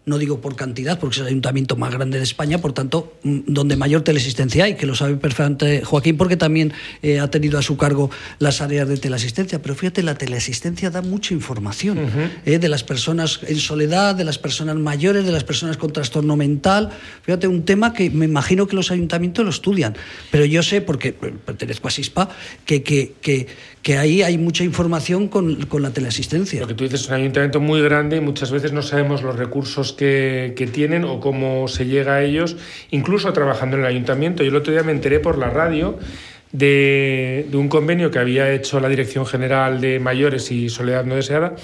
no 0.10 0.18
digo 0.18 0.42
por 0.42 0.56
cantidad, 0.56 1.00
porque 1.00 1.16
es 1.16 1.22
el 1.22 1.28
ayuntamiento 1.28 1.76
más 1.76 1.94
grande 1.94 2.18
de 2.18 2.24
España, 2.24 2.58
por 2.58 2.74
tanto, 2.74 3.14
mm, 3.24 3.40
donde 3.48 3.78
mayor 3.78 4.02
teleasistencia 4.02 4.66
hay, 4.66 4.76
que 4.76 4.86
lo 4.86 4.96
sabe 4.96 5.16
perfectamente 5.16 5.84
Joaquín, 5.86 6.18
porque 6.18 6.36
también 6.36 6.74
eh, 7.02 7.20
ha 7.20 7.30
tenido 7.30 7.58
a 7.58 7.62
su 7.62 7.78
cargo 7.78 8.10
las 8.40 8.62
áreas 8.62 8.88
de 8.88 8.98
teleasistencia. 8.98 9.62
Pero 9.62 9.76
fíjate, 9.76 10.04
la 10.04 10.16
teleasistencia 10.16 10.90
da 10.90 11.02
mucha 11.02 11.34
información 11.34 12.00
eh, 12.46 12.60
de 12.60 12.70
las 12.70 12.84
personas 12.84 13.40
en 13.48 13.58
soledad, 13.58 14.16
de 14.16 14.26
las 14.26 14.38
personas 14.38 14.76
mayores, 14.76 15.26
de 15.26 15.32
las 15.32 15.44
personas 15.44 15.78
con 15.78 15.94
trastorno 15.94 16.36
mental. 16.36 16.90
Fíjate, 17.24 17.48
un 17.48 17.64
tema 17.64 17.94
que 17.94 18.10
me 18.10 18.26
imagino 18.26 18.68
que 18.68 18.76
los 18.76 18.92
ayuntamientos 18.92 19.46
lo 19.46 19.52
estudian, 19.52 19.96
pero 20.32 20.46
yo 20.46 20.64
sé, 20.64 20.82
porque 20.82 21.14
pertenezco 21.14 21.88
a 21.88 21.92
SISPA, 21.92 22.30
que, 22.66 22.84
que, 22.84 23.14
que, 23.22 23.48
que 23.82 23.98
ahí 23.98 24.22
hay 24.22 24.38
mucha 24.38 24.64
información 24.64 25.28
con, 25.28 25.66
con, 25.66 25.82
la 25.82 25.92
teleasistencia. 25.92 26.60
Lo 26.60 26.68
que 26.68 26.74
tú 26.74 26.84
dices 26.84 27.02
es 27.02 27.08
un 27.08 27.16
ayuntamiento 27.16 27.62
muy 27.62 27.82
grande 27.82 28.18
y 28.18 28.20
muchas 28.20 28.52
veces 28.52 28.74
no 28.74 28.82
sabemos 28.82 29.24
los 29.24 29.38
recursos 29.38 29.94
que, 29.94 30.54
que, 30.56 30.68
tienen 30.68 31.06
o 31.06 31.20
cómo 31.20 31.68
se 31.68 31.86
llega 31.86 32.16
a 32.16 32.24
ellos, 32.24 32.58
incluso 32.92 33.32
trabajando 33.32 33.78
en 33.78 33.84
el 33.84 33.88
ayuntamiento. 33.88 34.44
Yo 34.44 34.50
el 34.50 34.56
otro 34.58 34.74
día 34.74 34.84
me 34.84 34.92
enteré 34.92 35.20
por 35.20 35.38
la 35.38 35.50
radio 35.50 35.98
de, 36.52 37.48
de 37.50 37.58
un 37.58 37.70
convenio 37.70 38.12
que 38.12 38.20
había 38.20 38.52
hecho 38.52 38.80
la 38.80 38.90
Dirección 38.90 39.26
General 39.26 39.80
de 39.80 40.00
Mayores 40.00 40.52
y 40.52 40.70
Soledad 40.70 41.06
No 41.06 41.16
Deseada 41.16 41.56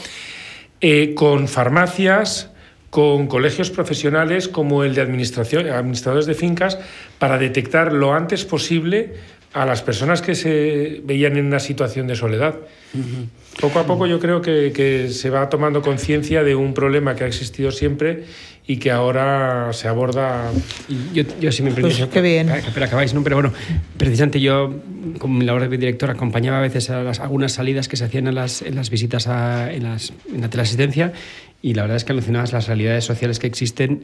eh, 0.82 1.14
con 1.16 1.48
farmacias, 1.48 2.52
con 2.90 3.28
colegios 3.28 3.72
profesionales 3.72 4.48
como 4.48 4.84
el 4.84 4.94
de 4.94 5.02
administración, 5.02 5.68
administradores 5.68 6.26
de 6.26 6.34
fincas 6.34 6.78
para 7.18 7.38
detectar 7.38 7.92
lo 7.92 8.14
antes 8.14 8.46
posible 8.46 9.14
a 9.56 9.66
las 9.66 9.82
personas 9.82 10.22
que 10.22 10.36
se 10.36 11.02
veían 11.06 11.38
en 11.38 11.46
una 11.46 11.62
situación 11.62 12.08
de 12.08 12.16
soledad. 12.18 12.56
Uh 12.94 12.98
-huh. 12.98 13.62
Poco 13.62 13.80
a 13.80 13.86
poco 13.86 14.06
yo 14.06 14.20
creo 14.20 14.42
que, 14.42 14.74
que 14.76 15.10
se 15.10 15.30
va 15.30 15.48
tomando 15.48 15.82
conciencia 15.82 16.44
de 16.44 16.56
un 16.56 16.74
problema 16.74 17.16
que 17.16 17.24
ha 17.24 17.28
existido 17.28 17.72
siempre 17.72 18.26
y 18.68 18.78
que 18.78 18.92
ahora 18.92 19.72
se 19.72 19.88
aborda. 19.88 20.52
Y 20.90 21.16
yo, 21.16 21.24
yo 21.40 21.54
sí 21.54 21.64
me 21.64 21.72
pues 21.72 22.06
qué 22.12 22.22
bien. 22.22 22.52
Pero 22.74 22.86
acabáis, 22.86 23.14
¿no? 23.14 23.24
Pero 23.24 23.38
bueno, 23.38 23.54
precisamente 23.96 24.42
yo, 24.42 24.76
como 25.20 25.40
mi 25.40 25.46
labor 25.46 25.70
de 25.70 25.78
director, 25.78 26.10
acompañaba 26.10 26.58
a 26.58 26.62
veces 26.62 26.90
a 26.90 27.02
las, 27.02 27.22
algunas 27.22 27.54
salidas 27.54 27.88
que 27.88 27.96
se 27.96 28.04
hacían 28.04 28.28
en 28.28 28.36
las, 28.36 28.62
en 28.62 28.76
las 28.76 28.90
visitas 28.90 29.28
a, 29.28 29.72
en, 29.72 29.84
las, 29.84 30.12
en 30.34 30.42
la 30.42 30.50
teleasistencia 30.50 31.14
y 31.62 31.74
la 31.74 31.82
verdad 31.82 31.98
es 31.98 32.04
que 32.04 32.12
alucinabas 32.12 32.54
las 32.54 32.68
realidades 32.68 33.06
sociales 33.06 33.40
que 33.40 33.48
existen 33.48 34.04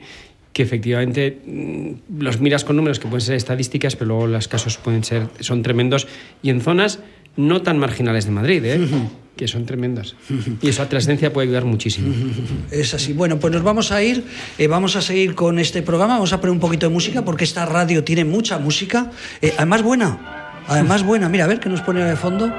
que 0.53 0.63
efectivamente 0.63 1.41
mm, 1.45 2.21
los 2.21 2.39
miras 2.39 2.63
con 2.63 2.75
números 2.75 2.99
que 2.99 3.07
pueden 3.07 3.21
ser 3.21 3.35
estadísticas, 3.35 3.95
pero 3.95 4.09
luego 4.09 4.27
los 4.27 4.47
casos 4.47 4.77
pueden 4.77 5.03
ser, 5.03 5.27
son 5.39 5.63
tremendos 5.63 6.07
y 6.43 6.49
en 6.49 6.61
zonas 6.61 6.99
no 7.37 7.61
tan 7.61 7.77
marginales 7.77 8.25
de 8.25 8.31
Madrid, 8.31 8.65
¿eh? 8.65 8.79
que 9.35 9.47
son 9.47 9.65
tremendas. 9.65 10.15
Y 10.61 10.69
esa 10.69 10.89
trascendencia 10.89 11.31
puede 11.33 11.47
ayudar 11.47 11.65
muchísimo. 11.65 12.13
Es 12.71 12.93
así. 12.93 13.13
Bueno, 13.13 13.39
pues 13.39 13.53
nos 13.53 13.63
vamos 13.63 13.91
a 13.91 14.03
ir, 14.03 14.23
eh, 14.57 14.67
vamos 14.67 14.95
a 14.95 15.01
seguir 15.01 15.35
con 15.35 15.57
este 15.59 15.81
programa, 15.81 16.15
vamos 16.15 16.33
a 16.33 16.39
poner 16.39 16.51
un 16.51 16.59
poquito 16.59 16.87
de 16.87 16.93
música, 16.93 17.23
porque 17.23 17.43
esta 17.43 17.65
radio 17.65 18.03
tiene 18.03 18.25
mucha 18.25 18.59
música, 18.59 19.11
eh, 19.41 19.53
además 19.57 19.81
buena, 19.81 20.61
además 20.67 21.03
buena. 21.03 21.29
Mira, 21.29 21.45
a 21.45 21.47
ver 21.47 21.59
qué 21.59 21.69
nos 21.69 21.81
pone 21.81 22.03
de 22.03 22.15
fondo. 22.15 22.51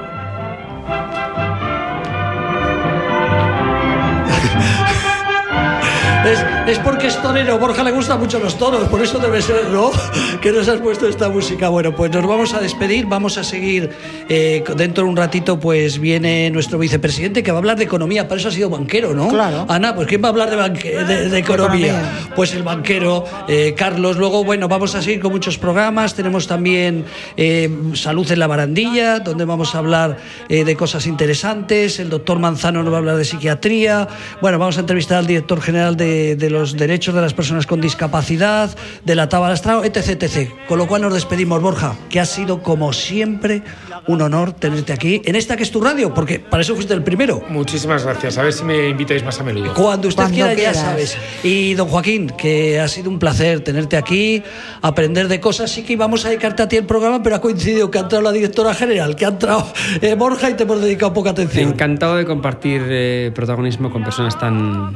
Es, 6.23 6.39
es, 6.67 6.79
porque 6.79 7.07
es 7.07 7.21
torero. 7.21 7.57
Borja 7.57 7.83
le 7.83 7.91
gustan 7.91 8.19
mucho 8.19 8.39
los 8.39 8.57
toros, 8.57 8.87
por 8.89 9.01
eso 9.01 9.19
debe 9.19 9.41
ser, 9.41 9.69
¿no? 9.69 9.91
Que 10.41 10.51
nos 10.51 10.67
has 10.67 10.79
puesto 10.81 11.07
esta 11.07 11.29
música. 11.29 11.69
Bueno, 11.69 11.95
pues 11.95 12.11
nos 12.11 12.25
vamos 12.25 12.53
a 12.53 12.59
despedir, 12.59 13.05
vamos 13.05 13.37
a 13.37 13.43
seguir. 13.43 13.91
Eh, 14.27 14.63
dentro 14.75 15.03
de 15.03 15.09
un 15.09 15.15
ratito, 15.15 15.59
pues 15.59 15.99
viene 15.99 16.49
nuestro 16.49 16.77
vicepresidente 16.77 17.43
que 17.43 17.51
va 17.51 17.57
a 17.57 17.59
hablar 17.59 17.77
de 17.77 17.85
economía. 17.85 18.27
Para 18.27 18.39
eso 18.39 18.49
ha 18.49 18.51
sido 18.51 18.69
banquero, 18.69 19.13
¿no? 19.13 19.29
Claro. 19.29 19.65
Ana, 19.69 19.95
pues 19.95 20.07
¿quién 20.07 20.21
va 20.21 20.27
a 20.27 20.31
hablar 20.31 20.49
de, 20.49 20.55
banque 20.57 20.91
de, 20.91 21.29
de 21.29 21.37
economía? 21.37 21.87
economía? 21.87 22.29
Pues 22.35 22.53
el 22.53 22.63
banquero, 22.63 23.25
eh, 23.47 23.73
Carlos. 23.77 24.17
Luego, 24.17 24.43
bueno, 24.43 24.67
vamos 24.67 24.95
a 24.95 25.01
seguir 25.01 25.21
con 25.21 25.31
muchos 25.31 25.57
programas. 25.57 26.13
Tenemos 26.13 26.47
también 26.47 27.05
eh, 27.37 27.69
Salud 27.93 28.29
en 28.31 28.39
la 28.39 28.47
Barandilla, 28.47 29.19
donde 29.19 29.45
vamos 29.45 29.75
a 29.75 29.77
hablar 29.77 30.17
de 30.49 30.75
cosas 30.75 31.07
interesantes. 31.07 31.99
El 31.99 32.09
doctor 32.09 32.39
Manzano 32.39 32.83
nos 32.83 32.91
va 32.91 32.97
a 32.97 32.99
hablar 32.99 33.15
de 33.15 33.25
psiquiatría. 33.25 34.07
Bueno, 34.41 34.59
vamos 34.59 34.77
a 34.77 34.81
entrevistar 34.81 35.19
al 35.19 35.27
director 35.27 35.61
general 35.61 35.95
de 35.95 36.13
de, 36.35 36.49
los 36.53 36.77
derechos 36.77 37.13
de 37.13 37.21
las 37.21 37.33
personas 37.33 37.65
con 37.65 37.81
discapacidad, 37.81 38.69
de 39.03 39.15
la 39.15 39.27
Tabalastrao, 39.27 39.83
etc, 39.83 40.23
etc. 40.23 40.49
Con 40.67 40.77
lo 40.77 40.87
cual 40.87 41.01
nos 41.01 41.13
despedimos, 41.13 41.61
Borja, 41.61 41.95
que 42.09 42.19
ha 42.19 42.25
sido 42.25 42.63
como 42.63 42.93
siempre 42.93 43.61
un 44.07 44.21
honor 44.21 44.53
tenerte 44.53 44.93
aquí 44.93 45.21
en 45.25 45.35
esta 45.35 45.57
que 45.57 45.63
es 45.63 45.71
tu 45.71 45.81
radio, 45.81 46.13
porque 46.13 46.39
para 46.39 46.61
eso 46.61 46.75
fuiste 46.75 46.93
el 46.93 47.03
primero. 47.03 47.41
Muchísimas 47.49 48.03
gracias. 48.05 48.37
A 48.37 48.43
ver 48.43 48.53
si 48.53 48.63
me 48.63 48.89
invitáis 48.89 49.23
más 49.23 49.39
a 49.39 49.43
menudo. 49.43 49.73
Cuando 49.73 50.07
usted 50.07 50.23
Cuando 50.23 50.35
quiera, 50.35 50.55
quieras. 50.55 50.75
ya 50.75 50.81
sabes. 50.81 51.17
Y 51.43 51.73
don 51.73 51.87
Joaquín, 51.89 52.29
que 52.37 52.79
ha 52.79 52.87
sido 52.87 53.09
un 53.09 53.19
placer 53.19 53.61
tenerte 53.61 53.97
aquí, 53.97 54.43
aprender 54.81 55.27
de 55.27 55.39
cosas. 55.39 55.71
Sí 55.71 55.83
que 55.83 55.93
íbamos 55.93 56.25
a 56.25 56.29
dedicarte 56.29 56.63
a 56.63 56.67
ti 56.67 56.77
el 56.77 56.85
programa, 56.85 57.23
pero 57.23 57.35
ha 57.35 57.41
coincidido 57.41 57.89
que 57.89 57.97
ha 57.97 58.01
entrado 58.01 58.21
la 58.23 58.31
directora 58.31 58.73
general, 58.73 59.15
que 59.15 59.25
ha 59.25 59.29
entrado 59.29 59.65
eh, 60.01 60.15
Borja 60.15 60.49
y 60.49 60.53
te 60.53 60.63
hemos 60.63 60.81
dedicado 60.81 61.13
poca 61.13 61.31
atención. 61.31 61.69
Encantado 61.69 62.15
de 62.15 62.25
compartir 62.25 62.81
eh, 62.85 63.31
protagonismo 63.33 63.91
con 63.91 64.03
personas 64.03 64.37
tan 64.37 64.95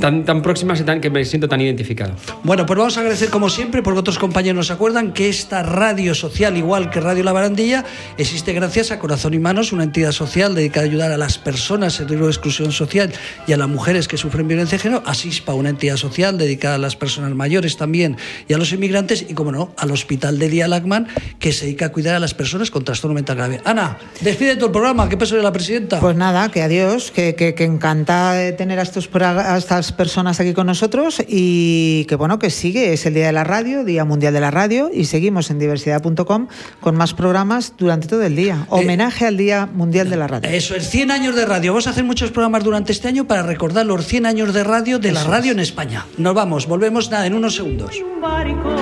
tan, 0.00 0.24
tan 0.24 0.42
próximas 0.42 0.80
y 0.80 0.84
tan, 0.84 1.00
que 1.00 1.10
me 1.10 1.24
siento 1.24 1.48
tan 1.48 1.60
identificado. 1.60 2.14
Bueno, 2.42 2.66
pues 2.66 2.78
vamos 2.78 2.96
a 2.96 3.00
agradecer 3.00 3.30
como 3.30 3.48
siempre, 3.48 3.82
porque 3.82 4.00
otros 4.00 4.18
compañeros 4.18 4.56
nos 4.56 4.70
acuerdan 4.70 5.12
que 5.12 5.28
esta 5.28 5.62
radio 5.62 6.14
social, 6.14 6.56
igual 6.56 6.90
que 6.90 7.00
Radio 7.00 7.24
La 7.24 7.32
Barandilla, 7.32 7.84
existe 8.18 8.52
gracias 8.52 8.90
a 8.90 8.98
Corazón 8.98 9.34
y 9.34 9.38
Manos, 9.38 9.72
una 9.72 9.84
entidad 9.84 10.12
social 10.12 10.54
dedicada 10.54 10.86
a 10.86 10.88
ayudar 10.88 11.12
a 11.12 11.16
las 11.16 11.38
personas 11.38 11.98
en 12.00 12.08
riesgo 12.08 12.26
de 12.26 12.32
exclusión 12.32 12.72
social 12.72 13.12
y 13.46 13.52
a 13.52 13.56
las 13.56 13.68
mujeres 13.68 14.08
que 14.08 14.16
sufren 14.16 14.48
violencia 14.48 14.78
de 14.78 14.82
género, 14.82 15.02
a 15.06 15.14
SISPA, 15.14 15.54
una 15.54 15.70
entidad 15.70 15.96
social 15.96 16.38
dedicada 16.38 16.76
a 16.76 16.78
las 16.78 16.96
personas 16.96 17.32
mayores 17.34 17.76
también 17.76 18.16
y 18.48 18.54
a 18.54 18.58
los 18.58 18.72
inmigrantes, 18.72 19.26
y 19.28 19.34
como 19.34 19.52
no, 19.52 19.72
al 19.76 19.90
Hospital 19.90 20.38
de 20.38 20.48
Día 20.48 20.68
Lagman, 20.68 21.08
que 21.38 21.52
se 21.52 21.66
dedica 21.66 21.86
a 21.86 21.88
cuidar 21.90 22.14
a 22.14 22.20
las 22.20 22.34
personas 22.34 22.70
con 22.70 22.84
trastorno 22.84 23.14
mental 23.14 23.36
grave. 23.36 23.60
Ana, 23.64 23.98
despide 24.20 24.56
todo 24.56 24.66
el 24.66 24.72
programa, 24.72 25.08
¿qué 25.08 25.16
peso 25.16 25.36
de 25.36 25.42
la 25.42 25.52
presidenta? 25.52 26.00
Pues 26.00 26.16
nada, 26.16 26.50
que 26.50 26.62
adiós, 26.62 27.10
que, 27.10 27.34
que, 27.34 27.54
que 27.54 27.64
encanta 27.64 28.32
de 28.32 28.52
tener 28.52 28.78
a 28.78 28.82
estos 28.82 29.08
a 29.56 29.58
estas 29.58 29.92
personas 29.92 30.38
aquí 30.38 30.52
con 30.52 30.66
nosotros 30.66 31.22
y 31.26 32.04
que 32.08 32.14
bueno, 32.14 32.38
que 32.38 32.50
sigue, 32.50 32.92
es 32.92 33.06
el 33.06 33.14
Día 33.14 33.26
de 33.26 33.32
la 33.32 33.44
Radio, 33.44 33.84
Día 33.84 34.04
Mundial 34.04 34.34
de 34.34 34.40
la 34.40 34.50
Radio 34.50 34.90
y 34.92 35.06
seguimos 35.06 35.50
en 35.50 35.58
diversidad.com 35.58 36.48
con 36.80 36.96
más 36.96 37.14
programas 37.14 37.74
durante 37.78 38.06
todo 38.06 38.22
el 38.22 38.36
día. 38.36 38.66
Homenaje 38.68 39.24
eh, 39.24 39.28
al 39.28 39.36
Día 39.36 39.66
Mundial 39.66 40.10
de 40.10 40.16
la 40.16 40.28
Radio. 40.28 40.50
Eso 40.50 40.76
es 40.76 40.88
100 40.90 41.10
años 41.10 41.34
de 41.34 41.46
radio. 41.46 41.72
Vamos 41.72 41.86
a 41.86 41.90
hacer 41.90 42.04
muchos 42.04 42.30
programas 42.30 42.62
durante 42.62 42.92
este 42.92 43.08
año 43.08 43.26
para 43.26 43.42
recordar 43.42 43.86
los 43.86 44.06
100 44.06 44.26
años 44.26 44.52
de 44.52 44.62
radio 44.62 44.98
de 44.98 45.08
eso 45.08 45.18
la 45.18 45.24
radio 45.24 45.52
es. 45.52 45.56
en 45.56 45.60
España. 45.60 46.06
Nos 46.18 46.34
vamos, 46.34 46.66
volvemos 46.66 47.10
nada 47.10 47.26
en 47.26 47.34
unos 47.34 47.56
segundos. 47.56 47.96
Un 48.00 48.20
barco 48.20 48.74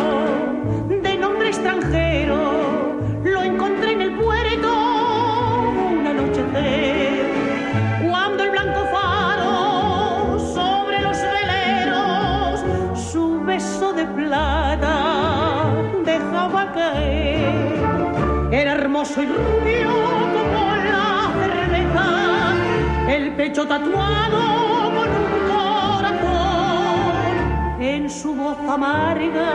de 1.03 1.17
nombre 1.17 1.49
extranjero 1.49 2.04
era 18.65 18.73
hermoso 18.73 19.23
y 19.23 19.27
rubio 19.27 19.91
como 20.33 20.75
la 20.75 21.31
cerveza, 21.39 22.07
el 23.15 23.33
pecho 23.37 23.67
tatuado 23.69 24.41
con 24.97 25.09
un 25.23 25.33
corazón. 25.53 27.27
En 27.79 28.09
su 28.09 28.35
voz 28.35 28.57
amarga 28.67 29.51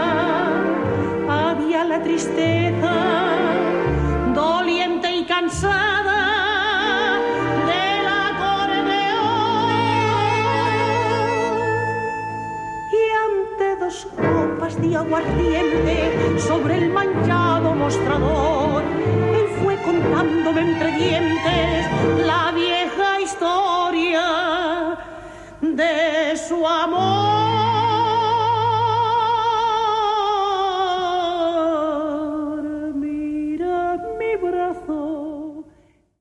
había 1.28 1.86
la 1.86 2.04
tristeza, 2.04 2.94
doliente 4.36 5.12
y 5.12 5.26
cansada. 5.26 6.20
del 7.66 8.06
acordeón. 8.30 9.72
Y 13.02 13.04
ante 13.26 13.76
dos 13.84 14.08
aguardiente 14.78 16.40
sobre 16.40 16.78
el 16.78 16.90
manchado 16.92 17.74
mostrador. 17.74 18.84
Él 19.34 19.48
fue 19.64 19.76
contándome 19.82 20.62
entre 20.62 20.92
dientes 20.92 21.88
la 22.26 22.52
vieja 22.52 23.20
historia 23.20 24.98
de 25.62 26.38
su 26.38 26.68
amor. 26.68 27.59